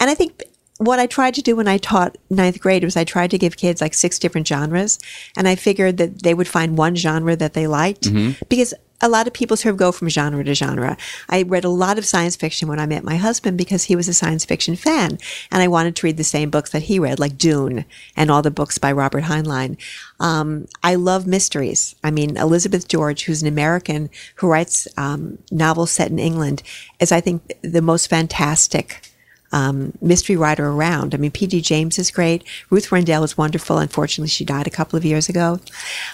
and 0.00 0.10
I 0.10 0.14
think 0.14 0.42
what 0.78 0.98
I 0.98 1.06
tried 1.06 1.34
to 1.34 1.42
do 1.42 1.56
when 1.56 1.68
I 1.68 1.78
taught 1.78 2.18
ninth 2.30 2.60
grade 2.60 2.84
was 2.84 2.96
I 2.96 3.04
tried 3.04 3.30
to 3.30 3.38
give 3.38 3.56
kids 3.56 3.80
like 3.80 3.94
six 3.94 4.18
different 4.18 4.46
genres. 4.46 4.98
And 5.36 5.46
I 5.46 5.54
figured 5.54 5.98
that 5.98 6.22
they 6.22 6.34
would 6.34 6.48
find 6.48 6.76
one 6.76 6.96
genre 6.96 7.36
that 7.36 7.54
they 7.54 7.66
liked 7.66 8.08
because 8.48 8.74
a 9.00 9.08
lot 9.08 9.26
of 9.26 9.32
people 9.32 9.56
sort 9.56 9.72
of 9.72 9.76
go 9.76 9.92
from 9.92 10.08
genre 10.08 10.42
to 10.42 10.54
genre. 10.54 10.96
I 11.28 11.42
read 11.42 11.64
a 11.64 11.68
lot 11.68 11.98
of 11.98 12.06
science 12.06 12.36
fiction 12.36 12.68
when 12.68 12.80
I 12.80 12.86
met 12.86 13.04
my 13.04 13.16
husband 13.16 13.58
because 13.58 13.84
he 13.84 13.96
was 13.96 14.08
a 14.08 14.14
science 14.14 14.44
fiction 14.44 14.76
fan. 14.76 15.18
And 15.50 15.62
I 15.62 15.68
wanted 15.68 15.94
to 15.96 16.06
read 16.06 16.16
the 16.16 16.24
same 16.24 16.50
books 16.50 16.70
that 16.70 16.84
he 16.84 16.98
read, 16.98 17.20
like 17.20 17.36
Dune 17.36 17.84
and 18.16 18.30
all 18.30 18.42
the 18.42 18.50
books 18.50 18.78
by 18.78 18.92
Robert 18.92 19.24
Heinlein. 19.24 19.76
Um, 20.20 20.66
I 20.82 20.94
love 20.94 21.26
mysteries. 21.26 21.94
I 22.02 22.10
mean, 22.10 22.36
Elizabeth 22.36 22.88
George, 22.88 23.24
who's 23.24 23.42
an 23.42 23.48
American 23.48 24.10
who 24.36 24.48
writes 24.48 24.88
um, 24.96 25.38
novels 25.50 25.90
set 25.90 26.10
in 26.10 26.18
England, 26.18 26.62
is, 26.98 27.12
I 27.12 27.20
think, 27.20 27.52
the 27.62 27.82
most 27.82 28.08
fantastic 28.08 29.13
um, 29.54 29.92
mystery 30.02 30.36
writer 30.36 30.68
around. 30.68 31.14
I 31.14 31.18
mean, 31.18 31.30
P.D. 31.30 31.60
James 31.60 31.96
is 31.96 32.10
great. 32.10 32.42
Ruth 32.70 32.90
Rendell 32.90 33.22
is 33.22 33.38
wonderful. 33.38 33.78
Unfortunately, 33.78 34.28
she 34.28 34.44
died 34.44 34.66
a 34.66 34.70
couple 34.70 34.96
of 34.96 35.04
years 35.04 35.28
ago. 35.28 35.60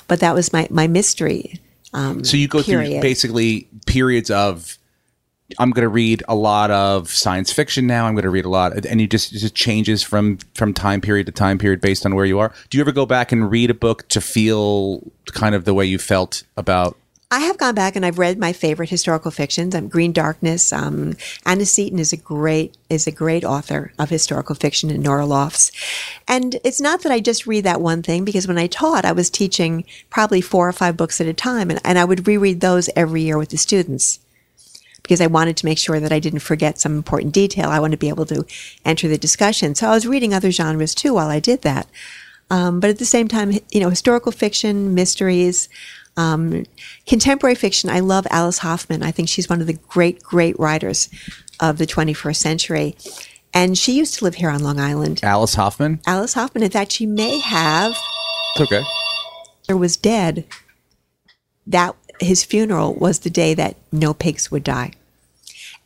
But 0.09 0.20
that 0.20 0.35
was 0.35 0.53
my, 0.53 0.68
my 0.70 0.87
mystery. 0.87 1.59
Um, 1.94 2.22
So 2.22 2.37
you 2.37 2.46
go 2.48 2.62
period. 2.62 2.90
through 2.90 3.00
basically 3.00 3.66
periods 3.87 4.31
of 4.31 4.76
I'm 5.59 5.70
going 5.70 5.83
to 5.83 5.88
read 5.88 6.22
a 6.29 6.35
lot 6.35 6.70
of 6.70 7.11
science 7.11 7.50
fiction 7.50 7.87
now. 7.87 8.07
I'm 8.07 8.14
going 8.14 8.22
to 8.22 8.31
read 8.31 8.44
a 8.44 8.48
lot, 8.48 8.85
and 8.87 9.00
you 9.00 9.09
just 9.09 9.33
it 9.33 9.38
just 9.38 9.55
changes 9.55 10.00
from 10.00 10.38
from 10.55 10.72
time 10.72 11.00
period 11.00 11.26
to 11.26 11.33
time 11.33 11.59
period 11.59 11.81
based 11.81 12.07
on 12.07 12.14
where 12.14 12.24
you 12.24 12.38
are. 12.38 12.53
Do 12.68 12.79
you 12.79 12.83
ever 12.83 12.92
go 12.92 13.05
back 13.05 13.33
and 13.33 13.50
read 13.50 13.68
a 13.68 13.74
book 13.74 14.07
to 14.11 14.20
feel 14.20 15.03
kind 15.33 15.57
of 15.57 15.64
the 15.64 15.74
way 15.74 15.85
you 15.85 15.98
felt 15.98 16.44
about? 16.57 16.96
I 17.33 17.40
have 17.40 17.59
gone 17.59 17.77
back 17.77 17.95
and 17.95 18.05
I've 18.05 18.19
read 18.19 18.38
my 18.38 18.53
favorite 18.53 18.90
historical 18.90 19.31
fictions. 19.31 19.73
Um, 19.73 19.87
Green 19.87 20.11
Darkness. 20.11 20.73
Um, 20.73 21.16
Anya 21.47 21.64
Seton 21.64 22.01
is 22.01 22.12
a 22.12 22.16
great 22.16 22.77
is 22.88 23.07
a 23.07 23.12
great 23.12 23.45
author 23.45 23.93
of 24.01 24.11
historical 24.11 24.57
fiction 24.57 24.90
and 24.90 25.05
Norah 25.05 25.27
Lofts. 25.27 25.71
And 26.27 26.57
it's 26.64 26.81
not 26.81 27.03
that 27.03 27.12
I 27.12 27.21
just 27.21 27.47
read 27.47 27.62
that 27.64 27.81
one 27.81 28.03
thing 28.03 28.25
because 28.25 28.49
when 28.49 28.59
I 28.59 28.66
taught, 28.66 29.05
I 29.05 29.12
was 29.12 29.31
teaching 29.31 29.85
probably 30.11 30.40
four 30.40 30.69
or 30.69 30.73
five 30.73 30.97
books 30.97 31.21
at 31.21 31.29
a 31.29 31.33
time, 31.33 31.71
and, 31.71 31.81
and 31.85 31.99
I 32.01 32.05
would 32.05 32.27
reread 32.27 32.61
those 32.61 32.90
every 32.97 33.23
year 33.23 33.38
with 33.38 33.51
the 33.51 33.59
students 33.59 34.19
because 35.01 35.21
I 35.21 35.29
wanted 35.29 35.57
to 35.59 35.66
make 35.66 35.79
sure 35.79 36.01
that 36.01 36.12
I 36.12 36.19
didn't 36.19 36.40
forget 36.40 36.81
some 36.81 36.97
important 36.97 37.33
detail. 37.33 37.71
I 37.71 37.79
wanted 37.79 37.97
to 37.97 38.01
be 38.01 38.09
able 38.09 38.27
to 38.27 38.45
enter 38.85 39.07
the 39.07 39.16
discussion. 39.16 39.77
So 39.77 39.87
I 39.87 39.95
was 39.95 40.07
reading 40.07 40.35
other 40.35 40.51
genres 40.51 40.97
too 40.97 41.14
while 41.14 41.29
I 41.29 41.38
did 41.38 41.62
that. 41.62 41.87
Um, 42.51 42.81
but 42.81 42.90
at 42.90 42.99
the 42.99 43.05
same 43.05 43.29
time, 43.29 43.53
you 43.71 43.81
know, 43.81 43.90
historical 43.90 44.33
fiction, 44.33 44.93
mysteries, 44.93 45.69
um, 46.16 46.64
contemporary 47.07 47.55
fiction. 47.55 47.90
I 47.90 48.01
love 48.01 48.27
Alice 48.31 48.59
Hoffman. 48.59 49.03
I 49.03 49.11
think 49.11 49.29
she's 49.29 49.49
one 49.49 49.61
of 49.61 49.66
the 49.66 49.75
great, 49.88 50.23
great 50.23 50.59
writers 50.59 51.09
of 51.61 51.79
the 51.79 51.87
21st 51.87 52.37
century. 52.37 52.96
And 53.53 53.77
she 53.77 53.92
used 53.92 54.18
to 54.18 54.25
live 54.25 54.37
here 54.37 54.51
on 54.51 54.62
Long 54.62 54.79
Island. 54.79 55.20
Alice 55.23 55.55
Hoffman. 55.55 56.01
Alice 56.07 56.35
Hoffman, 56.35 56.62
in 56.62 56.70
fact, 56.70 56.92
she 56.92 57.07
may 57.07 57.38
have 57.40 57.92
It's 58.57 58.61
okay. 58.73 58.83
or 59.68 59.77
was 59.77 59.96
dead. 59.96 60.44
That 61.66 61.94
his 62.20 62.44
funeral 62.44 62.94
was 62.94 63.20
the 63.20 63.31
day 63.31 63.55
that 63.55 63.77
no 63.92 64.12
pigs 64.14 64.51
would 64.51 64.64
die. 64.64 64.92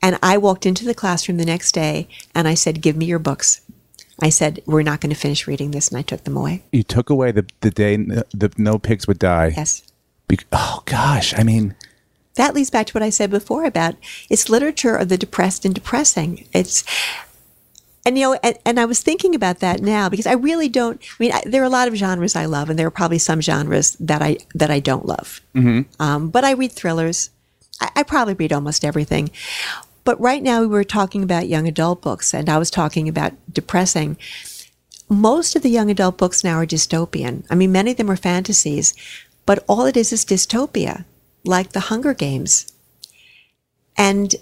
And 0.03 0.19
I 0.23 0.37
walked 0.37 0.67
into 0.67 0.85
the 0.85 0.95
classroom 0.95 1.39
the 1.39 1.45
next 1.47 1.73
day 1.73 2.09
and 2.35 2.47
I 2.47 2.55
said, 2.55 2.83
Give 2.83 2.97
me 2.97 3.07
your 3.07 3.19
books. 3.19 3.61
I 4.21 4.29
said, 4.29 4.61
We're 4.67 4.83
not 4.83 5.01
going 5.01 5.13
to 5.15 5.19
finish 5.19 5.47
reading 5.47 5.71
this. 5.71 5.89
And 5.89 5.97
I 5.99 6.03
took 6.03 6.25
them 6.25 6.37
away. 6.37 6.63
You 6.73 6.83
took 6.83 7.09
away 7.09 7.33
the 7.33 7.47
the 7.61 7.71
day 7.71 7.95
n- 7.95 8.23
the 8.35 8.53
no 8.59 8.79
pigs 8.79 9.07
would 9.07 9.19
die. 9.19 9.55
Yes. 9.57 9.83
Be- 10.29 10.39
oh 10.53 10.83
gosh, 10.87 11.35
I 11.39 11.43
mean, 11.43 11.75
That 12.37 12.55
leads 12.55 12.71
back 12.71 12.87
to 12.87 12.93
what 12.95 13.03
I 13.03 13.11
said 13.11 13.31
before 13.31 13.65
about 13.65 13.95
it's 14.29 14.49
literature 14.49 14.97
of 14.97 15.09
the 15.09 15.17
depressed 15.17 15.65
and 15.65 15.75
depressing. 15.75 16.49
It's, 16.53 16.83
and 18.05 18.19
you 18.19 18.25
know, 18.25 18.39
and, 18.43 18.59
and 18.67 18.81
I 18.81 18.85
was 18.87 19.01
thinking 19.03 19.35
about 19.35 19.61
that 19.61 19.81
now 19.81 20.09
because 20.09 20.27
I 20.27 20.33
really 20.33 20.69
don't. 20.69 21.01
I 21.03 21.15
mean, 21.21 21.33
I, 21.33 21.43
there 21.47 21.63
are 21.63 21.67
a 21.67 21.71
lot 21.71 21.89
of 21.89 21.95
genres 21.95 22.35
I 22.37 22.47
love, 22.47 22.69
and 22.71 22.79
there 22.79 22.87
are 22.87 22.91
probably 22.91 23.19
some 23.19 23.41
genres 23.41 23.97
that 24.01 24.21
I 24.23 24.39
that 24.55 24.71
I 24.71 24.81
don't 24.81 25.07
love. 25.07 25.41
Um, 26.01 26.31
but 26.31 26.45
I 26.45 26.53
read 26.53 26.73
thrillers. 26.73 27.31
I, 27.81 27.91
I 27.97 28.03
probably 28.03 28.35
read 28.35 28.53
almost 28.53 28.85
everything. 28.85 29.31
But 30.05 30.21
right 30.21 30.43
now 30.43 30.61
we 30.61 30.67
were 30.67 30.85
talking 30.85 31.23
about 31.23 31.49
young 31.49 31.67
adult 31.67 32.03
books, 32.03 32.35
and 32.35 32.51
I 32.51 32.59
was 32.59 32.71
talking 32.71 33.09
about 33.09 33.33
depressing. 33.51 34.19
Most 35.09 35.57
of 35.57 35.63
the 35.63 35.71
young 35.71 35.91
adult 35.91 36.19
books 36.19 36.45
now 36.45 36.57
are 36.57 36.67
dystopian. 36.67 37.45
I 37.49 37.55
mean, 37.55 37.73
many 37.73 37.93
of 37.93 37.97
them 37.97 38.11
are 38.11 38.17
fantasies, 38.17 38.95
but 39.47 39.65
all 39.69 39.87
it 39.87 39.97
is 39.97 40.13
is 40.13 40.25
dystopia, 40.25 41.05
like 41.45 41.73
the 41.73 41.81
Hunger 41.81 42.15
Games. 42.15 42.73
And 43.97 44.35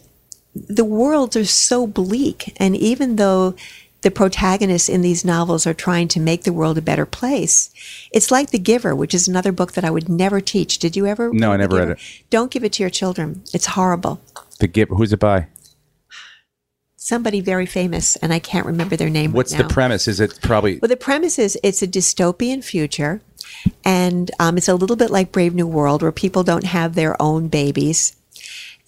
the 0.55 0.85
worlds 0.85 1.37
are 1.37 1.45
so 1.45 1.87
bleak. 1.87 2.55
And 2.57 2.77
even 2.77 3.17
though 3.17 3.55
the 4.03 4.11
protagonists 4.11 4.89
in 4.89 5.01
these 5.03 5.25
novels 5.25 5.67
are 5.67 5.75
trying 5.75 6.09
to 6.09 6.21
make 6.21 6.43
the 6.43 6.53
world 6.53 6.77
a 6.77 6.83
better 6.83 7.07
place, 7.07 7.71
it's 8.13 8.31
like 8.31 8.51
The 8.51 8.59
Giver, 8.59 8.95
which 8.95 9.15
is 9.15 9.29
another 9.29 9.53
book 9.53 9.73
that 9.73 9.85
I 9.85 9.91
would 9.91 10.09
never 10.09 10.41
teach. 10.41 10.79
Did 10.79 10.97
you 10.97 11.07
ever? 11.07 11.33
No, 11.33 11.53
I 11.53 11.57
never 11.57 11.77
read 11.77 11.91
it. 11.91 11.99
Don't 12.31 12.51
give 12.51 12.65
it 12.65 12.73
to 12.75 12.83
your 12.83 12.91
children. 12.91 13.43
It's 13.55 13.67
horrible. 13.67 14.21
the 14.59 14.67
Giver. 14.67 14.95
Who's 14.95 15.13
it 15.13 15.21
by? 15.21 15.47
Somebody 16.97 17.41
very 17.41 17.67
famous, 17.67 18.15
and 18.17 18.33
I 18.33 18.39
can't 18.39 18.65
remember 18.65 18.95
their 18.95 19.11
name. 19.11 19.33
What's 19.33 19.53
right 19.53 19.67
the 19.67 19.75
premise? 19.75 20.07
Is 20.07 20.21
it 20.21 20.39
probably? 20.41 20.79
Well, 20.79 20.89
the 20.89 20.97
premise 20.97 21.37
is 21.37 21.59
it's 21.63 21.83
a 21.83 21.87
dystopian 21.89 22.63
future, 22.63 23.21
and 23.85 24.31
um, 24.39 24.57
it's 24.57 24.69
a 24.69 24.75
little 24.75 24.97
bit 24.97 25.11
like 25.11 25.33
Brave 25.33 25.55
New 25.55 25.67
World, 25.67 26.03
where 26.03 26.13
people 26.13 26.43
don't 26.43 26.65
have 26.65 26.95
their 26.95 27.21
own 27.21 27.49
babies. 27.49 28.17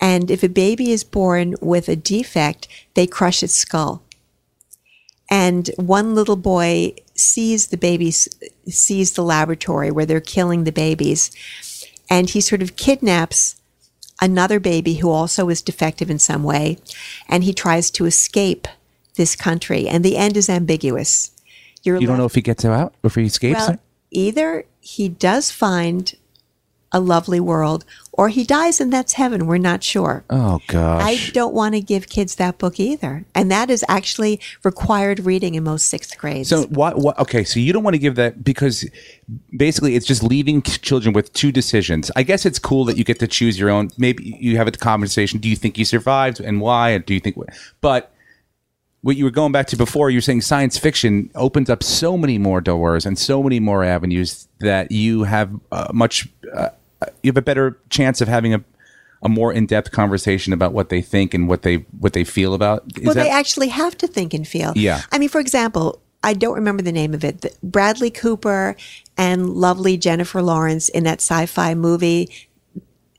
And 0.01 0.31
if 0.31 0.43
a 0.43 0.49
baby 0.49 0.91
is 0.91 1.05
born 1.05 1.55
with 1.61 1.89
a 1.89 1.97
defect, 1.97 2.69
they 2.95 3.07
crush 3.07 3.43
its 3.43 3.55
skull. 3.55 4.03
And 5.31 5.71
one 5.77 6.15
little 6.15 6.37
boy 6.37 6.95
sees 7.15 7.69
the 7.69 7.77
babies, 7.77 8.29
sees 8.69 9.13
the 9.13 9.23
laboratory 9.23 9.91
where 9.91 10.05
they're 10.07 10.21
killing 10.21 10.65
the 10.65 10.73
babies, 10.73 11.31
and 12.11 12.29
he 12.31 12.41
sort 12.41 12.61
of 12.63 12.77
kidnaps 12.77 13.57
another 14.21 14.61
baby 14.61 14.95
who 14.95 15.11
also 15.11 15.49
is 15.49 15.63
defective 15.63 16.11
in 16.11 16.19
some 16.19 16.45
way, 16.45 16.79
and 17.29 17.43
he 17.45 17.55
tries 17.55 17.91
to 17.93 18.05
escape 18.05 18.69
this 19.17 19.35
country. 19.35 19.89
And 19.89 20.05
the 20.05 20.17
end 20.17 20.37
is 20.37 20.51
ambiguous. 20.51 21.31
You're 21.83 21.97
You 22.01 22.07
don't 22.07 22.15
left- 22.17 22.19
know 22.21 22.27
if 22.27 22.35
he 22.35 22.43
gets 22.43 22.65
out, 22.65 22.95
or 23.03 23.09
if 23.09 23.15
he 23.15 23.25
escapes. 23.25 23.61
well? 23.69 23.79
Either 24.15 24.65
he 24.81 25.09
does 25.09 25.51
find 25.51 26.15
a 26.95 27.01
lovely 27.01 27.41
world 27.41 27.85
or 28.13 28.29
he 28.29 28.45
dies 28.45 28.81
and 28.81 28.93
that's 28.93 29.15
heaven. 29.15 29.47
We're 29.49 29.59
not 29.59 29.83
sure. 29.83 30.25
oh 30.31 30.61
gosh. 30.69 31.03
I 31.03 31.33
don't 31.33 31.53
want 31.53 31.75
to 31.75 31.81
give 31.81 32.09
kids 32.09 32.37
that 32.37 32.57
book 32.59 32.79
either. 32.79 33.25
And 33.35 33.51
that 33.51 33.69
is 33.69 33.85
actually 33.89 34.41
required 34.63 35.27
reading 35.27 35.57
in 35.57 35.65
most 35.65 35.87
sixth 35.89 36.17
grades. 36.17 36.49
So 36.49 36.63
what? 36.67 36.97
What? 36.99 37.19
Okay, 37.19 37.43
so 37.43 37.59
you 37.59 37.73
don't 37.73 37.83
want 37.83 37.95
to 37.95 37.99
give 37.99 38.15
that 38.15 38.45
because 38.45 38.89
basically 39.57 39.97
it's 39.97 40.07
just 40.07 40.23
leaving 40.23 40.63
children 40.63 41.13
with 41.13 41.33
two 41.33 41.51
decisions. 41.51 42.13
I 42.15 42.23
guess 42.23 42.47
it's 42.47 42.61
cool 42.61 42.85
that 42.85 42.97
you 42.97 43.03
get 43.03 43.19
to 43.19 43.27
choose 43.27 43.59
your 43.59 43.71
own. 43.71 43.91
Maybe 43.99 44.39
you 44.41 44.57
have 44.57 44.69
a 44.69 44.71
conversation. 44.71 45.41
Do 45.41 45.49
you 45.49 45.57
think 45.57 45.77
you 45.77 45.85
survived 45.85 46.39
and 46.39 46.61
why? 46.61 46.91
And 46.91 47.05
do 47.05 47.13
you 47.13 47.21
think? 47.21 47.37
But 47.81 48.14
what 49.05 49.17
you 49.17 49.25
were 49.25 49.31
going 49.31 49.53
back 49.53 49.67
to 49.67 49.77
before, 49.77 50.09
you 50.09 50.17
were 50.17 50.23
saying 50.23 50.41
science 50.41 50.79
fiction 50.79 51.29
opens 51.35 51.69
up 51.69 51.83
so 51.83 52.17
many 52.17 52.39
more 52.39 52.63
doors 52.63 53.05
and 53.05 53.19
so 53.19 53.43
many 53.43 53.61
more 53.61 53.85
avenues 53.85 54.49
that 54.61 54.91
you 54.91 55.25
have 55.25 55.51
uh, 55.71 55.89
much. 55.93 56.27
Uh, 56.53 56.71
you 57.23 57.29
have 57.29 57.37
a 57.37 57.43
better 57.43 57.79
chance 57.91 58.21
of 58.21 58.29
having 58.29 58.55
a. 58.55 58.65
A 59.23 59.29
more 59.29 59.55
in-depth 59.55 59.91
conversation 59.91 60.53
about 60.53 60.75
what 60.75 60.91
they 60.91 61.01
think 61.01 61.33
and 61.33 61.49
what 61.49 61.63
they 61.63 61.77
what 61.99 62.13
they 62.13 62.25
feel 62.25 62.53
about. 62.53 62.85
Is 62.95 63.07
well, 63.07 63.15
that- 63.15 63.23
they 63.23 63.31
actually 63.31 63.69
have 63.69 63.97
to 63.97 64.07
think 64.07 64.35
and 64.35 64.47
feel. 64.47 64.75
Yeah. 64.77 65.01
I 65.13 65.19
mean, 65.19 65.31
for 65.31 65.41
example, 65.41 66.03
I 66.23 66.35
don't 66.35 66.55
remember 66.57 66.83
the 66.83 66.93
name 66.93 67.15
of 67.15 67.25
it. 67.25 67.57
Bradley 67.63 68.11
Cooper 68.11 68.77
and 69.17 69.49
lovely 69.49 69.97
Jennifer 69.97 70.43
Lawrence 70.43 70.91
in 70.91 71.05
that 71.05 71.23
sci-fi 71.23 71.75
movie 71.75 72.29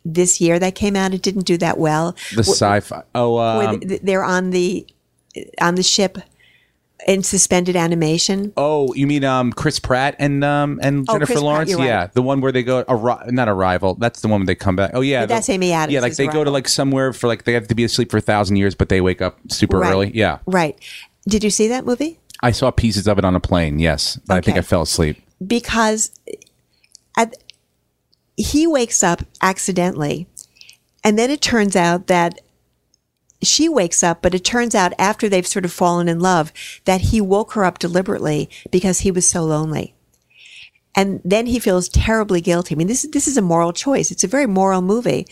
this 0.04 0.40
year 0.40 0.60
that 0.60 0.76
came 0.76 0.96
out. 0.96 1.12
It 1.16 1.24
didn't 1.24 1.46
do 1.48 1.58
that 1.58 1.80
well. 1.80 2.16
the 2.36 2.44
sci-fi. 2.44 3.02
Oh, 3.16 3.40
um, 3.40 3.82
they're 3.82 4.24
on 4.24 4.52
the 4.52 4.86
on 5.62 5.76
the 5.76 5.84
ship 5.84 6.18
in 7.08 7.22
suspended 7.24 7.76
animation. 7.76 8.54
Oh, 8.58 8.94
you 8.94 9.06
mean 9.06 9.24
um 9.24 9.52
Chris 9.52 9.80
Pratt 9.80 10.16
and 10.18 10.44
um 10.44 10.80
and 10.82 11.06
Oh, 11.10 11.14
Jennifer 11.14 11.34
Chris 11.34 11.42
Lawrence? 11.44 11.74
right. 11.76 11.86
Yeah, 11.86 12.08
the 12.14 12.22
one 12.22 12.42
where 12.42 12.52
they 12.52 12.64
go 12.64 12.84
arri- 12.86 13.32
not 13.32 13.48
arrival. 13.50 13.96
That's 13.96 14.22
the 14.22 14.28
one 14.28 14.42
where 14.42 14.46
they 14.48 14.56
come 14.56 14.76
back. 14.76 14.92
Oh 14.94 15.02
yeah, 15.02 15.22
But 15.24 15.30
that's 15.30 15.50
Amy 15.50 15.72
Adams 15.74 15.94
Yeah, 15.94 16.00
like 16.00 16.16
they 16.16 16.28
go 16.28 16.44
to 16.44 16.50
like 16.52 16.68
somewhere 16.68 17.14
for 17.14 17.28
like 17.28 17.44
they 17.44 17.54
have 17.54 17.68
to 17.68 17.76
be 17.76 17.84
asleep 17.84 18.10
for 18.12 18.18
a 18.18 18.22
thousand 18.22 18.56
years, 18.56 18.74
but 18.76 18.90
they 18.90 19.02
wake 19.02 19.22
up 19.22 19.38
super 19.50 19.78
Right. 19.80 19.92
early. 19.92 20.12
Yeah, 20.16 20.40
Right. 20.48 20.78
Did 21.28 21.44
you 21.44 21.50
see 21.50 21.68
that 21.68 21.86
movie? 21.86 22.20
I 22.42 22.52
saw 22.52 22.70
pieces 22.72 23.08
of 23.08 23.18
it 23.18 23.26
on 23.26 23.36
a 23.36 23.40
plane. 23.40 23.80
Yes, 23.80 24.18
but 24.28 24.38
I 24.38 24.42
think 24.42 24.58
I 24.58 24.62
fell 24.62 24.82
asleep. 24.84 25.22
Because 25.46 26.12
at, 27.18 27.34
he 28.38 28.68
wakes 28.68 29.04
up 29.04 29.22
accidentally, 29.42 30.28
and 31.04 31.18
then 31.18 31.30
it 31.32 31.42
turns 31.42 31.76
out 31.76 32.08
that 32.08 32.42
she 33.46 33.70
wakes 33.70 34.04
up, 34.04 34.22
but 34.22 34.34
it 34.34 34.44
turns 34.44 34.76
out 34.76 34.94
after 34.98 35.30
they've 35.30 35.48
sort 35.48 35.66
of 35.66 35.72
fallen 35.72 36.08
in 36.08 36.20
love 36.20 36.52
that 36.86 37.02
he 37.02 37.22
woke 37.22 37.54
her 37.54 37.66
up 37.66 37.80
deliberately 37.80 38.50
because 38.72 39.00
he 39.00 39.12
was 39.12 39.28
so 39.28 39.44
lonely. 39.44 39.94
And 40.96 41.22
then 41.26 41.46
he 41.46 41.60
feels 41.60 41.90
terribly 41.90 42.40
guilty. 42.40 42.74
I 42.74 42.78
mean, 42.78 42.88
this, 42.88 43.06
this 43.12 43.28
is 43.28 43.36
a 43.36 43.42
moral 43.42 43.74
choice. 43.74 44.12
It's 44.12 44.24
a 44.24 44.30
very 44.30 44.46
moral 44.46 44.82
movie. 44.82 45.28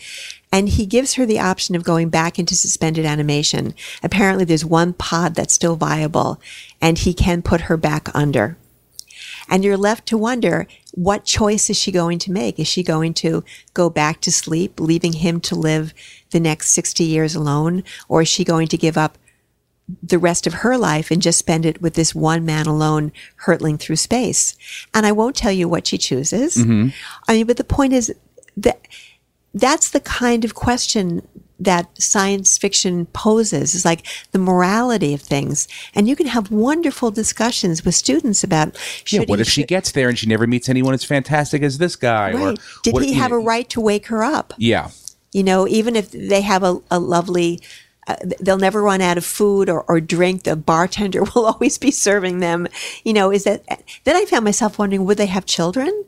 And 0.52 0.68
he 0.68 0.84
gives 0.84 1.14
her 1.14 1.24
the 1.24 1.40
option 1.40 1.74
of 1.74 1.84
going 1.84 2.10
back 2.10 2.38
into 2.38 2.54
suspended 2.54 3.06
animation. 3.06 3.74
Apparently 4.02 4.44
there's 4.44 4.64
one 4.64 4.92
pod 4.92 5.34
that's 5.34 5.54
still 5.54 5.76
viable 5.76 6.40
and 6.80 6.98
he 6.98 7.14
can 7.14 7.40
put 7.40 7.62
her 7.62 7.78
back 7.78 8.14
under. 8.14 8.58
And 9.48 9.64
you're 9.64 9.76
left 9.76 10.06
to 10.06 10.18
wonder, 10.18 10.66
what 10.92 11.24
choice 11.24 11.68
is 11.68 11.78
she 11.78 11.92
going 11.92 12.18
to 12.20 12.32
make? 12.32 12.58
Is 12.58 12.66
she 12.66 12.82
going 12.82 13.14
to 13.14 13.44
go 13.74 13.90
back 13.90 14.20
to 14.22 14.32
sleep, 14.32 14.80
leaving 14.80 15.12
him 15.12 15.40
to 15.42 15.54
live 15.54 15.92
the 16.30 16.40
next 16.40 16.70
60 16.70 17.04
years 17.04 17.34
alone? 17.34 17.84
Or 18.08 18.22
is 18.22 18.28
she 18.28 18.44
going 18.44 18.68
to 18.68 18.78
give 18.78 18.96
up 18.96 19.18
the 20.02 20.18
rest 20.18 20.46
of 20.46 20.54
her 20.54 20.78
life 20.78 21.10
and 21.10 21.20
just 21.20 21.38
spend 21.38 21.66
it 21.66 21.82
with 21.82 21.92
this 21.92 22.14
one 22.14 22.46
man 22.46 22.66
alone 22.66 23.12
hurtling 23.36 23.76
through 23.76 23.96
space? 23.96 24.56
And 24.94 25.04
I 25.04 25.12
won't 25.12 25.36
tell 25.36 25.52
you 25.52 25.68
what 25.68 25.86
she 25.86 25.98
chooses. 25.98 26.56
Mm-hmm. 26.56 26.88
I 27.28 27.34
mean, 27.34 27.46
but 27.46 27.58
the 27.58 27.64
point 27.64 27.92
is 27.92 28.14
that 28.56 28.88
that's 29.52 29.90
the 29.90 30.00
kind 30.00 30.44
of 30.44 30.54
question 30.54 31.26
that 31.60 31.88
science 32.02 32.58
fiction 32.58 33.06
poses 33.06 33.74
is 33.74 33.84
like 33.84 34.06
the 34.32 34.38
morality 34.38 35.14
of 35.14 35.20
things. 35.20 35.68
And 35.94 36.08
you 36.08 36.16
can 36.16 36.26
have 36.26 36.50
wonderful 36.50 37.10
discussions 37.10 37.84
with 37.84 37.94
students 37.94 38.42
about 38.42 38.76
Yeah, 39.08 39.20
what 39.26 39.38
he- 39.38 39.42
if 39.42 39.48
she 39.48 39.64
gets 39.64 39.92
there 39.92 40.08
and 40.08 40.18
she 40.18 40.26
never 40.26 40.46
meets 40.46 40.68
anyone 40.68 40.94
as 40.94 41.04
fantastic 41.04 41.62
as 41.62 41.78
this 41.78 41.94
guy? 41.96 42.32
Or 42.32 42.36
Right. 42.48 42.58
Did 42.82 42.94
what- 42.94 43.04
he 43.04 43.12
have 43.14 43.30
know- 43.30 43.36
a 43.36 43.40
right 43.40 43.68
to 43.70 43.80
wake 43.80 44.06
her 44.08 44.24
up? 44.24 44.52
Yeah, 44.58 44.90
You 45.32 45.42
know, 45.42 45.66
even 45.68 45.96
if 45.96 46.10
they 46.12 46.42
have 46.42 46.62
a, 46.62 46.80
a 46.90 46.98
lovely, 47.00 47.60
uh, 48.06 48.16
they'll 48.40 48.58
never 48.58 48.82
run 48.82 49.00
out 49.00 49.16
of 49.18 49.24
food 49.24 49.68
or, 49.68 49.82
or 49.88 50.00
drink. 50.00 50.42
The 50.44 50.54
bartender 50.56 51.22
will 51.34 51.46
always 51.46 51.78
be 51.78 51.90
serving 51.90 52.38
them. 52.40 52.66
You 53.04 53.12
know, 53.14 53.30
is 53.32 53.44
that, 53.44 53.64
then 54.04 54.14
I 54.16 54.24
found 54.26 54.44
myself 54.44 54.78
wondering, 54.78 55.04
would 55.04 55.16
they 55.18 55.26
have 55.26 55.46
children? 55.46 56.04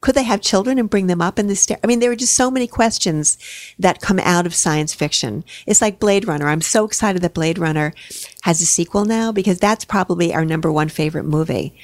Could 0.00 0.14
they 0.14 0.22
have 0.22 0.40
children 0.40 0.78
and 0.78 0.88
bring 0.88 1.08
them 1.08 1.20
up 1.20 1.38
in 1.38 1.48
the 1.48 1.56
stair? 1.56 1.78
I 1.82 1.86
mean, 1.86 1.98
there 1.98 2.12
are 2.12 2.16
just 2.16 2.34
so 2.34 2.50
many 2.50 2.68
questions 2.68 3.36
that 3.78 4.00
come 4.00 4.20
out 4.20 4.46
of 4.46 4.54
science 4.54 4.94
fiction. 4.94 5.44
It's 5.66 5.80
like 5.80 5.98
Blade 5.98 6.28
Runner. 6.28 6.48
I'm 6.48 6.60
so 6.60 6.84
excited 6.84 7.22
that 7.22 7.34
Blade 7.34 7.58
Runner 7.58 7.92
has 8.42 8.60
a 8.60 8.66
sequel 8.66 9.04
now 9.04 9.32
because 9.32 9.58
that's 9.58 9.84
probably 9.84 10.32
our 10.32 10.44
number 10.44 10.70
one 10.70 10.88
favorite 10.88 11.24
movie. 11.24 11.74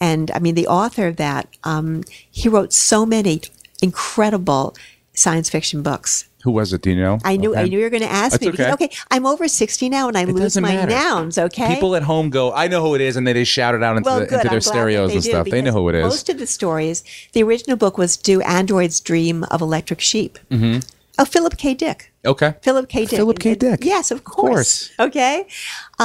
And 0.00 0.30
I 0.30 0.38
mean, 0.38 0.54
the 0.54 0.68
author 0.68 1.08
of 1.08 1.16
that, 1.16 1.48
um, 1.64 2.04
he 2.30 2.48
wrote 2.48 2.72
so 2.72 3.04
many 3.04 3.42
incredible 3.82 4.76
science 5.14 5.50
fiction 5.50 5.82
books. 5.82 6.28
Who 6.46 6.52
was 6.52 6.72
it? 6.72 6.80
Do 6.82 6.90
you 6.90 6.96
know? 6.96 7.18
I 7.24 7.36
knew 7.36 7.56
I 7.56 7.64
knew 7.64 7.78
you 7.78 7.84
were 7.84 7.90
going 7.90 8.02
to 8.04 8.08
ask 8.08 8.30
That's 8.34 8.44
me. 8.44 8.50
because, 8.52 8.74
okay. 8.74 8.84
okay, 8.86 8.96
I'm 9.10 9.26
over 9.26 9.48
60 9.48 9.88
now 9.88 10.06
and 10.06 10.16
I 10.16 10.22
lose 10.24 10.40
doesn't 10.40 10.62
my 10.62 10.76
matter. 10.76 10.92
nouns. 10.92 11.38
Okay, 11.38 11.74
People 11.74 11.96
at 11.96 12.04
home 12.04 12.30
go, 12.30 12.52
I 12.54 12.68
know 12.68 12.80
who 12.80 12.94
it 12.94 13.00
is, 13.00 13.16
and 13.16 13.26
they 13.26 13.32
just 13.32 13.50
shout 13.50 13.74
it 13.74 13.82
out 13.82 13.96
into, 13.96 14.06
well, 14.08 14.18
the, 14.20 14.22
into 14.22 14.30
their 14.36 14.42
I'm 14.44 14.48
glad 14.48 14.56
that 14.58 14.62
stereos 14.62 15.12
and 15.12 15.22
do, 15.24 15.28
stuff. 15.28 15.48
They 15.48 15.60
know 15.60 15.72
who 15.72 15.88
it 15.88 15.96
is. 15.96 16.04
Most 16.04 16.28
of 16.28 16.38
the 16.38 16.46
stories, 16.46 17.02
the 17.32 17.42
original 17.42 17.76
book 17.76 17.98
was 17.98 18.16
"Do 18.16 18.40
Androids 18.42 19.00
Dream 19.00 19.42
of 19.50 19.60
Electric 19.60 20.00
Sheep?" 20.00 20.38
Mm-hmm. 20.50 20.78
Oh, 21.18 21.24
Philip 21.24 21.56
K. 21.56 21.74
Dick. 21.74 22.12
okay. 22.24 22.54
Philip 22.62 22.88
K. 22.88 23.06
Dick. 23.06 23.16
Philip 23.16 23.38
K. 23.38 23.54
Dick. 23.54 23.80
Yes, 23.82 24.10
of 24.10 24.22
course. 24.24 24.92
Okay. 25.00 25.46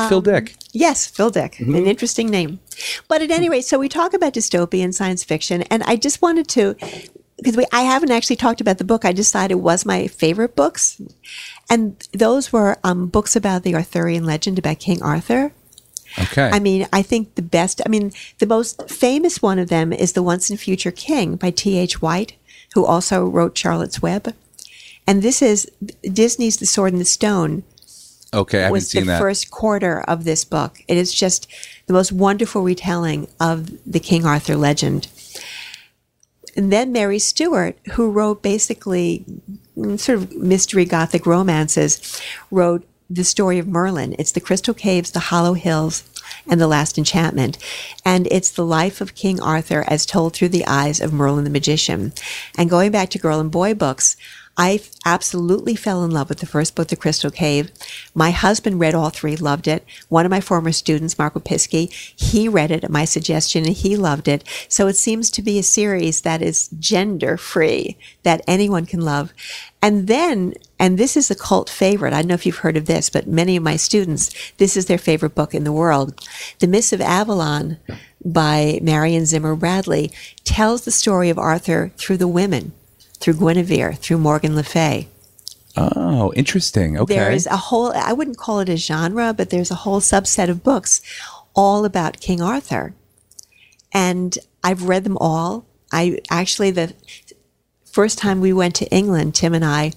Phil 0.08 0.22
Dick. 0.22 0.56
Yes, 0.72 1.06
Phil 1.06 1.30
Dick. 1.30 1.54
Mm-hmm. 1.60 1.76
An 1.76 1.86
interesting 1.86 2.30
name. 2.30 2.60
But 3.10 3.22
at 3.22 3.30
any 3.30 3.50
rate, 3.50 3.66
so 3.66 3.78
we 3.78 3.89
talk 3.89 4.14
about 4.14 4.34
dystopian 4.34 4.94
science 4.94 5.24
fiction, 5.24 5.64
and 5.64 5.84
I 5.84 5.98
just 5.98 6.22
wanted 6.22 6.48
to, 6.50 6.76
because 7.42 7.58
we, 7.58 7.66
I 7.72 7.82
haven't 7.82 8.12
actually 8.12 8.36
talked 8.36 8.62
about 8.62 8.78
the 8.78 8.84
book. 8.84 9.04
I 9.04 9.12
decided 9.12 9.56
was 9.56 9.86
my 9.86 10.08
favorite 10.08 10.56
books, 10.56 11.02
and 11.70 12.08
those 12.14 12.54
were 12.54 12.78
um, 12.84 13.08
books 13.08 13.36
about 13.36 13.64
the 13.64 13.76
Arthurian 13.76 14.26
legend 14.26 14.60
about 14.60 14.80
King 14.80 15.02
Arthur. 15.02 15.52
Okay. 16.20 16.50
I 16.52 16.60
mean, 16.60 16.88
I 16.92 17.02
think 17.02 17.36
the 17.36 17.42
best, 17.42 17.82
I 17.86 17.89
mean, 17.89 18.12
the 18.39 18.46
most 18.46 18.89
famous 18.89 19.42
one 19.42 19.60
of 19.60 19.70
them 19.70 19.94
is 19.94 20.12
The 20.12 20.22
Once 20.22 20.50
and 20.50 20.60
Future 20.60 20.92
King 20.92 21.38
by 21.38 21.52
T.H. 21.52 22.02
White, 22.02 22.34
who 22.74 22.86
also 22.86 23.26
wrote 23.26 23.58
Charlotte's 23.58 24.02
Web. 24.02 24.36
And 25.08 25.22
this 25.22 25.42
is 25.42 25.72
Disney's 26.04 26.58
The 26.58 26.66
Sword 26.66 26.92
and 26.92 27.02
the 27.02 27.06
Stone 27.06 27.64
okay. 28.34 28.60
I 28.60 28.62
haven't 28.62 28.74
was 28.74 28.92
the 28.92 29.02
that. 29.02 29.20
first 29.20 29.52
quarter 29.52 30.02
of 30.02 30.24
this 30.24 30.44
book. 30.44 30.82
It 30.88 30.98
is 30.98 31.14
just 31.14 31.48
the 31.88 31.94
most 31.94 32.12
wonderful 32.12 32.62
retelling 32.62 33.28
of 33.39 33.70
the 33.89 34.00
King 34.00 34.26
Arthur 34.26 34.56
legend. 34.56 35.08
And 36.62 36.72
then 36.72 36.91
Mary 36.91 37.18
Stewart, 37.18 37.76
who 37.93 38.12
wrote 38.12 38.43
basically 38.43 39.26
mm, 39.76 39.99
sort 39.99 40.20
of 40.20 40.32
mystery 40.36 40.86
gothic 40.86 41.26
romances, 41.26 42.22
wrote 42.51 42.86
the 43.09 43.24
story 43.24 43.57
of 43.57 43.68
Merlin. 43.68 44.16
It's 44.20 44.34
the 44.34 44.39
Crystal 44.41 44.76
Caves, 44.76 45.09
the 45.09 45.32
Hollow 45.32 45.53
Hills, 45.53 46.03
and 46.47 46.62
the 46.62 46.68
Last 46.68 46.99
Enchantment. 46.99 47.57
And 48.05 48.28
it's 48.30 48.51
the 48.51 48.64
life 48.64 49.01
of 49.01 49.16
King 49.16 49.41
Arthur 49.41 49.84
as 49.88 50.05
told 50.05 50.36
through 50.36 50.49
the 50.49 50.68
eyes 50.68 51.01
of 51.01 51.12
Merlin 51.12 51.45
the 51.45 51.49
magician. 51.49 52.14
And 52.55 52.70
going 52.70 52.91
back 52.91 53.09
to 53.09 53.18
girl 53.18 53.39
and 53.39 53.49
boy 53.49 53.74
books, 53.74 54.16
I 54.58 54.82
absolutely 55.06 55.76
fell 55.76 56.04
in 56.04 56.12
love 56.12 56.30
with 56.30 56.39
the 56.39 56.45
first 56.45 56.76
book, 56.76 56.89
The 56.89 56.95
Crystal 56.95 57.32
Cave. 57.32 57.72
My 58.14 58.32
husband 58.32 58.80
read 58.80 58.93
all 58.93 59.10
three, 59.10 59.36
loved 59.36 59.68
it. 59.68 59.86
One 60.10 60.26
of 60.26 60.30
my 60.30 60.41
former 60.41 60.72
students, 60.72 61.18
Mark 61.18 61.34
Pisky, 61.36 61.89
he 61.91 62.47
read 62.47 62.70
it 62.70 62.84
at 62.84 62.91
my 62.91 63.06
suggestion 63.06 63.66
and 63.66 63.76
he 63.76 63.95
loved 63.95 64.28
it. 64.28 64.43
So 64.68 64.88
it 64.88 64.97
seems 64.97 65.32
to 65.32 65.41
be 65.41 65.58
a 65.58 65.64
series 65.64 66.22
that 66.22 66.41
is 66.41 66.68
gender 66.80 67.38
free, 67.38 67.97
that 68.24 68.41
anyone 68.45 68.86
can 68.86 69.02
love. 69.02 69.34
And 69.82 70.08
then, 70.08 70.54
and 70.78 70.97
this 70.97 71.16
is 71.16 71.32
a 71.32 71.36
cult 71.36 71.70
favorite. 71.70 72.14
I 72.14 72.22
don't 72.22 72.28
know 72.28 72.36
if 72.36 72.45
you've 72.45 72.58
heard 72.58 72.78
of 72.78 72.86
this, 72.86 73.10
but 73.10 73.28
many 73.28 73.56
of 73.56 73.64
my 73.64 73.78
students, 73.78 74.32
this 74.58 74.76
is 74.76 74.86
their 74.86 74.97
favorite 74.97 75.34
book 75.34 75.56
in 75.56 75.64
the 75.64 75.72
world. 75.72 76.20
The 76.60 76.68
Mists 76.68 76.93
of 76.93 77.02
Avalon 77.02 77.78
by 78.24 78.80
Marion 78.84 79.26
Zimmer 79.26 79.56
Bradley 79.56 80.12
tells 80.43 80.84
the 80.84 80.91
story 80.91 81.30
of 81.30 81.39
Arthur 81.39 81.91
through 81.97 82.18
the 82.18 82.28
women 82.28 82.74
through 83.22 83.36
Guinevere, 83.36 83.95
through 83.97 84.17
Morgan 84.17 84.55
Le 84.55 84.63
Fay. 84.63 85.07
oh, 85.78 86.34
interesting. 86.36 86.97
Okay. 86.97 87.15
There 87.15 87.32
is 87.32 87.47
a 87.47 87.55
whole, 87.55 87.93
I 87.93 88.11
wouldn't 88.11 88.38
call 88.38 88.59
it 88.59 88.67
a 88.67 88.76
genre, 88.76 89.34
but 89.34 89.51
there's 89.51 89.72
a 89.72 89.76
whole 89.76 90.01
subset 90.01 90.49
of 90.49 90.63
books 90.63 91.01
all 91.55 91.86
about 91.86 92.19
King 92.19 92.41
Arthur. 92.41 92.93
And 93.93 94.38
I've 94.63 94.84
read 94.84 95.03
them 95.03 95.17
all. 95.19 95.65
I 95.91 96.19
actually, 96.30 96.72
the 96.72 96.93
first 97.86 98.17
time 98.17 98.41
we 98.41 98.53
went 98.53 98.76
to 98.76 98.88
England, 98.88 99.36
Tim 99.36 99.53
and 99.53 99.63
I, 99.65 99.93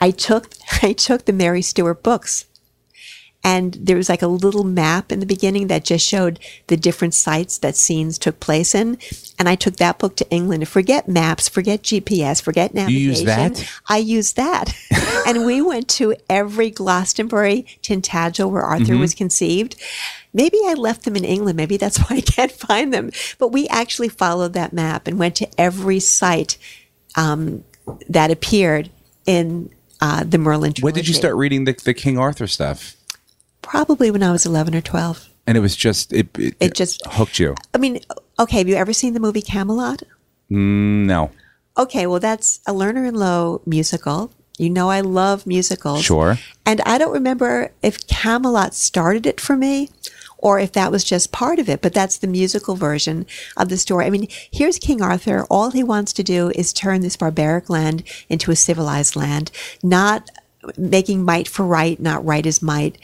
I 0.00 0.10
took, 0.10 0.50
I 0.82 0.92
took 0.92 1.24
the 1.24 1.32
Mary 1.32 1.62
Stewart 1.62 2.02
books. 2.02 2.46
And 3.44 3.74
there 3.74 3.96
was 3.96 4.08
like 4.08 4.22
a 4.22 4.28
little 4.28 4.62
map 4.62 5.10
in 5.10 5.18
the 5.18 5.26
beginning 5.26 5.66
that 5.66 5.84
just 5.84 6.06
showed 6.06 6.38
the 6.68 6.76
different 6.76 7.14
sites 7.14 7.58
that 7.58 7.76
scenes 7.76 8.16
took 8.16 8.38
place 8.38 8.74
in. 8.74 8.98
And 9.38 9.48
I 9.48 9.56
took 9.56 9.76
that 9.76 9.98
book 9.98 10.16
to 10.16 10.30
England. 10.30 10.68
Forget 10.68 11.08
maps, 11.08 11.48
forget 11.48 11.82
GPS, 11.82 12.40
forget 12.40 12.72
navigation. 12.72 13.02
You 13.02 13.08
use 13.08 13.24
that? 13.24 13.68
I 13.88 13.98
used 13.98 14.36
that. 14.36 14.72
and 15.26 15.44
we 15.44 15.60
went 15.60 15.88
to 15.90 16.14
every 16.30 16.70
Glastonbury, 16.70 17.66
Tintagel, 17.82 18.50
where 18.50 18.62
Arthur 18.62 18.96
was 18.96 19.14
conceived. 19.14 19.80
Maybe 20.32 20.58
I 20.64 20.74
left 20.74 21.04
them 21.04 21.16
in 21.16 21.24
England. 21.24 21.56
Maybe 21.56 21.76
that's 21.76 21.98
why 22.10 22.16
I 22.16 22.20
can't 22.20 22.52
find 22.52 22.94
them. 22.94 23.10
But 23.38 23.48
we 23.48 23.66
actually 23.68 24.08
followed 24.08 24.52
that 24.52 24.72
map 24.72 25.08
and 25.08 25.18
went 25.18 25.34
to 25.36 25.48
every 25.60 25.98
site 25.98 26.58
um, 27.16 27.64
that 28.08 28.30
appeared 28.30 28.90
in 29.26 29.70
uh, 30.00 30.24
the 30.24 30.38
Merlin 30.38 30.72
trilogy. 30.72 30.82
when 30.82 30.94
did 30.94 31.08
you 31.08 31.14
start 31.14 31.36
reading 31.36 31.64
the, 31.64 31.72
the 31.84 31.94
King 31.94 32.18
Arthur 32.18 32.46
stuff? 32.46 32.96
Probably 33.72 34.10
when 34.10 34.22
I 34.22 34.32
was 34.32 34.44
11 34.44 34.74
or 34.74 34.82
12. 34.82 35.30
And 35.46 35.56
it 35.56 35.60
was 35.60 35.74
just 35.74 36.12
it. 36.12 36.28
It, 36.38 36.54
It 36.60 36.74
just- 36.74 37.00
hooked 37.06 37.38
you. 37.38 37.54
I 37.72 37.78
mean, 37.78 38.00
okay, 38.38 38.58
have 38.58 38.68
you 38.68 38.74
ever 38.74 38.92
seen 38.92 39.14
the 39.14 39.18
movie 39.18 39.40
Camelot? 39.40 40.02
Mm, 40.50 41.06
no. 41.06 41.30
Okay, 41.78 42.06
well, 42.06 42.20
that's 42.20 42.60
a 42.66 42.74
Lerner 42.74 43.08
and 43.08 43.16
Loewe 43.16 43.62
musical. 43.64 44.30
You 44.58 44.68
know, 44.68 44.90
I 44.90 45.00
love 45.00 45.46
musicals. 45.46 46.04
Sure. 46.04 46.36
And 46.66 46.82
I 46.82 46.98
don't 46.98 47.14
remember 47.14 47.70
if 47.80 48.06
Camelot 48.06 48.74
started 48.74 49.24
it 49.24 49.40
for 49.40 49.56
me 49.56 49.88
or 50.36 50.58
if 50.58 50.72
that 50.72 50.92
was 50.92 51.02
just 51.02 51.32
part 51.32 51.58
of 51.58 51.70
it, 51.70 51.80
but 51.80 51.94
that's 51.94 52.18
the 52.18 52.26
musical 52.26 52.74
version 52.76 53.24
of 53.56 53.70
the 53.70 53.78
story. 53.78 54.04
I 54.04 54.10
mean, 54.10 54.28
here's 54.50 54.78
King 54.78 55.00
Arthur. 55.00 55.46
All 55.48 55.70
he 55.70 55.82
wants 55.82 56.12
to 56.12 56.22
do 56.22 56.50
is 56.54 56.74
turn 56.74 57.00
this 57.00 57.16
barbaric 57.16 57.70
land 57.70 58.02
into 58.28 58.50
a 58.50 58.56
civilized 58.56 59.16
land, 59.16 59.50
not 59.82 60.28
making 60.76 61.24
might 61.24 61.48
for 61.48 61.64
right, 61.64 61.98
not 61.98 62.24
right 62.24 62.46
as 62.46 62.60
might. 62.60 62.98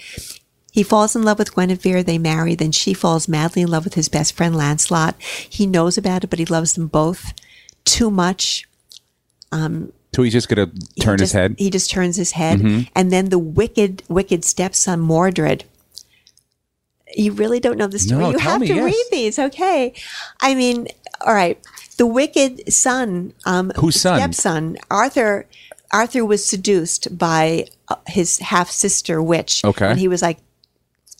He 0.79 0.85
falls 0.85 1.16
in 1.16 1.24
love 1.24 1.41
with 1.41 1.57
Guinevere. 1.57 2.05
They 2.05 2.18
marry. 2.18 2.55
Then 2.55 2.70
she 2.70 2.95
falls 2.95 3.26
madly 3.26 3.62
in 3.62 3.68
love 3.68 3.83
with 3.83 3.95
his 3.95 4.09
best 4.09 4.37
friend 4.37 4.55
Lancelot. 4.55 5.20
He 5.20 5.66
knows 5.66 5.99
about 5.99 6.22
it, 6.22 6.31
but 6.31 6.39
he 6.39 6.45
loves 6.45 6.74
them 6.74 6.87
both 6.87 7.33
too 7.85 8.12
much. 8.12 8.64
So 9.51 10.22
he's 10.22 10.33
just 10.33 10.49
gonna 10.49 10.70
He 10.95 11.01
turn 11.01 11.18
his 11.18 11.33
head. 11.33 11.57
He 11.59 11.68
just 11.68 11.91
turns 11.91 12.14
his 12.14 12.31
head. 12.31 12.61
And 12.95 13.12
then 13.12 13.31
the 13.31 13.41
wicked, 13.41 14.05
wicked 14.09 14.45
stepson 14.45 15.01
Mordred. 15.01 15.64
You 17.12 17.33
really 17.33 17.59
don't 17.59 17.76
know 17.76 17.89
the 17.89 17.99
story. 17.99 18.20
No, 18.20 18.31
you 18.31 18.39
have 18.39 18.61
me, 18.61 18.68
to 18.68 18.74
yes. 18.76 18.85
read 18.85 19.07
these, 19.11 19.39
okay? 19.41 19.93
I 20.41 20.55
mean, 20.55 20.87
all 21.22 21.35
right. 21.35 21.59
The 21.97 22.07
wicked 22.07 22.72
son, 22.72 23.33
um, 23.45 23.72
Whose 23.79 24.01
son? 24.01 24.20
Stepson, 24.20 24.76
Arthur. 24.93 25.47
Arthur 25.91 26.24
was 26.24 26.45
seduced 26.45 27.18
by 27.18 27.66
uh, 27.89 27.97
his 28.07 28.39
half 28.39 28.70
sister 28.70 29.20
witch. 29.20 29.64
Okay. 29.64 29.91
And 29.91 29.99
he 29.99 30.07
was 30.07 30.22
like 30.22 30.39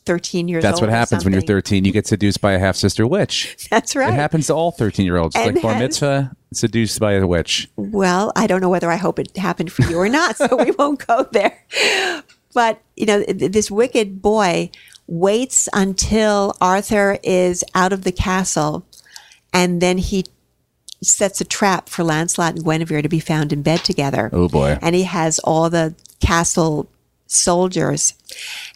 thirteen 0.09 0.49
years 0.49 0.65
old. 0.65 0.73
That's 0.73 0.81
what 0.81 0.91
happens 0.91 1.25
when 1.25 1.33
you're 1.33 1.43
13. 1.43 1.85
You 1.85 1.93
get 1.93 2.07
seduced 2.07 2.41
by 2.41 2.53
a 2.53 2.59
half 2.59 2.75
sister 2.75 3.07
witch. 3.07 3.69
That's 3.71 3.95
right. 3.95 4.13
It 4.13 4.17
happens 4.17 4.49
to 4.49 4.55
all 4.55 4.73
13 4.73 5.07
year 5.07 5.19
olds. 5.19 5.37
Like 5.37 5.63
bar 5.63 5.79
mitzvah, 5.79 6.35
seduced 6.53 6.99
by 6.99 7.13
a 7.13 7.27
witch. 7.27 7.69
Well, 7.77 8.33
I 8.35 8.47
don't 8.47 8.61
know 8.61 8.69
whether 8.69 8.91
I 8.91 8.97
hope 8.97 9.19
it 9.19 9.37
happened 9.37 9.71
for 9.71 9.83
you 9.83 9.99
or 9.99 10.09
not, 10.09 10.37
so 10.37 10.57
we 10.57 10.71
won't 10.79 11.07
go 11.07 11.29
there. 11.31 11.63
But, 12.55 12.81
you 12.97 13.07
know, 13.07 13.23
this 13.23 13.71
wicked 13.71 14.21
boy 14.21 14.71
waits 15.07 15.69
until 15.73 16.57
Arthur 16.61 17.19
is 17.23 17.63
out 17.75 17.93
of 17.93 18.05
the 18.05 18.13
castle 18.13 18.85
and 19.53 19.81
then 19.81 19.99
he 19.99 20.25
sets 21.03 21.41
a 21.41 21.45
trap 21.45 21.89
for 21.89 22.03
Lancelot 22.03 22.57
and 22.57 22.65
Guinevere 22.65 23.03
to 23.03 23.09
be 23.09 23.21
found 23.21 23.53
in 23.53 23.63
bed 23.63 23.85
together. 23.85 24.31
Oh, 24.33 24.49
boy. 24.49 24.79
And 24.83 24.95
he 24.95 25.05
has 25.05 25.39
all 25.41 25.71
the 25.71 25.95
castle 26.21 26.91
soldiers. 27.29 28.15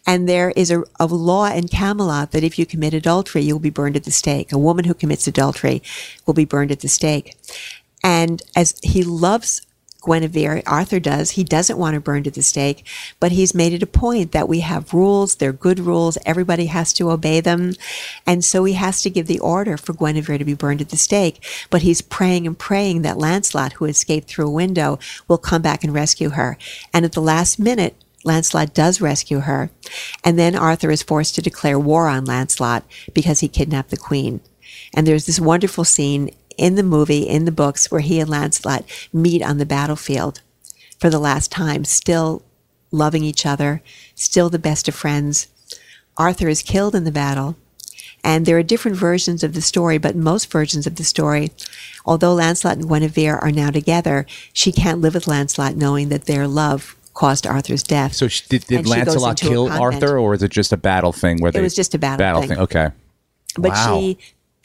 And 0.07 0.29
there 0.29 0.51
is 0.51 0.71
a, 0.71 0.85
a 1.01 1.07
law 1.07 1.51
in 1.51 1.67
Camelot 1.67 2.31
that 2.31 2.45
if 2.45 2.59
you 2.59 2.67
commit 2.67 2.95
adultery, 2.95 3.43
you 3.43 3.55
will 3.55 3.61
be 3.61 3.71
burned 3.71 3.97
at 3.97 4.05
the 4.05 4.11
stake. 4.13 4.53
A 4.53 4.59
woman 4.59 4.85
who 4.85 4.95
commits 4.95 5.27
adultery 5.27 5.83
will 6.27 6.35
be 6.35 6.45
burned 6.45 6.71
at 6.71 6.81
the 6.81 6.89
stake. 6.89 7.37
And 8.05 8.43
as 8.55 8.79
he 8.83 9.03
loves 9.03 9.63
Guinevere, 10.05 10.63
Arthur 10.67 10.99
does. 10.99 11.33
He 11.33 11.45
doesn't 11.45 11.79
want 11.79 11.95
her 11.95 12.01
burned 12.01 12.27
at 12.27 12.35
the 12.35 12.43
stake, 12.43 12.85
but 13.21 13.33
he's 13.33 13.55
made 13.55 13.73
it 13.73 13.83
a 13.83 13.87
point 13.87 14.33
that 14.33 14.49
we 14.49 14.61
have 14.61 14.93
rules. 14.93 15.37
They're 15.37 15.53
good 15.53 15.79
rules. 15.79 16.19
Everybody 16.27 16.67
has 16.67 16.93
to 16.95 17.11
obey 17.11 17.41
them. 17.41 17.75
And 18.27 18.45
so 18.45 18.65
he 18.65 18.75
has 18.75 19.01
to 19.03 19.11
give 19.11 19.29
the 19.29 19.39
order 19.39 19.77
for 19.77 19.93
Guinevere 19.93 20.39
to 20.39 20.45
be 20.45 20.55
burned 20.55 20.81
at 20.81 20.89
the 20.89 20.97
stake. 20.97 21.45
But 21.71 21.83
he's 21.83 22.03
praying 22.03 22.47
and 22.47 22.59
praying 22.59 23.03
that 23.03 23.19
Lancelot, 23.19 23.75
who 23.75 23.85
escaped 23.85 24.29
through 24.29 24.49
a 24.49 24.51
window, 24.51 24.99
will 25.29 25.39
come 25.39 25.63
back 25.63 25.85
and 25.85 25.95
rescue 25.95 26.31
her. 26.31 26.59
And 26.93 27.05
at 27.05 27.13
the 27.13 27.23
last 27.23 27.59
minute, 27.59 27.95
Lancelot 28.25 28.75
does 28.75 29.01
rescue 29.01 29.41
her. 29.41 29.71
And 30.25 30.39
then 30.39 30.55
Arthur 30.55 30.91
is 30.91 31.03
forced 31.03 31.35
to 31.35 31.43
declare 31.43 31.79
war 31.79 32.09
on 32.09 32.25
Lancelot 32.25 32.85
because 33.15 33.41
he 33.41 33.49
kidnapped 33.49 33.91
the 33.91 33.97
queen. 33.97 34.41
And 34.95 35.07
there's 35.07 35.27
this 35.27 35.41
wonderful 35.41 35.85
scene 35.85 36.31
in 36.57 36.75
the 36.75 36.83
movie, 36.83 37.23
in 37.23 37.45
the 37.45 37.53
books, 37.53 37.91
where 37.91 38.01
he 38.01 38.21
and 38.21 38.31
Lancelot 38.31 38.85
meet 39.13 39.43
on 39.43 39.59
the 39.59 39.67
battlefield 39.67 40.41
for 40.99 41.11
the 41.11 41.19
last 41.19 41.51
time, 41.51 41.85
still 41.85 42.43
loving 42.91 43.25
each 43.25 43.45
other, 43.47 43.83
still 44.15 44.51
the 44.51 44.59
best 44.59 44.87
of 44.87 44.95
friends. 44.95 45.49
Arthur 46.17 46.49
is 46.49 46.63
killed 46.63 46.95
in 46.95 47.05
the 47.05 47.11
battle. 47.11 47.57
And 48.25 48.47
there 48.47 48.57
are 48.57 48.63
different 48.63 48.97
versions 48.97 49.43
of 49.43 49.53
the 49.53 49.61
story, 49.61 49.99
but 49.99 50.15
most 50.15 50.51
versions 50.51 50.87
of 50.87 50.95
the 50.95 51.03
story, 51.03 51.51
although 52.07 52.35
Lancelot 52.35 52.77
and 52.77 52.89
Guinevere 52.89 53.37
are 53.43 53.51
now 53.51 53.71
together, 53.71 54.27
she 54.53 54.71
can't 54.71 55.01
live 55.01 55.15
with 55.15 55.27
Lancelot 55.27 55.75
knowing 55.75 56.09
that 56.11 56.27
their 56.27 56.47
love 56.47 56.95
caused 57.15 57.47
Arthur's 57.47 57.83
death. 57.83 58.15
So 58.15 58.29
she, 58.29 58.45
did, 58.49 58.67
did 58.67 58.87
she 58.87 58.91
Lancelot 58.91 59.41
kill. 59.41 59.69
Arthur, 59.71 60.19
or 60.19 60.35
is 60.35 60.43
it 60.43 60.51
just 60.51 60.73
a 60.73 60.77
battle 60.77 61.13
thing 61.13 61.41
where 61.41 61.51
they? 61.51 61.59
It 61.61 61.63
was 61.63 61.75
just 61.75 61.95
a 61.95 61.99
battle 61.99 62.43
thing. 62.43 62.59
Okay. 62.59 62.91
But 63.59 63.73
Wow. 63.73 63.99
she 64.01 64.19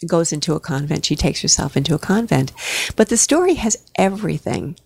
goes 0.05 0.31
into 0.31 0.53
a 0.53 0.59
convent. 0.59 1.05
She 1.05 1.15
takes 1.15 1.41
herself 1.41 1.75
into 1.75 1.93
a 1.93 1.99
convent. 1.99 2.51
But 2.95 3.09
the 3.09 3.17
story 3.17 3.55
has 3.55 3.77
everything. 3.95 4.77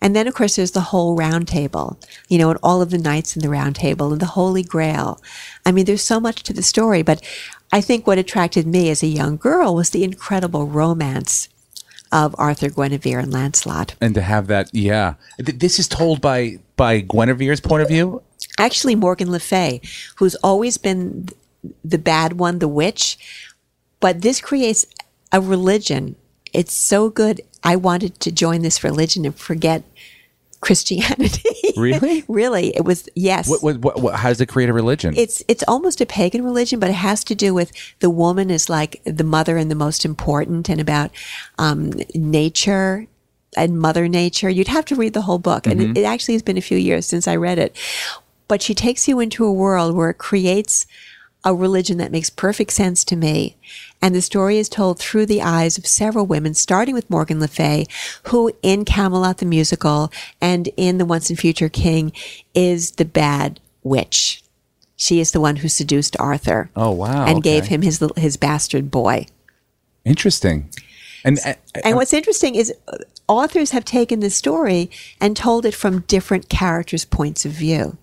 And 0.00 0.16
then, 0.16 0.26
of 0.26 0.34
course, 0.34 0.56
there's 0.56 0.72
the 0.72 0.80
whole 0.80 1.14
round 1.14 1.46
table, 1.46 1.98
you 2.28 2.36
know, 2.36 2.50
and 2.50 2.58
all 2.62 2.82
of 2.82 2.90
the 2.90 2.98
knights 2.98 3.36
in 3.36 3.42
the 3.42 3.48
round 3.48 3.76
table 3.76 4.10
and 4.12 4.20
the 4.20 4.26
Holy 4.26 4.64
Grail. 4.64 5.22
I 5.64 5.70
mean, 5.70 5.84
there's 5.84 6.02
so 6.02 6.18
much 6.18 6.42
to 6.42 6.52
the 6.52 6.62
story, 6.62 7.02
but 7.02 7.22
I 7.72 7.80
think 7.80 8.04
what 8.06 8.18
attracted 8.18 8.66
me 8.66 8.90
as 8.90 9.02
a 9.02 9.06
young 9.06 9.36
girl 9.36 9.74
was 9.74 9.90
the 9.90 10.02
incredible 10.02 10.66
romance 10.66 11.48
of 12.12 12.34
Arthur, 12.38 12.68
Guinevere, 12.68 13.18
and 13.22 13.32
Lancelot. 13.32 13.94
And 14.00 14.14
to 14.14 14.22
have 14.22 14.46
that, 14.48 14.68
yeah, 14.72 15.14
Th- 15.44 15.58
this 15.58 15.78
is 15.78 15.88
told 15.88 16.20
by 16.20 16.58
by 16.76 17.00
Guinevere's 17.00 17.60
point 17.60 17.82
of 17.82 17.88
view. 17.88 18.22
actually 18.58 18.94
Morgan 18.94 19.30
Le 19.30 19.38
Fay, 19.40 19.80
who's 20.16 20.34
always 20.36 20.76
been 20.78 21.28
the 21.84 21.98
bad 21.98 22.34
one, 22.38 22.58
the 22.58 22.68
witch. 22.68 23.18
But 24.00 24.22
this 24.22 24.40
creates 24.40 24.84
a 25.30 25.40
religion. 25.40 26.16
It's 26.52 26.74
so 26.74 27.08
good. 27.08 27.40
I 27.64 27.76
wanted 27.76 28.18
to 28.20 28.32
join 28.32 28.62
this 28.62 28.82
religion 28.84 29.24
and 29.24 29.34
forget 29.36 29.84
Christianity. 30.62 31.50
Really? 31.74 32.22
really. 32.28 32.76
It 32.76 32.84
was, 32.84 33.08
yes. 33.14 33.48
What, 33.48 33.62
what, 33.62 33.98
what, 33.98 34.14
how 34.14 34.28
does 34.28 34.42
it 34.42 34.46
create 34.46 34.68
a 34.68 34.74
religion? 34.74 35.14
it's 35.16 35.42
it's 35.48 35.64
almost 35.66 36.02
a 36.02 36.06
pagan 36.06 36.44
religion, 36.44 36.78
but 36.78 36.90
it 36.90 36.94
has 36.94 37.24
to 37.24 37.34
do 37.34 37.54
with 37.54 37.72
the 38.00 38.10
woman 38.10 38.50
is 38.50 38.68
like 38.68 39.00
the 39.04 39.24
mother 39.24 39.56
and 39.56 39.70
the 39.70 39.74
most 39.74 40.04
important, 40.04 40.68
and 40.68 40.80
about 40.80 41.10
um, 41.58 41.92
nature 42.14 43.06
and 43.56 43.78
Mother 43.78 44.06
Nature. 44.06 44.50
You'd 44.50 44.68
have 44.68 44.84
to 44.86 44.94
read 44.94 45.14
the 45.14 45.22
whole 45.22 45.38
book, 45.38 45.66
and 45.66 45.80
it, 45.80 45.98
it 46.00 46.04
actually 46.04 46.34
has 46.34 46.42
been 46.42 46.58
a 46.58 46.62
few 46.62 46.76
years 46.76 47.06
since 47.06 47.26
I 47.26 47.36
read 47.36 47.58
it. 47.58 47.74
But 48.48 48.60
she 48.60 48.74
takes 48.74 49.08
you 49.08 49.18
into 49.18 49.46
a 49.46 49.52
world 49.52 49.96
where 49.96 50.10
it 50.10 50.18
creates 50.18 50.86
a 51.44 51.54
religion 51.54 51.98
that 51.98 52.12
makes 52.12 52.30
perfect 52.30 52.72
sense 52.72 53.02
to 53.04 53.16
me. 53.16 53.56
And 54.02 54.14
the 54.16 54.20
story 54.20 54.58
is 54.58 54.68
told 54.68 54.98
through 54.98 55.26
the 55.26 55.40
eyes 55.42 55.78
of 55.78 55.86
several 55.86 56.26
women, 56.26 56.54
starting 56.54 56.94
with 56.94 57.08
Morgan 57.08 57.38
Le 57.38 57.46
Fay, 57.46 57.86
who 58.24 58.52
in 58.60 58.84
Camelot 58.84 59.38
the 59.38 59.46
musical 59.46 60.10
and 60.40 60.68
in 60.76 60.98
The 60.98 61.04
Once 61.06 61.30
and 61.30 61.38
Future 61.38 61.68
King 61.68 62.12
is 62.52 62.92
the 62.92 63.04
bad 63.04 63.60
witch. 63.84 64.42
She 64.96 65.20
is 65.20 65.30
the 65.30 65.40
one 65.40 65.56
who 65.56 65.68
seduced 65.68 66.16
Arthur. 66.18 66.68
Oh, 66.74 66.90
wow, 66.90 67.26
And 67.26 67.38
okay. 67.38 67.54
gave 67.60 67.66
him 67.66 67.82
his 67.82 68.04
his 68.16 68.36
bastard 68.36 68.90
boy. 68.90 69.26
Interesting. 70.04 70.68
And, 71.24 71.38
uh, 71.46 71.54
And 71.84 71.94
what's 71.96 72.12
interesting 72.12 72.56
is 72.56 72.72
uh, 72.88 72.96
authors 73.28 73.70
have 73.70 73.84
taken 73.84 74.18
this 74.18 74.34
story 74.34 74.90
and 75.20 75.36
told 75.36 75.64
it 75.64 75.74
from 75.74 76.00
different 76.08 76.48
characters' 76.48 77.04
points 77.04 77.44
of 77.44 77.52
view. 77.52 77.96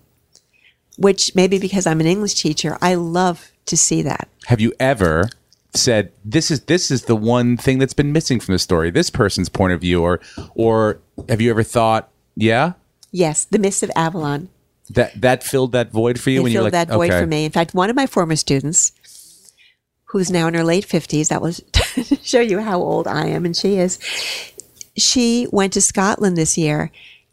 Which 0.96 1.34
maybe 1.34 1.58
because 1.58 1.86
I'm 1.86 2.00
an 2.00 2.06
English 2.06 2.34
teacher, 2.34 2.78
I 2.80 2.94
love 2.94 3.52
to 3.66 3.76
see 3.76 4.00
that. 4.02 4.28
have 4.46 4.60
you 4.60 4.72
ever 4.80 5.28
said 5.74 6.12
this 6.24 6.50
is 6.50 6.62
this 6.62 6.90
is 6.90 7.04
the 7.04 7.16
one 7.16 7.56
thing 7.56 7.78
that's 7.78 7.94
been 7.94 8.12
missing 8.12 8.40
from 8.40 8.52
the 8.52 8.58
story? 8.58 8.90
This 8.90 9.10
person's 9.10 9.48
point 9.48 9.72
of 9.72 9.80
view, 9.80 10.02
or 10.02 10.20
or 10.54 11.00
have 11.28 11.40
you 11.40 11.50
ever 11.50 11.62
thought, 11.62 12.10
yeah, 12.36 12.72
Yes, 13.12 13.44
the 13.44 13.58
Mists 13.58 13.82
of 13.82 13.90
Avalon. 13.96 14.48
that 14.90 15.20
that 15.20 15.42
filled 15.42 15.72
that 15.72 15.90
void 15.90 16.20
for 16.20 16.30
you 16.30 16.40
It 16.40 16.42
when 16.44 16.52
filled 16.52 16.64
like, 16.64 16.72
that 16.72 16.88
void 16.88 17.10
okay. 17.10 17.20
for 17.20 17.26
me. 17.26 17.44
In 17.44 17.52
fact, 17.52 17.74
one 17.74 17.90
of 17.90 17.96
my 17.96 18.06
former 18.06 18.36
students, 18.36 18.92
who's 20.04 20.30
now 20.30 20.48
in 20.48 20.54
her 20.54 20.64
late 20.64 20.84
fifties, 20.84 21.28
that 21.28 21.42
was 21.42 21.62
to 21.72 22.16
show 22.22 22.40
you 22.40 22.60
how 22.60 22.80
old 22.80 23.06
I 23.06 23.26
am 23.26 23.44
and 23.44 23.56
she 23.56 23.76
is. 23.76 23.98
She 24.96 25.46
went 25.50 25.72
to 25.74 25.80
Scotland 25.80 26.36
this 26.36 26.58
year, 26.58 26.90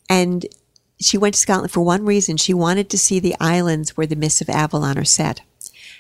and 0.10 0.46
she 1.00 1.18
went 1.18 1.36
to 1.36 1.40
Scotland 1.40 1.72
for 1.72 1.82
one 1.82 2.06
reason. 2.06 2.38
She 2.38 2.54
wanted 2.54 2.90
to 2.90 2.98
see 2.98 3.20
the 3.20 3.36
islands 3.40 3.96
where 3.98 4.08
the 4.08 4.16
Mists 4.16 4.42
of 4.42 4.50
Avalon 4.50 4.98
are 4.98 5.04
set. 5.04 5.42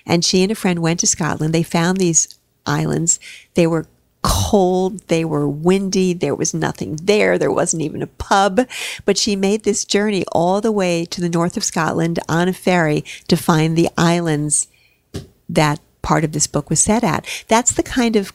And 0.08 0.26
she 0.26 0.41
and 0.41 0.51
a 0.51 0.55
friend 0.55 0.80
went 0.80 0.99
to 1.01 1.08
Scotland. 1.08 1.53
They 1.53 1.62
found 1.62 1.97
these 1.97 2.39
islands. 2.66 3.20
They 3.53 3.68
were 3.68 3.86
cold. 4.24 4.99
They 5.08 5.24
were 5.24 5.47
windy. 5.47 6.14
There 6.14 6.34
was 6.34 6.53
nothing 6.53 6.97
there. 7.03 7.38
There 7.38 7.51
wasn't 7.51 7.84
even 7.84 8.01
a 8.01 8.08
pub. 8.08 8.68
But 9.05 9.18
she 9.18 9.36
made 9.36 9.64
this 9.64 9.86
journey 9.86 10.26
all 10.32 10.62
the 10.62 10.72
way 10.72 11.05
to 11.05 11.22
the 11.22 11.30
north 11.30 11.55
of 11.55 11.64
Scotland 11.64 12.20
on 12.28 12.47
a 12.47 12.53
ferry 12.53 13.03
to 13.28 13.38
find 13.38 13.78
the 13.78 13.89
islands 13.97 14.68
that 15.47 15.80
part 16.01 16.24
of 16.24 16.32
this 16.32 16.47
book 16.47 16.70
was 16.70 16.80
set 16.80 17.03
at. 17.03 17.26
That's 17.47 17.74
the 17.74 17.84
kind 17.84 18.16
of 18.16 18.34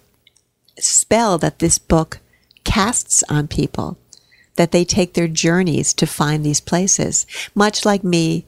spell 0.79 1.39
that 1.39 1.59
this 1.59 1.79
book 1.79 2.21
casts 2.65 3.23
on 3.29 3.49
people, 3.49 3.99
that 4.57 4.73
they 4.73 4.85
take 4.85 5.15
their 5.15 5.29
journeys 5.29 5.93
to 5.95 6.07
find 6.07 6.45
these 6.45 6.61
places, 6.61 7.27
much 7.55 7.85
like 7.85 8.05
me 8.05 8.47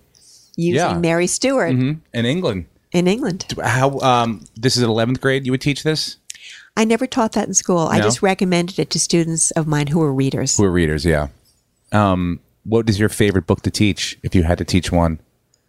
using 0.57 0.77
Yeah. 0.77 0.99
Mary 0.99 1.27
Stewart 1.27 1.73
mm-hmm. 1.73 2.01
in 2.13 2.25
England. 2.27 2.67
In 2.95 3.07
England. 3.07 3.55
How 3.63 3.99
um 3.99 4.47
this 4.57 4.77
is 4.77 4.83
an 4.83 4.89
11th 4.89 5.21
grade 5.21 5.45
you 5.45 5.53
would 5.53 5.61
teach 5.61 5.83
this? 5.83 6.17
I 6.77 6.85
never 6.85 7.07
taught 7.07 7.33
that 7.33 7.47
in 7.47 7.55
school. 7.55 7.87
I 7.89 8.01
just 8.01 8.23
recommended 8.23 8.79
it 8.79 8.91
to 8.91 8.99
students 8.99 9.51
of 9.53 9.67
mine 9.67 9.89
who 9.89 9.99
were 9.99 10.13
readers. 10.13 10.57
Who 10.57 10.63
were 10.63 10.73
readers, 10.73 11.05
yeah. 11.05 11.29
Um 11.93 12.41
what 12.65 12.89
is 12.89 12.99
your 12.99 13.09
favorite 13.09 13.47
book 13.47 13.61
to 13.63 13.71
teach 13.71 14.19
if 14.23 14.35
you 14.35 14.43
had 14.43 14.59
to 14.59 14.65
teach 14.65 14.91
one? 14.91 15.21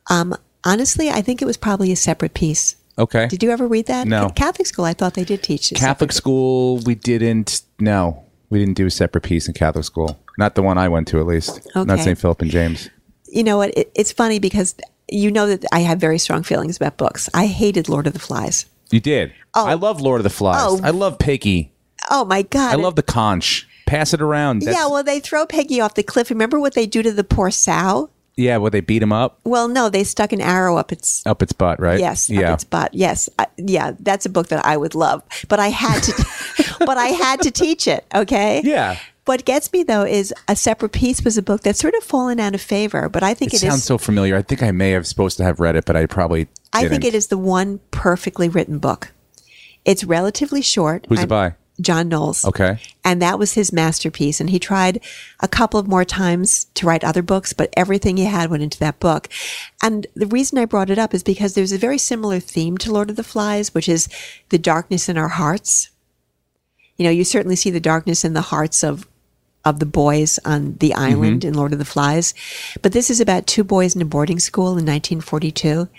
Um, 0.09 0.35
honestly, 0.63 1.09
I 1.09 1.21
think 1.21 1.41
it 1.41 1.45
was 1.45 1.57
probably 1.57 1.91
a 1.91 1.95
Separate 1.95 2.33
Peace. 2.33 2.77
Okay. 2.97 3.27
Did 3.27 3.43
you 3.43 3.51
ever 3.51 3.67
read 3.67 3.87
that? 3.87 4.07
No. 4.07 4.29
Catholic 4.29 4.65
school, 4.65 4.85
I 4.85 4.93
thought 4.93 5.13
they 5.13 5.25
did 5.25 5.43
teach 5.43 5.71
it. 5.71 5.75
Catholic 5.77 6.13
school, 6.13 6.79
we 6.85 6.95
didn't. 6.95 7.61
No, 7.79 8.23
we 8.49 8.59
didn't 8.59 8.75
do 8.75 8.85
a 8.85 8.91
Separate 8.91 9.25
Peace 9.25 9.47
in 9.47 9.53
Catholic 9.53 9.83
school. 9.83 10.17
Not 10.37 10.55
the 10.55 10.63
one 10.63 10.77
I 10.77 10.87
went 10.87 11.07
to, 11.09 11.19
at 11.19 11.25
least. 11.25 11.67
Not 11.75 11.99
St. 11.99 12.17
Philip 12.17 12.41
and 12.41 12.51
James. 12.51 12.89
You 13.27 13.43
know 13.43 13.57
what? 13.57 13.77
It, 13.77 13.91
it's 13.95 14.13
funny 14.13 14.39
because 14.39 14.75
you 15.09 15.31
know 15.31 15.47
that 15.47 15.65
I 15.71 15.79
have 15.79 15.99
very 15.99 16.17
strong 16.17 16.43
feelings 16.43 16.77
about 16.77 16.97
books. 16.97 17.29
I 17.33 17.45
hated 17.47 17.89
Lord 17.89 18.07
of 18.07 18.13
the 18.13 18.19
Flies. 18.19 18.65
You 18.91 18.99
did. 18.99 19.33
Oh. 19.53 19.65
I 19.65 19.73
love 19.73 20.01
Lord 20.01 20.19
of 20.19 20.23
the 20.23 20.29
Flies. 20.29 20.61
Oh. 20.61 20.79
I 20.83 20.89
love 20.91 21.19
Piggy. 21.19 21.71
Oh 22.09 22.25
my 22.25 22.43
God. 22.43 22.71
I 22.73 22.75
love 22.75 22.95
the 22.95 23.03
conch. 23.03 23.67
Pass 23.87 24.13
it 24.13 24.21
around. 24.21 24.61
That's- 24.61 24.77
yeah, 24.79 24.87
well, 24.87 25.03
they 25.03 25.19
throw 25.19 25.45
Piggy 25.45 25.79
off 25.81 25.93
the 25.95 26.03
cliff. 26.03 26.29
Remember 26.29 26.59
what 26.59 26.73
they 26.73 26.85
do 26.85 27.01
to 27.03 27.11
the 27.11 27.23
poor 27.23 27.51
sow? 27.51 28.09
yeah. 28.37 28.57
Well, 28.57 28.69
they 28.69 28.81
beat 28.81 29.01
him 29.01 29.13
up 29.13 29.39
Well, 29.45 29.67
no, 29.69 29.89
they 29.89 30.03
stuck 30.03 30.33
an 30.33 30.41
arrow 30.41 30.75
up 30.77 30.91
its 30.91 31.25
up 31.25 31.41
its 31.41 31.53
butt, 31.53 31.79
right? 31.79 31.99
Yes, 31.99 32.29
Yeah. 32.29 32.49
up 32.49 32.55
its 32.55 32.63
butt. 32.65 32.93
Yes, 32.93 33.29
I, 33.39 33.47
yeah, 33.57 33.93
that's 33.99 34.25
a 34.25 34.29
book 34.29 34.47
that 34.49 34.65
I 34.65 34.75
would 34.75 34.93
love, 34.93 35.23
but 35.47 35.59
I 35.59 35.69
had 35.69 36.01
to, 36.03 36.25
but 36.79 36.97
I 36.97 37.07
had 37.07 37.41
to 37.43 37.51
teach 37.51 37.87
it. 37.87 38.05
Okay. 38.13 38.61
Yeah. 38.65 38.97
What 39.25 39.43
gets 39.43 39.73
me 39.73 39.83
though 39.83 40.05
is 40.05 40.33
a 40.47 40.55
Separate 40.55 40.91
Peace 40.91 41.23
was 41.23 41.37
a 41.37 41.41
book 41.41 41.61
that's 41.61 41.79
sort 41.79 41.95
of 41.95 42.03
fallen 42.03 42.39
out 42.39 42.53
of 42.55 42.61
favor, 42.61 43.09
but 43.09 43.23
I 43.23 43.33
think 43.33 43.53
it 43.53 43.57
it 43.57 43.59
sounds 43.67 43.79
is. 43.79 43.83
so 43.83 43.97
familiar. 43.97 44.37
I 44.37 44.43
think 44.43 44.61
I 44.61 44.71
may 44.71 44.91
have 44.91 45.07
supposed 45.07 45.37
to 45.37 45.43
have 45.43 45.59
read 45.59 45.75
it, 45.75 45.85
but 45.85 45.95
I 45.95 46.05
probably. 46.05 46.47
I 46.73 46.87
think 46.87 47.03
it 47.03 47.15
is 47.15 47.27
the 47.27 47.37
one 47.37 47.79
perfectly 47.91 48.49
written 48.49 48.77
book. 48.79 49.11
It's 49.83 50.03
relatively 50.03 50.61
short. 50.61 51.05
Who's 51.09 51.19
it 51.19 51.31
I'm- 51.31 51.51
by? 51.51 51.55
John 51.81 52.07
Knowles. 52.07 52.45
Okay. 52.45 52.79
And 53.03 53.21
that 53.21 53.37
was 53.37 53.53
his 53.55 53.73
masterpiece. 53.73 54.39
And 54.39 54.49
he 54.49 54.59
tried 54.59 55.01
a 55.41 55.47
couple 55.49 55.77
of 55.77 55.89
more 55.89 56.05
times 56.05 56.67
to 56.75 56.85
write 56.87 57.03
other 57.03 57.21
books, 57.21 57.51
but 57.51 57.73
everything 57.75 58.15
he 58.15 58.23
had 58.23 58.49
went 58.49 58.63
into 58.63 58.79
that 58.79 59.01
book. 59.01 59.27
And 59.83 60.07
the 60.15 60.27
reason 60.27 60.57
I 60.57 60.63
brought 60.63 60.89
it 60.89 60.97
up 60.97 61.13
is 61.13 61.21
because 61.21 61.53
there's 61.53 61.73
a 61.73 61.77
very 61.77 61.97
similar 61.97 62.39
theme 62.39 62.77
to 62.77 62.93
Lord 62.93 63.09
of 63.09 63.17
the 63.17 63.25
Flies, 63.25 63.73
which 63.73 63.89
is 63.89 64.07
the 64.49 64.57
darkness 64.57 65.09
in 65.09 65.17
our 65.17 65.27
hearts. 65.27 65.89
You 66.95 67.03
know, 67.03 67.11
you 67.11 67.25
certainly 67.25 67.57
see 67.57 67.71
the 67.71 67.81
darkness 67.81 68.23
in 68.23 68.31
the 68.31 68.39
hearts 68.41 68.81
of 68.81 69.05
of 69.65 69.79
the 69.79 69.85
boys 69.85 70.39
on 70.45 70.75
the 70.79 70.91
mm-hmm. 70.91 71.01
island 71.01 71.43
in 71.43 71.55
Lord 71.55 71.73
of 71.73 71.79
the 71.79 71.85
Flies. 71.85 72.33
But 72.81 72.93
this 72.93 73.09
is 73.09 73.19
about 73.19 73.47
two 73.47 73.63
boys 73.63 73.95
in 73.95 74.01
a 74.01 74.05
boarding 74.05 74.39
school 74.39 74.77
in 74.77 74.85
1942. 74.85 75.89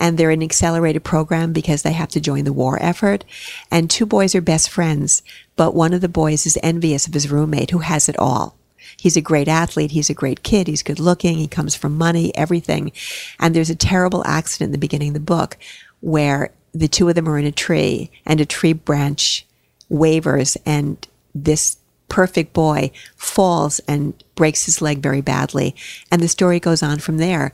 And 0.00 0.18
they're 0.18 0.30
in 0.30 0.40
an 0.40 0.44
accelerated 0.44 1.04
program 1.04 1.52
because 1.52 1.82
they 1.82 1.92
have 1.92 2.08
to 2.10 2.20
join 2.20 2.44
the 2.44 2.52
war 2.52 2.82
effort. 2.82 3.24
And 3.70 3.88
two 3.88 4.06
boys 4.06 4.34
are 4.34 4.40
best 4.40 4.68
friends, 4.68 5.22
but 5.54 5.74
one 5.74 5.94
of 5.94 6.00
the 6.00 6.08
boys 6.08 6.44
is 6.44 6.58
envious 6.62 7.06
of 7.06 7.14
his 7.14 7.30
roommate 7.30 7.70
who 7.70 7.78
has 7.78 8.08
it 8.08 8.18
all. 8.18 8.56
He's 8.96 9.16
a 9.16 9.22
great 9.22 9.48
athlete. 9.48 9.92
He's 9.92 10.10
a 10.10 10.14
great 10.14 10.42
kid. 10.42 10.66
He's 10.66 10.82
good 10.82 11.00
looking. 11.00 11.38
He 11.38 11.46
comes 11.46 11.74
from 11.74 11.96
money, 11.96 12.36
everything. 12.36 12.92
And 13.38 13.54
there's 13.54 13.70
a 13.70 13.76
terrible 13.76 14.22
accident 14.26 14.68
in 14.68 14.72
the 14.72 14.78
beginning 14.78 15.08
of 15.08 15.14
the 15.14 15.20
book 15.20 15.56
where 16.00 16.50
the 16.72 16.88
two 16.88 17.08
of 17.08 17.14
them 17.14 17.28
are 17.28 17.38
in 17.38 17.44
a 17.44 17.52
tree 17.52 18.10
and 18.26 18.40
a 18.40 18.46
tree 18.46 18.72
branch 18.72 19.46
wavers 19.88 20.56
and 20.64 21.06
this 21.34 21.76
perfect 22.12 22.52
boy 22.52 22.90
falls 23.16 23.80
and 23.88 24.12
breaks 24.34 24.66
his 24.66 24.82
leg 24.82 24.98
very 24.98 25.22
badly. 25.22 25.74
And 26.10 26.20
the 26.20 26.28
story 26.28 26.60
goes 26.60 26.82
on 26.82 26.98
from 26.98 27.16
there. 27.16 27.52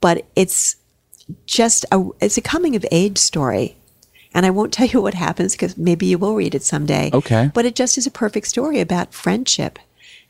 But 0.00 0.26
it's 0.34 0.74
just 1.46 1.86
a, 1.92 2.04
it's 2.20 2.36
a 2.36 2.42
coming 2.42 2.74
of 2.74 2.84
age 2.90 3.16
story. 3.16 3.76
And 4.34 4.44
I 4.44 4.50
won't 4.50 4.72
tell 4.72 4.88
you 4.88 5.00
what 5.00 5.14
happens 5.14 5.52
because 5.52 5.78
maybe 5.78 6.06
you 6.06 6.18
will 6.18 6.34
read 6.34 6.56
it 6.56 6.64
someday. 6.64 7.10
Okay. 7.12 7.52
But 7.54 7.64
it 7.64 7.76
just 7.76 7.96
is 7.96 8.06
a 8.06 8.10
perfect 8.10 8.48
story 8.48 8.80
about 8.80 9.14
friendship 9.14 9.78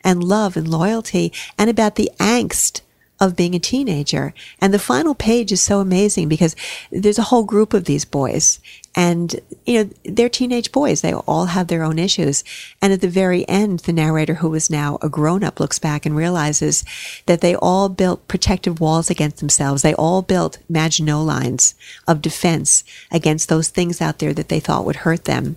and 0.04 0.22
love 0.22 0.54
and 0.54 0.68
loyalty 0.68 1.32
and 1.58 1.70
about 1.70 1.94
the 1.94 2.10
angst 2.18 2.82
of 3.22 3.36
being 3.36 3.54
a 3.54 3.60
teenager. 3.60 4.34
And 4.60 4.74
the 4.74 4.80
final 4.80 5.14
page 5.14 5.52
is 5.52 5.60
so 5.62 5.78
amazing 5.78 6.28
because 6.28 6.56
there's 6.90 7.20
a 7.20 7.30
whole 7.30 7.44
group 7.44 7.72
of 7.72 7.84
these 7.84 8.04
boys 8.04 8.58
and, 8.94 9.36
you 9.64 9.84
know, 9.84 9.90
they're 10.04 10.28
teenage 10.28 10.72
boys. 10.72 11.00
They 11.00 11.14
all 11.14 11.46
have 11.46 11.68
their 11.68 11.84
own 11.84 12.00
issues. 12.00 12.42
And 12.82 12.92
at 12.92 13.00
the 13.00 13.08
very 13.08 13.48
end, 13.48 13.80
the 13.80 13.92
narrator, 13.92 14.34
who 14.34 14.52
is 14.54 14.68
now 14.68 14.98
a 15.00 15.08
grown 15.08 15.44
up, 15.44 15.60
looks 15.60 15.78
back 15.78 16.04
and 16.04 16.16
realizes 16.16 16.84
that 17.26 17.40
they 17.40 17.54
all 17.54 17.88
built 17.88 18.26
protective 18.26 18.80
walls 18.80 19.08
against 19.08 19.38
themselves. 19.38 19.82
They 19.82 19.94
all 19.94 20.20
built 20.20 20.58
Maginot 20.68 21.24
lines 21.24 21.74
of 22.08 22.20
defense 22.20 22.82
against 23.10 23.48
those 23.48 23.68
things 23.68 24.00
out 24.00 24.18
there 24.18 24.34
that 24.34 24.48
they 24.48 24.60
thought 24.60 24.84
would 24.84 24.96
hurt 24.96 25.24
them. 25.24 25.56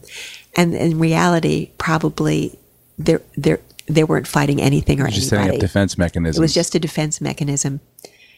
And 0.56 0.76
in 0.76 1.00
reality, 1.00 1.72
probably 1.80 2.58
they're, 2.98 3.24
they're, 3.36 3.60
they 3.88 4.04
weren't 4.04 4.28
fighting 4.28 4.62
anything 4.62 5.00
or 5.02 5.08
Just 5.10 5.30
setting 5.30 5.44
anybody. 5.44 5.58
up 5.58 5.62
defense 5.62 5.98
mechanisms. 5.98 6.38
It 6.38 6.42
was 6.42 6.54
just 6.54 6.76
a 6.76 6.80
defense 6.80 7.22
mechanism. 7.22 7.82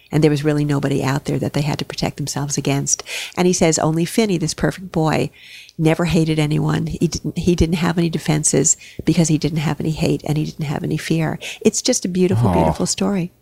And 0.10 0.24
there 0.24 0.32
was 0.32 0.44
really 0.44 0.64
nobody 0.64 1.04
out 1.04 1.26
there 1.26 1.38
that 1.40 1.52
they 1.52 1.62
had 1.64 1.78
to 1.80 1.86
protect 1.86 2.16
themselves 2.16 2.58
against. 2.58 3.04
And 3.36 3.46
he 3.46 3.52
says 3.52 3.78
only 3.78 4.06
Finney, 4.06 4.38
this 4.38 4.54
perfect 4.54 4.92
boy, 4.92 5.32
never 5.78 6.06
hated 6.06 6.40
anyone. 6.40 6.88
He 6.88 7.08
didn't, 7.10 7.38
he 7.38 7.56
didn't 7.56 7.76
have 7.76 7.98
any 7.98 8.10
defenses 8.10 8.78
because 9.04 9.28
he 9.28 9.38
didn't 9.38 9.58
have 9.60 9.82
any 9.82 9.92
hate 9.92 10.24
and 10.26 10.38
he 10.38 10.46
didn't 10.46 10.64
have 10.66 10.84
any 10.84 10.96
fear. 10.98 11.40
It's 11.60 11.82
just 11.82 12.06
a 12.06 12.08
beautiful, 12.08 12.54
beautiful 12.54 12.86
story. 12.86 13.34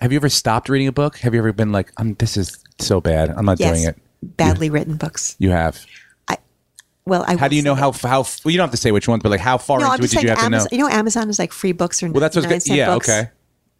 Have 0.00 0.12
you 0.12 0.16
ever 0.16 0.28
stopped 0.28 0.68
reading 0.68 0.88
a 0.88 0.92
book? 0.92 1.16
Have 1.18 1.32
you 1.32 1.40
ever 1.40 1.52
been 1.52 1.72
like, 1.72 1.90
um, 1.96 2.14
this 2.18 2.36
is 2.36 2.58
so 2.78 3.00
bad. 3.00 3.30
I'm 3.30 3.46
not 3.46 3.58
Yes. 3.58 3.76
doing 3.78 3.88
it. 3.88 4.36
Badly 4.36 4.68
written 4.68 4.96
books. 4.96 5.34
You 5.38 5.50
have. 5.50 5.84
Well, 7.04 7.24
I 7.26 7.36
How 7.36 7.48
do 7.48 7.56
you 7.56 7.62
know 7.62 7.74
how 7.74 7.90
how? 7.92 8.24
Well, 8.44 8.52
you 8.52 8.56
don't 8.58 8.66
have 8.66 8.70
to 8.70 8.76
say 8.76 8.92
which 8.92 9.08
ones, 9.08 9.22
but 9.22 9.30
like 9.30 9.40
how 9.40 9.58
far 9.58 9.80
No, 9.80 9.92
into 9.92 10.04
it 10.04 10.10
did 10.10 10.22
you 10.22 10.28
have 10.28 10.38
to 10.38 10.50
know? 10.50 10.56
Amazon, 10.58 10.68
you 10.70 10.78
know, 10.78 10.88
Amazon 10.88 11.28
is 11.28 11.38
like 11.38 11.52
free 11.52 11.72
books 11.72 12.02
or 12.02 12.10
Well, 12.10 12.20
that's 12.20 12.36
what's 12.36 12.46
good. 12.46 12.66
Yeah, 12.76 12.94
okay. 12.94 13.30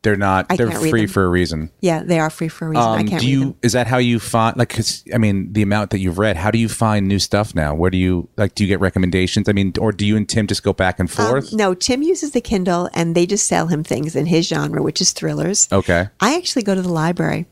They're 0.02 0.16
not. 0.16 0.46
I 0.50 0.56
they're 0.56 0.72
free 0.72 1.06
for 1.06 1.24
a 1.24 1.28
reason. 1.28 1.70
Yeah, 1.80 2.02
they 2.02 2.18
are 2.18 2.28
free 2.28 2.48
for 2.48 2.66
a 2.66 2.70
reason. 2.70 2.82
I 2.82 3.00
Um, 3.02 3.06
can't 3.06 3.22
do 3.22 3.28
you? 3.28 3.38
them. 3.40 3.54
Is 3.62 3.72
that 3.74 3.86
how 3.86 3.98
you 3.98 4.18
find? 4.18 4.56
Like, 4.56 4.70
cause 4.70 5.04
I 5.14 5.18
mean, 5.18 5.52
the 5.52 5.62
amount 5.62 5.90
that 5.90 6.00
you've 6.00 6.18
read. 6.18 6.36
How 6.36 6.50
do 6.50 6.58
you 6.58 6.68
find 6.68 7.06
new 7.06 7.20
stuff 7.20 7.54
now? 7.54 7.72
Where 7.76 7.88
do 7.88 7.96
you 7.96 8.28
like? 8.36 8.56
Do 8.56 8.64
you 8.64 8.68
get 8.68 8.80
recommendations? 8.80 9.48
I 9.48 9.52
mean, 9.52 9.72
or 9.78 9.92
do 9.92 10.04
you 10.04 10.16
and 10.16 10.28
Tim 10.28 10.48
just 10.48 10.64
go 10.64 10.72
back 10.72 10.98
and 10.98 11.08
Um, 11.08 11.26
forth? 11.26 11.52
no, 11.52 11.74
Tim 11.74 12.02
uses 12.02 12.32
the 12.32 12.40
Kindle 12.40 12.90
and 12.94 13.14
they 13.14 13.26
just 13.26 13.46
sell 13.46 13.68
him 13.68 13.84
things 13.84 14.16
in 14.16 14.26
his 14.26 14.48
genre, 14.48 14.82
which 14.82 15.00
is 15.00 15.12
thrillers. 15.12 15.68
Okay. 15.70 16.08
I 16.20 16.34
actually 16.36 16.64
go 16.64 16.74
to 16.74 16.82
the 16.82 16.92
library 16.92 17.46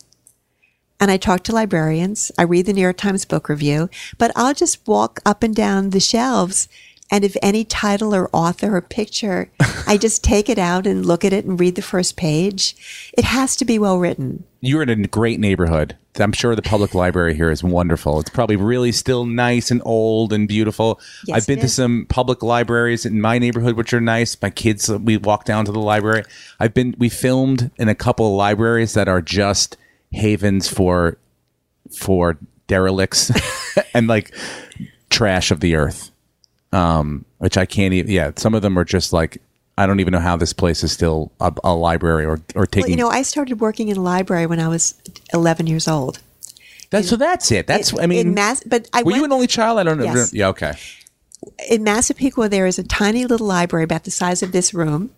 and 1.01 1.11
I 1.11 1.17
talk 1.17 1.43
to 1.45 1.53
librarians. 1.53 2.31
I 2.39 2.43
read 2.43 2.67
the 2.67 2.75
New 2.75 2.83
York 2.83 2.99
Times 2.99 3.25
book 3.25 3.49
review, 3.49 3.89
but 4.19 4.31
I'll 4.37 4.55
just 4.55 4.87
walk 4.87 5.21
up 5.25 5.43
and 5.43 5.57
down 5.57 5.91
the 5.91 6.01
shelves. 6.01 6.69
And 7.11 7.25
if 7.25 7.37
any 7.43 7.65
title 7.65 8.15
or 8.15 8.31
author 8.33 8.77
or 8.77 8.81
picture, 8.83 9.51
I 9.87 9.97
just 9.97 10.23
take 10.23 10.49
it 10.49 10.59
out 10.59 10.87
and 10.87 11.05
look 11.05 11.25
at 11.25 11.33
it 11.33 11.45
and 11.45 11.59
read 11.59 11.75
the 11.75 11.83
first 11.83 12.17
page. 12.17 12.77
It 13.17 13.25
has 13.25 13.57
to 13.57 13.65
be 13.65 13.79
well 13.79 13.99
written. 13.99 14.45
You're 14.61 14.83
in 14.83 14.91
a 14.91 15.09
great 15.09 15.41
neighborhood. 15.41 15.97
I'm 16.19 16.33
sure 16.33 16.55
the 16.55 16.63
public 16.63 16.95
library 16.95 17.35
here 17.35 17.51
is 17.51 17.65
wonderful. 17.65 18.21
It's 18.21 18.31
probably 18.31 18.57
really 18.57 18.93
still 18.93 19.25
nice 19.25 19.71
and 19.71 19.81
old 19.85 20.33
and 20.33 20.47
beautiful. 20.47 21.01
Yes, 21.25 21.37
I've 21.37 21.47
been 21.47 21.61
to 21.61 21.69
some 21.69 22.07
public 22.09 22.43
libraries 22.43 23.07
in 23.07 23.21
my 23.21 23.39
neighborhood, 23.39 23.77
which 23.77 23.95
are 23.95 24.01
nice. 24.01 24.37
My 24.43 24.51
kids, 24.51 24.91
we 24.91 25.17
walk 25.17 25.45
down 25.45 25.65
to 25.65 25.73
the 25.73 25.81
library. 25.81 26.25
I've 26.59 26.75
been, 26.75 26.95
we 26.99 27.09
filmed 27.09 27.71
in 27.77 27.89
a 27.89 27.95
couple 27.95 28.27
of 28.27 28.33
libraries 28.33 28.95
that 28.95 29.09
are 29.09 29.23
just 29.23 29.77
havens 30.13 30.69
for, 30.69 31.17
for 31.97 32.39
derelicts 32.67 33.31
and 33.95 34.07
like 34.07 34.35
trash 35.11 35.51
of 35.51 35.61
the 35.61 35.77
earth. 35.77 36.11
Um, 36.73 37.25
which 37.39 37.57
I 37.57 37.67
can't 37.67 37.93
even, 37.95 38.11
yeah, 38.13 38.31
some 38.37 38.55
of 38.55 38.63
them 38.63 38.79
are 38.79 38.85
just 38.85 39.13
like, 39.13 39.43
I 39.77 39.87
don't 39.87 39.99
even 39.99 40.13
know 40.13 40.21
how 40.21 40.37
this 40.37 40.53
place 40.53 40.85
is 40.85 40.93
still 40.93 41.33
a, 41.41 41.53
a 41.65 41.75
library 41.75 42.25
or, 42.27 42.41
or 42.55 42.67
taking. 42.67 42.83
Well, 42.83 42.91
you 42.91 42.97
know, 42.97 43.09
I 43.09 43.23
started 43.23 43.61
working 43.61 43.89
in 43.89 43.97
a 43.97 44.03
library 44.03 44.47
when 44.47 44.61
I 44.61 44.69
was 44.69 44.95
11 45.33 45.67
years 45.67 45.89
old. 45.89 46.21
That's 46.91 47.09
so. 47.09 47.17
That's 47.17 47.51
it. 47.53 47.67
That's. 47.67 47.97
I 47.99 48.07
mean, 48.07 48.29
in 48.29 48.35
Mass, 48.35 48.63
but 48.65 48.89
I 48.93 49.05
were 49.05 49.13
you 49.13 49.25
an 49.25 49.33
only 49.33 49.47
child? 49.47 49.79
I 49.79 49.85
don't 49.85 49.99
know. 49.99 50.05
Yes. 50.05 50.35
Yeah. 50.35 50.49
Okay. 50.49 50.75
in 51.71 51.85
Massapequa, 51.85 52.49
there 52.49 52.67
is 52.67 52.79
a 52.79 52.83
tiny 52.83 53.27
little 53.27 53.47
library 53.47 53.85
about 53.85 54.05
the 54.05 54.11
size 54.11 54.43
of 54.43 54.51
this 54.53 54.75
room 54.75 55.11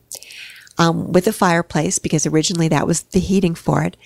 um, 0.78 1.12
with 1.12 1.26
a 1.26 1.32
fireplace 1.32 1.98
because 1.98 2.26
originally 2.26 2.68
that 2.68 2.86
was 2.86 3.02
the 3.02 3.20
heating 3.20 3.54
for 3.54 3.82
it. 3.82 3.96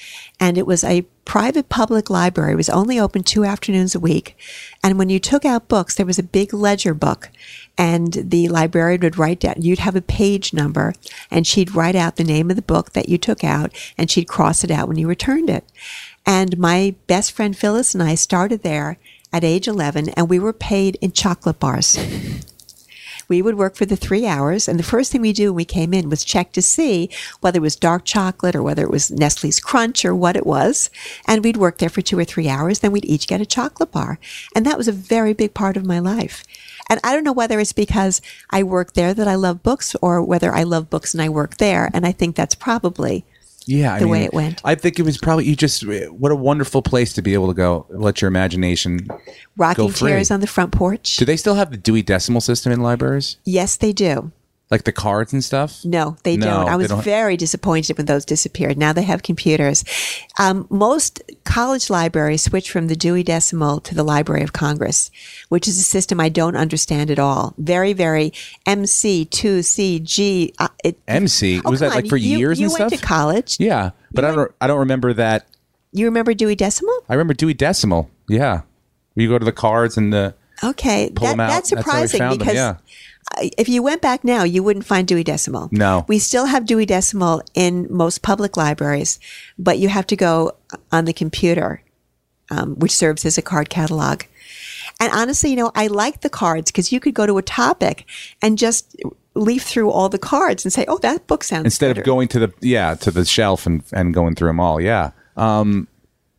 And 0.41 0.59
it 0.59 0.67
was 0.67 0.83
a 0.85 1.03
private 1.25 1.69
public 1.69 2.11
library. 2.11 2.53
It 2.53 2.57
was 2.57 2.69
only 2.69 2.99
open 2.99 3.23
two 3.23 3.45
afternoons 3.45 3.95
a 3.95 4.01
week. 4.01 4.37
And 4.83 4.99
when 4.99 5.09
you 5.09 5.19
took 5.19 5.45
out 5.45 5.69
books, 5.69 5.95
there 5.95 6.07
was 6.07 6.19
a 6.19 6.25
big 6.25 6.53
ledger 6.53 6.95
book. 6.95 7.31
And 7.79 8.13
the 8.13 8.49
librarian 8.49 9.03
would 9.03 9.19
write 9.19 9.41
down, 9.41 9.57
you'd 9.59 9.81
have 9.81 9.97
a 9.97 10.03
page 10.03 10.53
number, 10.53 10.95
and 11.31 11.47
she'd 11.47 11.75
write 11.75 11.97
out 11.97 12.17
the 12.17 12.25
name 12.25 12.49
of 12.51 12.57
the 12.57 12.63
book 12.63 12.93
that 12.93 13.09
you 13.09 13.19
took 13.19 13.45
out, 13.45 13.75
and 13.99 14.11
she'd 14.11 14.29
cross 14.29 14.65
it 14.65 14.71
out 14.71 14.89
when 14.89 14.97
you 14.97 15.07
returned 15.07 15.51
it. 15.51 15.65
And 16.25 16.59
my 16.59 16.95
best 17.07 17.33
friend 17.33 17.57
Phyllis 17.57 17.93
and 17.93 18.03
I 18.03 18.15
started 18.15 18.63
there 18.63 18.99
at 19.33 19.45
age 19.45 19.69
11, 19.69 20.11
and 20.11 20.31
we 20.31 20.39
were 20.39 20.53
paid 20.53 20.97
in 21.03 21.13
chocolate 21.13 21.61
bars. 21.61 21.99
We 23.29 23.43
would 23.43 23.57
work 23.57 23.77
for 23.77 23.87
the 23.87 23.97
three 23.97 24.27
hours, 24.27 24.69
and 24.69 24.79
the 24.79 24.85
first 24.85 25.11
thing 25.11 25.21
we 25.21 25.33
do 25.33 25.51
when 25.51 25.57
we 25.57 25.65
came 25.65 25.93
in 25.93 26.09
was 26.09 26.25
check 26.25 26.53
to 26.53 26.63
see 26.63 27.11
whether 27.41 27.59
it 27.59 27.63
was 27.63 27.77
dark 27.77 28.05
chocolate 28.05 28.55
or 28.55 28.63
whether 28.63 28.83
it 28.83 28.91
was 28.91 29.11
Nestle's 29.11 29.61
Crunch 29.61 30.05
or 30.05 30.15
what 30.15 30.37
it 30.37 30.47
was. 30.47 30.91
And 31.27 31.43
we'd 31.43 31.57
work 31.57 31.79
there 31.79 31.89
for 31.89 32.03
two 32.03 32.19
or 32.19 32.25
three 32.25 32.49
hours, 32.49 32.81
then 32.81 32.93
we'd 32.93 33.05
each 33.05 33.27
get 33.27 33.41
a 33.41 33.47
chocolate 33.47 33.91
bar. 33.93 34.19
And 34.55 34.65
that 34.65 34.79
was 34.79 34.89
a 34.89 34.93
very 34.93 35.33
big 35.33 35.55
part 35.55 35.77
of 35.77 35.85
my 35.85 35.99
life. 35.99 36.45
And 36.89 37.01
I 37.03 37.15
don't 37.15 37.25
know 37.25 37.33
whether 37.33 37.59
it's 37.59 37.73
because 37.73 38.21
I 38.51 38.63
work 38.63 38.93
there 38.93 39.13
that 39.13 39.27
I 39.27 39.35
love 39.35 39.63
books 39.63 39.97
or 40.01 40.23
whether 40.23 40.55
I 40.55 40.63
love 40.63 40.89
books 40.89 41.13
and 41.15 41.23
I 41.23 41.29
work 41.29 41.57
there. 41.57 41.91
And 41.93 42.07
I 42.07 42.13
think 42.13 42.37
that's 42.37 42.55
probably 42.55 43.25
Yeah. 43.67 43.95
I 43.95 43.99
The 43.99 44.09
way 44.09 44.25
it 44.25 44.33
went. 44.33 44.63
I 44.65 44.75
think 44.75 44.99
it 44.99 45.03
was 45.03 45.19
probably 45.19 45.45
you. 45.47 45.57
Just 45.57 45.85
what 45.87 46.33
a 46.33 46.37
wonderful 46.37 46.83
place 46.83 47.13
to 47.15 47.23
be 47.23 47.35
able 47.35 47.49
to 47.49 47.55
go. 47.55 47.87
Let 47.91 48.23
your 48.23 48.29
imagination 48.29 49.09
rocking 49.57 49.87
go 49.87 49.93
free. 49.93 50.11
chairs 50.11 50.31
on 50.31 50.41
the 50.41 50.47
front 50.47 50.73
porch. 50.73 51.17
Do 51.17 51.25
they 51.25 51.37
still 51.37 51.55
have 51.55 51.71
the 51.71 51.77
Dewey 51.77 52.03
Decimal 52.03 52.41
System 52.41 52.73
in 52.73 52.81
libraries, 52.81 53.37
Yes, 53.45 53.77
they 53.77 53.93
do. 53.93 54.33
Like 54.71 54.83
the 54.85 54.93
cards 54.93 55.33
and 55.33 55.45
stuff? 55.45 55.85
No, 55.85 56.17
they 56.25 56.37
No, 56.37 56.47
don't. 56.47 56.69
I 56.69 56.77
was 56.77 56.89
don't. 56.89 57.03
very 57.05 57.37
disappointed 57.37 57.97
when 57.97 58.07
those 58.07 58.25
disappeared. 58.25 58.77
Now 58.77 58.93
they 58.93 59.03
have 59.03 59.23
computers. 59.23 59.85
Um, 60.41 60.67
most 60.71 61.23
college 61.45 61.89
libraries 61.89 62.43
switch 62.43 62.71
from 62.71 62.89
the 62.89 62.97
Dewey 62.97 63.23
Decimal 63.23 63.79
to 63.81 63.95
the 63.95 64.03
Library 64.03 64.43
of 64.43 64.53
Congress, 64.53 65.11
which 65.51 65.69
is 65.69 65.79
a 65.79 65.83
system 65.85 66.19
I 66.21 66.29
don't 66.29 66.57
understand 66.57 67.11
at 67.13 67.19
all. 67.21 67.55
Very, 67.59 67.93
very 67.93 68.33
MC2CG. 68.67 70.53
Uh, 70.59 70.69
it, 70.85 70.99
MC 71.09 71.61
Oh, 71.65 71.71
was 71.71 71.81
that 71.81 71.93
come 71.93 72.03
like 72.03 72.09
for 72.09 72.17
You- 72.17 72.39
years 72.39 72.59
you 72.61 72.67
and 72.67 72.73
went 72.79 72.91
stuff? 72.91 73.01
to 73.01 73.07
college. 73.07 73.57
yeah, 73.61 73.91
but 74.13 74.25
I 74.25 74.35
don't. 74.35 74.53
I 74.61 74.67
don't 74.67 74.79
remember 74.81 75.13
that. 75.15 75.47
You 75.93 76.05
remember 76.07 76.35
Dewey 76.35 76.57
Decimal? 76.57 76.95
I 77.09 77.15
remember 77.15 77.35
Dewey 77.35 77.55
Decimal. 77.55 78.11
Yeah, 78.29 78.63
you 79.15 79.29
go 79.29 79.39
to 79.39 79.45
the 79.45 79.53
cards 79.53 79.97
and 79.97 80.13
the 80.13 80.35
Okay, 80.65 81.09
that, 81.09 81.21
them 81.21 81.37
that's 81.37 81.69
surprising 81.69 82.21
them, 82.21 82.39
because 82.39 82.55
yeah. 82.55 82.77
uh, 83.37 83.49
if 83.59 83.69
you 83.69 83.83
went 83.83 84.01
back 84.01 84.25
now, 84.25 84.43
you 84.43 84.63
wouldn't 84.63 84.87
find 84.87 85.07
Dewey 85.07 85.25
Decimal. 85.25 85.69
No. 85.71 86.05
We 86.09 86.19
still 86.19 86.47
have 86.47 86.65
Dewey 86.65 86.87
Decimal 86.87 87.43
in 87.55 87.87
most 87.91 88.23
public 88.23 88.57
libraries, 88.57 89.21
but 89.59 89.79
you 89.79 89.89
have 89.89 90.07
to 90.09 90.17
go 90.17 90.53
on 90.91 91.05
the 91.05 91.13
computer, 91.13 91.83
um, 92.51 92.77
which 92.77 92.93
serves 92.93 93.25
as 93.27 93.37
a 93.37 93.43
card 93.43 93.69
catalog. 93.69 94.23
And 94.99 95.13
honestly, 95.13 95.51
you 95.51 95.57
know, 95.57 95.73
I 95.75 95.89
like 95.89 96.23
the 96.23 96.31
cards 96.31 96.71
because 96.71 96.91
you 96.91 97.01
could 97.01 97.13
go 97.13 97.27
to 97.27 97.37
a 97.37 97.43
topic 97.43 98.07
and 98.41 98.57
just 98.57 98.97
leaf 99.35 99.63
through 99.63 99.91
all 99.91 100.09
the 100.09 100.19
cards 100.19 100.65
and 100.65 100.73
say, 100.73 100.87
"Oh, 100.89 100.97
that 100.99 101.27
book 101.27 101.45
sounds." 101.45 101.67
instead 101.67 101.89
better. 101.89 102.01
of 102.01 102.07
going 102.07 102.29
to 102.29 102.39
the 102.39 102.53
yeah 102.63 102.95
to 102.95 103.11
the 103.11 103.27
shelf 103.27 103.67
and 103.67 103.83
and 103.93 104.15
going 104.15 104.37
through 104.37 104.49
them 104.49 104.61
all. 104.61 104.81
Yeah. 104.81 105.11
Um, 105.37 105.89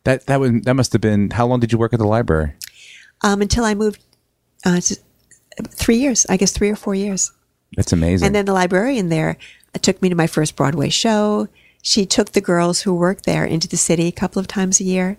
that 0.06 0.26
that 0.26 0.40
was 0.40 0.54
that 0.64 0.74
must 0.74 0.94
have 0.94 1.02
been. 1.02 1.30
How 1.30 1.46
long 1.46 1.60
did 1.60 1.72
you 1.72 1.78
work 1.78 1.94
at 1.94 2.00
the 2.00 2.08
library? 2.08 2.54
um, 3.22 3.42
until 3.42 3.64
I 3.64 3.74
moved, 3.74 4.02
uh, 4.66 4.82
three 5.70 5.98
years, 5.98 6.26
I 6.30 6.38
guess, 6.38 6.52
three 6.52 6.70
or 6.70 6.76
four 6.76 6.96
years. 6.96 7.32
That's 7.76 7.94
amazing. 7.94 8.26
And 8.26 8.36
then 8.36 8.46
the 8.46 8.54
librarian 8.54 9.10
there 9.10 9.38
uh, 9.76 9.80
took 9.80 10.02
me 10.02 10.10
to 10.10 10.16
my 10.16 10.28
first 10.28 10.56
Broadway 10.56 10.90
show. 10.90 11.48
She 11.82 12.06
took 12.06 12.32
the 12.32 12.42
girls 12.42 12.82
who 12.82 12.94
worked 12.94 13.26
there 13.26 13.46
into 13.46 13.68
the 13.68 13.78
city 13.78 14.08
a 14.08 14.12
couple 14.12 14.40
of 14.40 14.48
times 14.48 14.80
a 14.80 14.84
year 14.84 15.18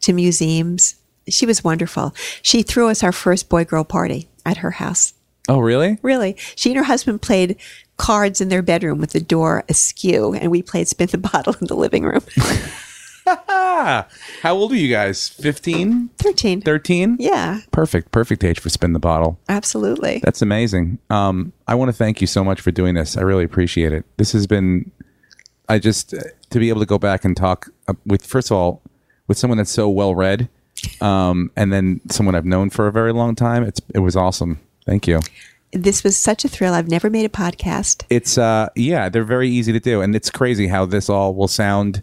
to 0.00 0.12
museums. 0.12 0.96
She 1.28 1.46
was 1.46 1.62
wonderful. 1.62 2.14
She 2.42 2.62
threw 2.62 2.88
us 2.88 3.02
our 3.02 3.12
first 3.12 3.48
boy 3.48 3.64
girl 3.64 3.84
party 3.84 4.28
at 4.44 4.58
her 4.58 4.72
house. 4.72 5.14
Oh, 5.48 5.58
really? 5.58 5.98
Really. 6.02 6.36
She 6.54 6.70
and 6.70 6.78
her 6.78 6.84
husband 6.84 7.22
played 7.22 7.56
cards 7.96 8.40
in 8.40 8.48
their 8.48 8.62
bedroom 8.62 8.98
with 8.98 9.10
the 9.10 9.20
door 9.20 9.64
askew, 9.68 10.34
and 10.34 10.50
we 10.50 10.62
played 10.62 10.88
spin 10.88 11.08
the 11.08 11.18
bottle 11.32 11.54
in 11.60 11.66
the 11.66 11.76
living 11.76 12.04
room. 12.04 12.22
How 14.42 14.54
old 14.54 14.72
are 14.72 14.76
you 14.76 14.88
guys? 14.92 15.28
15? 15.28 16.08
13. 16.18 16.60
13? 16.62 17.16
Yeah, 17.18 17.60
Perfect. 17.70 18.10
Perfect 18.12 18.44
age 18.44 18.58
for 18.60 18.68
spin 18.68 18.92
the 18.92 18.98
bottle. 18.98 19.38
absolutely. 19.48 20.20
That's 20.24 20.42
amazing. 20.42 20.98
Um, 21.10 21.52
I 21.66 21.74
want 21.74 21.88
to 21.88 21.92
thank 21.92 22.20
you 22.20 22.26
so 22.26 22.42
much 22.44 22.60
for 22.60 22.70
doing 22.70 22.94
this. 22.94 23.16
I 23.16 23.22
really 23.22 23.44
appreciate 23.44 23.92
it. 23.92 24.04
This 24.16 24.32
has 24.32 24.46
been, 24.46 24.90
I 25.68 25.78
just, 25.78 26.14
uh, 26.14 26.18
to 26.50 26.58
be 26.58 26.68
able 26.68 26.80
to 26.80 26.86
go 26.86 26.98
back 26.98 27.24
and 27.24 27.36
talk 27.36 27.68
uh, 27.88 27.94
with, 28.06 28.24
first 28.26 28.50
of 28.50 28.56
all, 28.56 28.82
with 29.28 29.38
someone 29.38 29.58
that's 29.58 29.70
so 29.70 29.88
well 29.88 30.14
read, 30.14 30.48
um, 31.00 31.50
and 31.56 31.72
then 31.72 32.00
someone 32.10 32.34
I've 32.34 32.44
known 32.46 32.70
for 32.70 32.86
a 32.86 32.92
very 32.92 33.12
long 33.12 33.34
time. 33.34 33.62
It's, 33.62 33.80
it 33.94 34.00
was 34.00 34.16
awesome. 34.16 34.58
Thank 34.86 35.06
you. 35.06 35.20
This 35.72 36.02
was 36.02 36.16
such 36.16 36.44
a 36.44 36.48
thrill. 36.48 36.74
I've 36.74 36.88
never 36.88 37.08
made 37.08 37.24
a 37.24 37.28
podcast. 37.28 38.02
It's, 38.10 38.36
uh, 38.36 38.70
yeah, 38.74 39.08
they're 39.08 39.22
very 39.22 39.48
easy 39.48 39.72
to 39.72 39.78
do. 39.78 40.00
And 40.00 40.16
it's 40.16 40.28
crazy 40.30 40.66
how 40.66 40.84
this 40.84 41.08
all 41.08 41.32
will 41.34 41.46
sound 41.46 42.02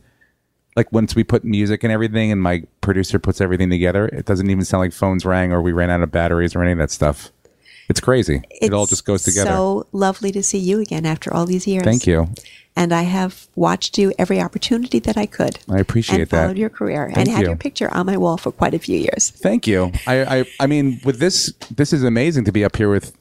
like 0.78 0.92
once 0.92 1.16
we 1.16 1.24
put 1.24 1.44
music 1.44 1.84
and 1.84 1.92
everything 1.92 2.32
and 2.32 2.42
my 2.42 2.64
producer 2.82 3.18
puts 3.18 3.42
everything 3.42 3.70
together, 3.70 4.06
it 4.10 4.26
doesn't 4.26 4.50
even 4.50 4.64
sound 4.64 4.82
like 4.82 4.94
phones 4.94 5.26
rang 5.26 5.52
or 5.52 5.60
we 5.60 5.74
ran 5.74 5.90
out 5.90 6.02
of 6.04 6.12
batteries 6.12 6.56
or 6.56 6.62
any 6.62 6.72
of 6.72 6.78
that 6.78 6.92
stuff. 6.92 7.32
It's 7.90 8.00
crazy. 8.00 8.44
it 8.52 8.74
all 8.74 8.86
just 8.86 9.04
goes 9.04 9.24
together. 9.24 9.50
So 9.50 9.88
lovely 9.92 10.32
to 10.34 10.44
see 10.44 10.60
you 10.60 10.80
again 10.80 11.06
after 11.06 11.34
all 11.34 11.48
these 11.48 11.66
years. 11.66 11.84
Thank 11.84 12.06
you. 12.06 12.30
And 12.76 12.94
I 12.94 13.04
have 13.04 13.48
watched 13.56 13.98
you 13.98 14.14
every 14.20 14.40
opportunity 14.40 15.00
that 15.00 15.18
I 15.18 15.26
could. 15.26 15.58
I 15.68 15.80
appreciate 15.80 16.22
and 16.22 16.30
that. 16.30 16.42
followed 16.44 16.58
your 16.60 16.70
career 16.70 17.06
and 17.06 17.16
Thank 17.16 17.30
had 17.30 17.42
your 17.42 17.56
picture 17.56 17.92
on 17.92 18.06
my 18.06 18.18
wall 18.18 18.38
for 18.38 18.52
quite 18.52 18.76
a 18.76 18.80
few 18.80 19.00
years. 19.00 19.32
Thank 19.32 19.66
you. 19.66 19.92
I, 20.06 20.40
I 20.40 20.46
I 20.60 20.68
mean, 20.68 21.02
with 21.04 21.18
this, 21.18 21.52
this 21.72 21.92
is 21.92 22.04
amazing 22.04 22.46
to 22.46 22.52
be 22.52 22.64
up 22.64 22.76
here 22.76 22.92
with 22.92 23.18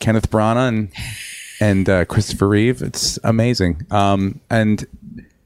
Kenneth 0.00 0.30
Branagh 0.30 0.68
and 0.68 0.92
and 1.60 1.88
uh, 1.88 2.04
Christopher 2.06 2.48
Reeve. 2.48 2.82
It's 2.82 3.18
amazing. 3.22 3.86
Um, 3.90 4.40
and 4.50 4.84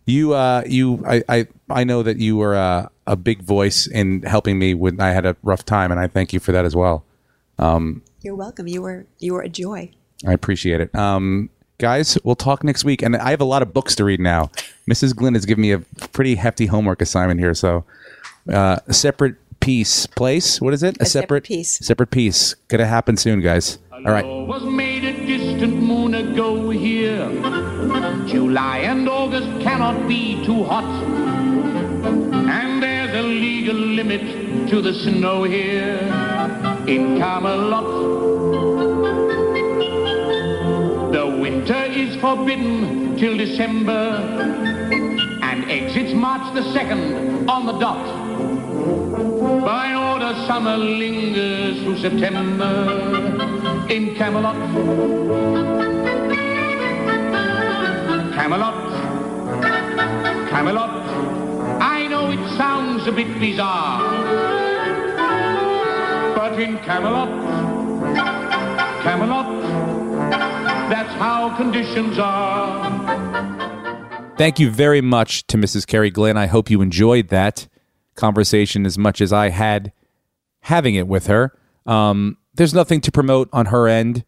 you, 0.06 0.34
uh, 0.34 0.62
you, 0.66 1.04
I, 1.06 1.22
I, 1.28 1.46
I 1.70 1.84
know 1.84 2.02
that 2.02 2.18
you 2.18 2.36
were 2.36 2.54
uh, 2.54 2.88
a 3.06 3.16
big 3.16 3.42
voice 3.42 3.86
in 3.86 4.22
helping 4.22 4.58
me 4.58 4.74
when 4.74 5.00
I 5.00 5.10
had 5.10 5.26
a 5.26 5.36
rough 5.42 5.64
time, 5.64 5.90
and 5.90 6.00
I 6.00 6.06
thank 6.06 6.32
you 6.32 6.40
for 6.40 6.52
that 6.52 6.64
as 6.64 6.74
well. 6.74 7.04
Um, 7.58 8.02
You're 8.22 8.34
welcome. 8.34 8.66
You 8.66 8.82
were 8.82 9.06
you 9.18 9.34
were 9.34 9.42
a 9.42 9.48
joy. 9.48 9.90
I 10.26 10.32
appreciate 10.32 10.80
it. 10.80 10.94
Um, 10.94 11.50
guys, 11.78 12.16
we'll 12.24 12.36
talk 12.36 12.62
next 12.64 12.84
week. 12.84 13.02
And 13.02 13.16
I 13.16 13.30
have 13.30 13.40
a 13.40 13.44
lot 13.44 13.62
of 13.62 13.72
books 13.72 13.94
to 13.96 14.04
read 14.04 14.20
now. 14.20 14.50
Mrs. 14.88 15.14
Glynn 15.14 15.34
has 15.34 15.44
given 15.44 15.62
me 15.62 15.72
a 15.72 15.80
pretty 16.12 16.36
hefty 16.36 16.66
homework 16.66 17.02
assignment 17.02 17.40
here. 17.40 17.54
So, 17.54 17.84
uh, 18.52 18.78
a 18.86 18.92
Separate 18.92 19.36
Peace, 19.60 20.06
place. 20.06 20.60
What 20.60 20.74
is 20.74 20.82
it? 20.82 20.96
A 21.00 21.04
Separate 21.04 21.44
Peace. 21.44 21.78
Separate 21.78 22.10
Peace. 22.10 22.54
Gonna 22.68 22.86
happen 22.86 23.16
soon, 23.16 23.40
guys. 23.40 23.78
All 23.92 24.02
right. 24.02 24.24
July 28.32 28.78
and 28.78 29.06
August 29.10 29.46
cannot 29.60 30.08
be 30.08 30.42
too 30.46 30.64
hot. 30.64 30.88
And 32.48 32.82
there's 32.82 33.14
a 33.14 33.20
legal 33.20 33.76
limit 33.76 34.70
to 34.70 34.80
the 34.80 34.94
snow 34.94 35.42
here 35.42 35.98
in 36.88 37.18
Camelot. 37.18 37.84
The 41.12 41.26
winter 41.42 41.84
is 41.84 42.16
forbidden 42.22 43.18
till 43.18 43.36
December 43.36 44.16
and 45.42 45.70
exits 45.70 46.14
March 46.14 46.54
the 46.54 46.62
2nd 46.62 47.46
on 47.50 47.66
the 47.66 47.78
dot. 47.78 48.02
By 49.62 49.94
order, 49.94 50.32
summer 50.46 50.78
lingers 50.78 51.82
through 51.82 51.98
September 51.98 53.86
in 53.90 54.14
Camelot. 54.14 56.01
Camelot, 58.42 58.74
Camelot. 60.50 60.90
I 61.80 62.08
know 62.08 62.32
it 62.32 62.56
sounds 62.56 63.06
a 63.06 63.12
bit 63.12 63.38
bizarre, 63.38 64.00
but 66.34 66.60
in 66.60 66.76
Camelot, 66.78 67.28
Camelot, 69.04 69.62
that's 70.90 71.14
how 71.20 71.56
conditions 71.56 72.18
are. 72.18 72.90
Thank 74.36 74.58
you 74.58 74.70
very 74.70 75.00
much 75.00 75.46
to 75.46 75.56
Mrs. 75.56 75.86
Kerri 75.86 76.12
Glynn. 76.12 76.36
I 76.36 76.46
hope 76.46 76.68
you 76.68 76.82
enjoyed 76.82 77.28
that 77.28 77.68
conversation 78.16 78.84
as 78.84 78.98
much 78.98 79.20
as 79.20 79.32
I 79.32 79.50
had 79.50 79.92
having 80.62 80.96
it 80.96 81.06
with 81.06 81.28
her. 81.28 81.56
Um, 81.86 82.38
there's 82.54 82.74
nothing 82.74 83.00
to 83.02 83.12
promote 83.12 83.48
on 83.52 83.66
her 83.66 83.86
end. 83.86 84.24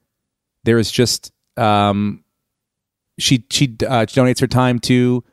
There 0.62 0.78
is 0.78 0.92
just 0.92 1.32
um, 1.56 2.23
she 3.18 3.44
she 3.50 3.76
uh, 3.86 4.06
donates 4.06 4.40
her 4.40 4.46
time 4.46 4.78
to 4.80 5.24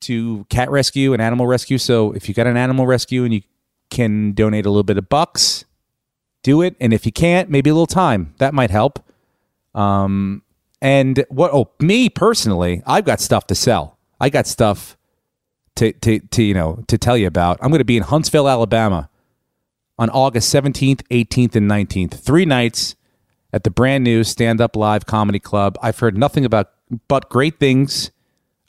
to 0.00 0.44
cat 0.50 0.70
rescue 0.70 1.12
and 1.12 1.22
animal 1.22 1.46
rescue. 1.46 1.78
So 1.78 2.12
if 2.12 2.28
you 2.28 2.34
got 2.34 2.46
an 2.46 2.56
animal 2.56 2.86
rescue 2.86 3.24
and 3.24 3.32
you 3.32 3.42
can 3.90 4.32
donate 4.32 4.66
a 4.66 4.70
little 4.70 4.84
bit 4.84 4.98
of 4.98 5.08
bucks, 5.08 5.64
do 6.42 6.62
it. 6.62 6.76
And 6.80 6.92
if 6.92 7.06
you 7.06 7.12
can't, 7.12 7.48
maybe 7.48 7.70
a 7.70 7.74
little 7.74 7.86
time 7.86 8.34
that 8.38 8.54
might 8.54 8.70
help. 8.70 9.00
Um, 9.74 10.42
and 10.80 11.24
what? 11.28 11.50
Oh, 11.52 11.70
me 11.80 12.08
personally, 12.08 12.82
I've 12.86 13.04
got 13.04 13.20
stuff 13.20 13.46
to 13.48 13.54
sell. 13.54 13.98
I 14.20 14.28
got 14.28 14.46
stuff 14.46 14.96
to 15.76 15.92
to 15.92 16.20
to 16.20 16.42
you 16.42 16.54
know 16.54 16.84
to 16.88 16.98
tell 16.98 17.16
you 17.16 17.26
about. 17.26 17.58
I'm 17.62 17.70
going 17.70 17.78
to 17.78 17.84
be 17.84 17.96
in 17.96 18.02
Huntsville, 18.02 18.48
Alabama, 18.48 19.08
on 19.98 20.10
August 20.10 20.54
17th, 20.54 21.02
18th, 21.10 21.56
and 21.56 21.70
19th. 21.70 22.14
Three 22.20 22.44
nights 22.44 22.94
at 23.52 23.64
the 23.64 23.70
brand 23.70 24.04
new 24.04 24.22
Stand 24.22 24.60
Up 24.60 24.76
Live 24.76 25.06
Comedy 25.06 25.38
Club. 25.38 25.78
I've 25.82 25.98
heard 25.98 26.16
nothing 26.16 26.44
about 26.44 26.70
but 27.08 27.28
great 27.28 27.58
things 27.58 28.10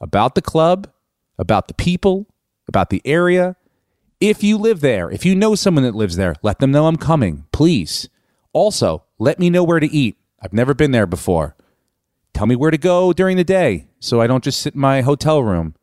about 0.01 0.35
the 0.35 0.41
club, 0.41 0.91
about 1.37 1.67
the 1.67 1.73
people, 1.73 2.27
about 2.67 2.89
the 2.89 3.01
area. 3.05 3.55
If 4.19 4.43
you 4.43 4.57
live 4.57 4.81
there, 4.81 5.09
if 5.11 5.25
you 5.25 5.35
know 5.35 5.55
someone 5.55 5.83
that 5.83 5.95
lives 5.95 6.15
there, 6.15 6.35
let 6.41 6.59
them 6.59 6.71
know 6.71 6.87
I'm 6.87 6.97
coming, 6.97 7.45
please. 7.51 8.09
Also, 8.53 9.03
let 9.19 9.39
me 9.39 9.49
know 9.49 9.63
where 9.63 9.79
to 9.79 9.87
eat. 9.87 10.17
I've 10.41 10.53
never 10.53 10.73
been 10.73 10.91
there 10.91 11.05
before. 11.05 11.55
Tell 12.33 12.47
me 12.47 12.55
where 12.55 12.71
to 12.71 12.77
go 12.77 13.13
during 13.13 13.37
the 13.37 13.43
day 13.43 13.87
so 13.99 14.21
I 14.21 14.27
don't 14.27 14.43
just 14.43 14.61
sit 14.61 14.75
in 14.75 14.81
my 14.81 15.01
hotel 15.01 15.43
room. 15.43 15.75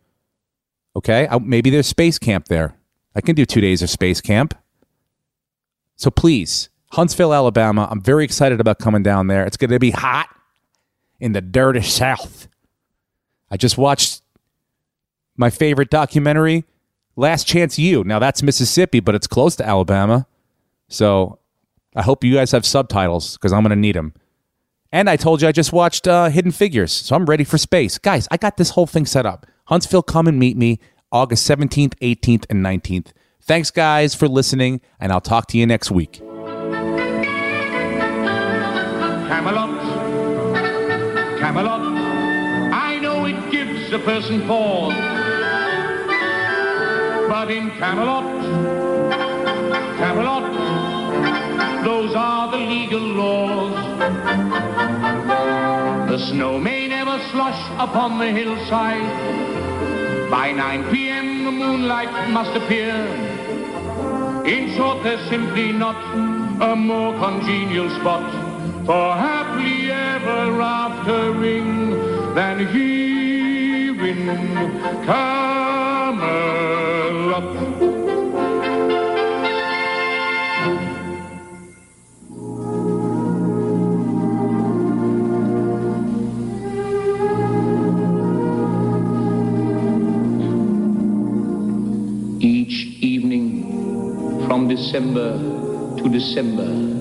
Okay? 0.96 1.26
I, 1.28 1.38
maybe 1.38 1.70
there's 1.70 1.86
space 1.86 2.18
camp 2.18 2.46
there. 2.46 2.76
I 3.14 3.20
can 3.20 3.34
do 3.34 3.46
two 3.46 3.60
days 3.60 3.82
of 3.82 3.90
space 3.90 4.20
camp. 4.20 4.54
So 5.96 6.10
please, 6.10 6.68
Huntsville, 6.92 7.34
Alabama. 7.34 7.88
I'm 7.90 8.00
very 8.00 8.24
excited 8.24 8.60
about 8.60 8.78
coming 8.78 9.02
down 9.02 9.28
there. 9.28 9.44
It's 9.44 9.56
going 9.56 9.70
to 9.70 9.78
be 9.78 9.90
hot 9.92 10.28
in 11.20 11.32
the 11.32 11.40
dirty 11.40 11.82
South. 11.82 12.48
I 13.50 13.56
just 13.56 13.78
watched 13.78 14.22
my 15.36 15.50
favorite 15.50 15.90
documentary, 15.90 16.64
Last 17.16 17.46
Chance 17.46 17.78
U. 17.78 18.04
Now 18.04 18.18
that's 18.18 18.42
Mississippi, 18.42 19.00
but 19.00 19.14
it's 19.14 19.26
close 19.26 19.56
to 19.56 19.66
Alabama. 19.66 20.26
So 20.88 21.38
I 21.94 22.02
hope 22.02 22.24
you 22.24 22.34
guys 22.34 22.52
have 22.52 22.66
subtitles 22.66 23.36
because 23.36 23.52
I'm 23.52 23.62
going 23.62 23.70
to 23.70 23.76
need 23.76 23.96
them. 23.96 24.14
And 24.92 25.10
I 25.10 25.16
told 25.16 25.42
you 25.42 25.48
I 25.48 25.52
just 25.52 25.72
watched 25.72 26.06
uh, 26.06 26.28
Hidden 26.28 26.52
Figures, 26.52 26.92
so 26.92 27.16
I'm 27.16 27.26
ready 27.26 27.42
for 27.42 27.58
space. 27.58 27.98
Guys, 27.98 28.28
I 28.30 28.36
got 28.36 28.56
this 28.56 28.70
whole 28.70 28.86
thing 28.86 29.06
set 29.06 29.26
up. 29.26 29.44
Huntsville, 29.64 30.02
come 30.02 30.28
and 30.28 30.38
meet 30.38 30.56
me 30.56 30.78
August 31.10 31.48
17th, 31.48 31.94
18th, 32.00 32.46
and 32.48 32.64
19th. 32.64 33.08
Thanks, 33.42 33.70
guys, 33.70 34.14
for 34.14 34.28
listening, 34.28 34.80
and 35.00 35.10
I'll 35.12 35.20
talk 35.20 35.48
to 35.48 35.58
you 35.58 35.66
next 35.66 35.90
week. 35.90 36.20
Camelot, 39.28 39.73
Camelot. 41.44 41.82
I 42.72 42.98
know 43.00 43.26
it 43.26 43.50
gives 43.52 43.92
a 43.92 43.98
person 43.98 44.46
pause, 44.46 44.94
but 47.28 47.50
in 47.50 47.70
Camelot, 47.72 48.24
Camelot, 49.98 51.84
those 51.84 52.14
are 52.14 52.50
the 52.50 52.56
legal 52.56 52.98
laws. 52.98 53.74
The 56.08 56.18
snow 56.30 56.58
may 56.58 56.88
never 56.88 57.18
slush 57.30 57.62
upon 57.78 58.18
the 58.18 58.30
hillside. 58.32 59.04
By 60.30 60.50
9 60.50 60.90
p.m. 60.90 61.44
the 61.44 61.52
moonlight 61.52 62.30
must 62.30 62.56
appear. 62.56 62.94
In 64.46 64.74
short, 64.76 65.02
there's 65.02 65.28
simply 65.28 65.72
not 65.72 65.98
a 66.62 66.74
more 66.74 67.12
congenial 67.18 67.90
spot 68.00 68.43
for 68.86 69.14
happily 69.14 69.90
ever 69.90 70.60
aftering 70.60 72.34
than 72.34 72.66
here 72.68 74.04
in 74.04 74.26
Camelot. 75.06 76.24
Each 92.42 92.78
evening 93.00 94.44
from 94.46 94.68
December 94.68 95.38
to 95.96 96.08
December, 96.10 96.93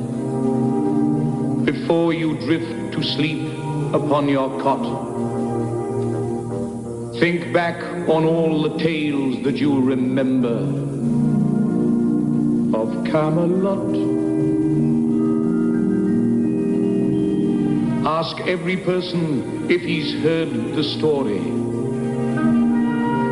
before 1.66 2.14
you 2.14 2.36
drift 2.40 2.94
to 2.94 3.02
sleep 3.02 3.42
upon 3.94 4.28
your 4.28 4.50
cot. 4.62 4.84
Think 7.20 7.54
back 7.54 7.82
on 8.10 8.26
all 8.26 8.64
the 8.64 8.78
tales 8.80 9.44
that 9.44 9.56
you 9.56 9.80
remember 9.82 10.58
of 12.78 13.06
Camelot. 13.06 13.96
Ask 18.06 18.40
every 18.42 18.78
person 18.78 19.72
if 19.72 19.82
he's 19.82 20.14
heard 20.22 20.50
the 20.76 20.84
story. 20.84 21.38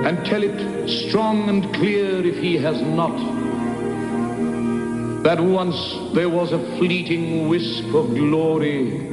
And 0.06 0.26
tell 0.26 0.44
it 0.44 0.90
strong 0.90 1.50
and 1.50 1.74
clear 1.74 2.26
if 2.26 2.38
he 2.38 2.56
has 2.58 2.82
not. 2.82 3.41
That 5.24 5.40
once 5.40 5.78
there 6.14 6.30
was 6.30 6.52
a 6.52 6.60
fleeting 6.78 7.48
wisp 7.48 7.94
of 7.94 8.16
glory 8.16 9.08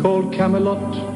called 0.00 0.32
Camelot. 0.32 1.15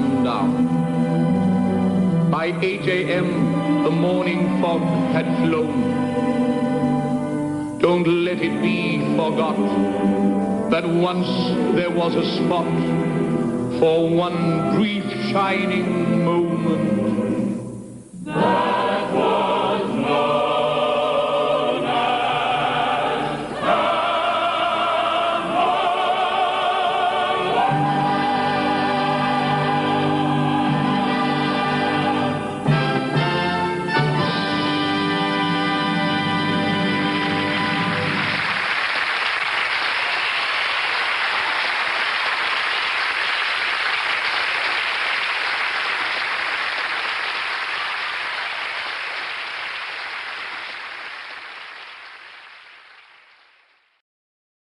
Sundown. 0.00 0.50
By 2.30 2.46
8 2.46 2.86
a.m. 2.88 3.84
the 3.84 3.90
morning 3.90 4.60
fog 4.60 4.82
had 5.12 5.26
flown. 5.44 5.78
Don't 7.78 8.06
let 8.24 8.40
it 8.40 8.62
be 8.62 9.00
forgot 9.16 9.56
that 10.70 10.86
once 10.88 11.28
there 11.74 11.90
was 11.90 12.14
a 12.14 12.24
spot 12.36 12.70
for 13.80 14.08
one 14.08 14.76
brief 14.76 15.04
shining 15.30 16.24
moment 16.24 16.99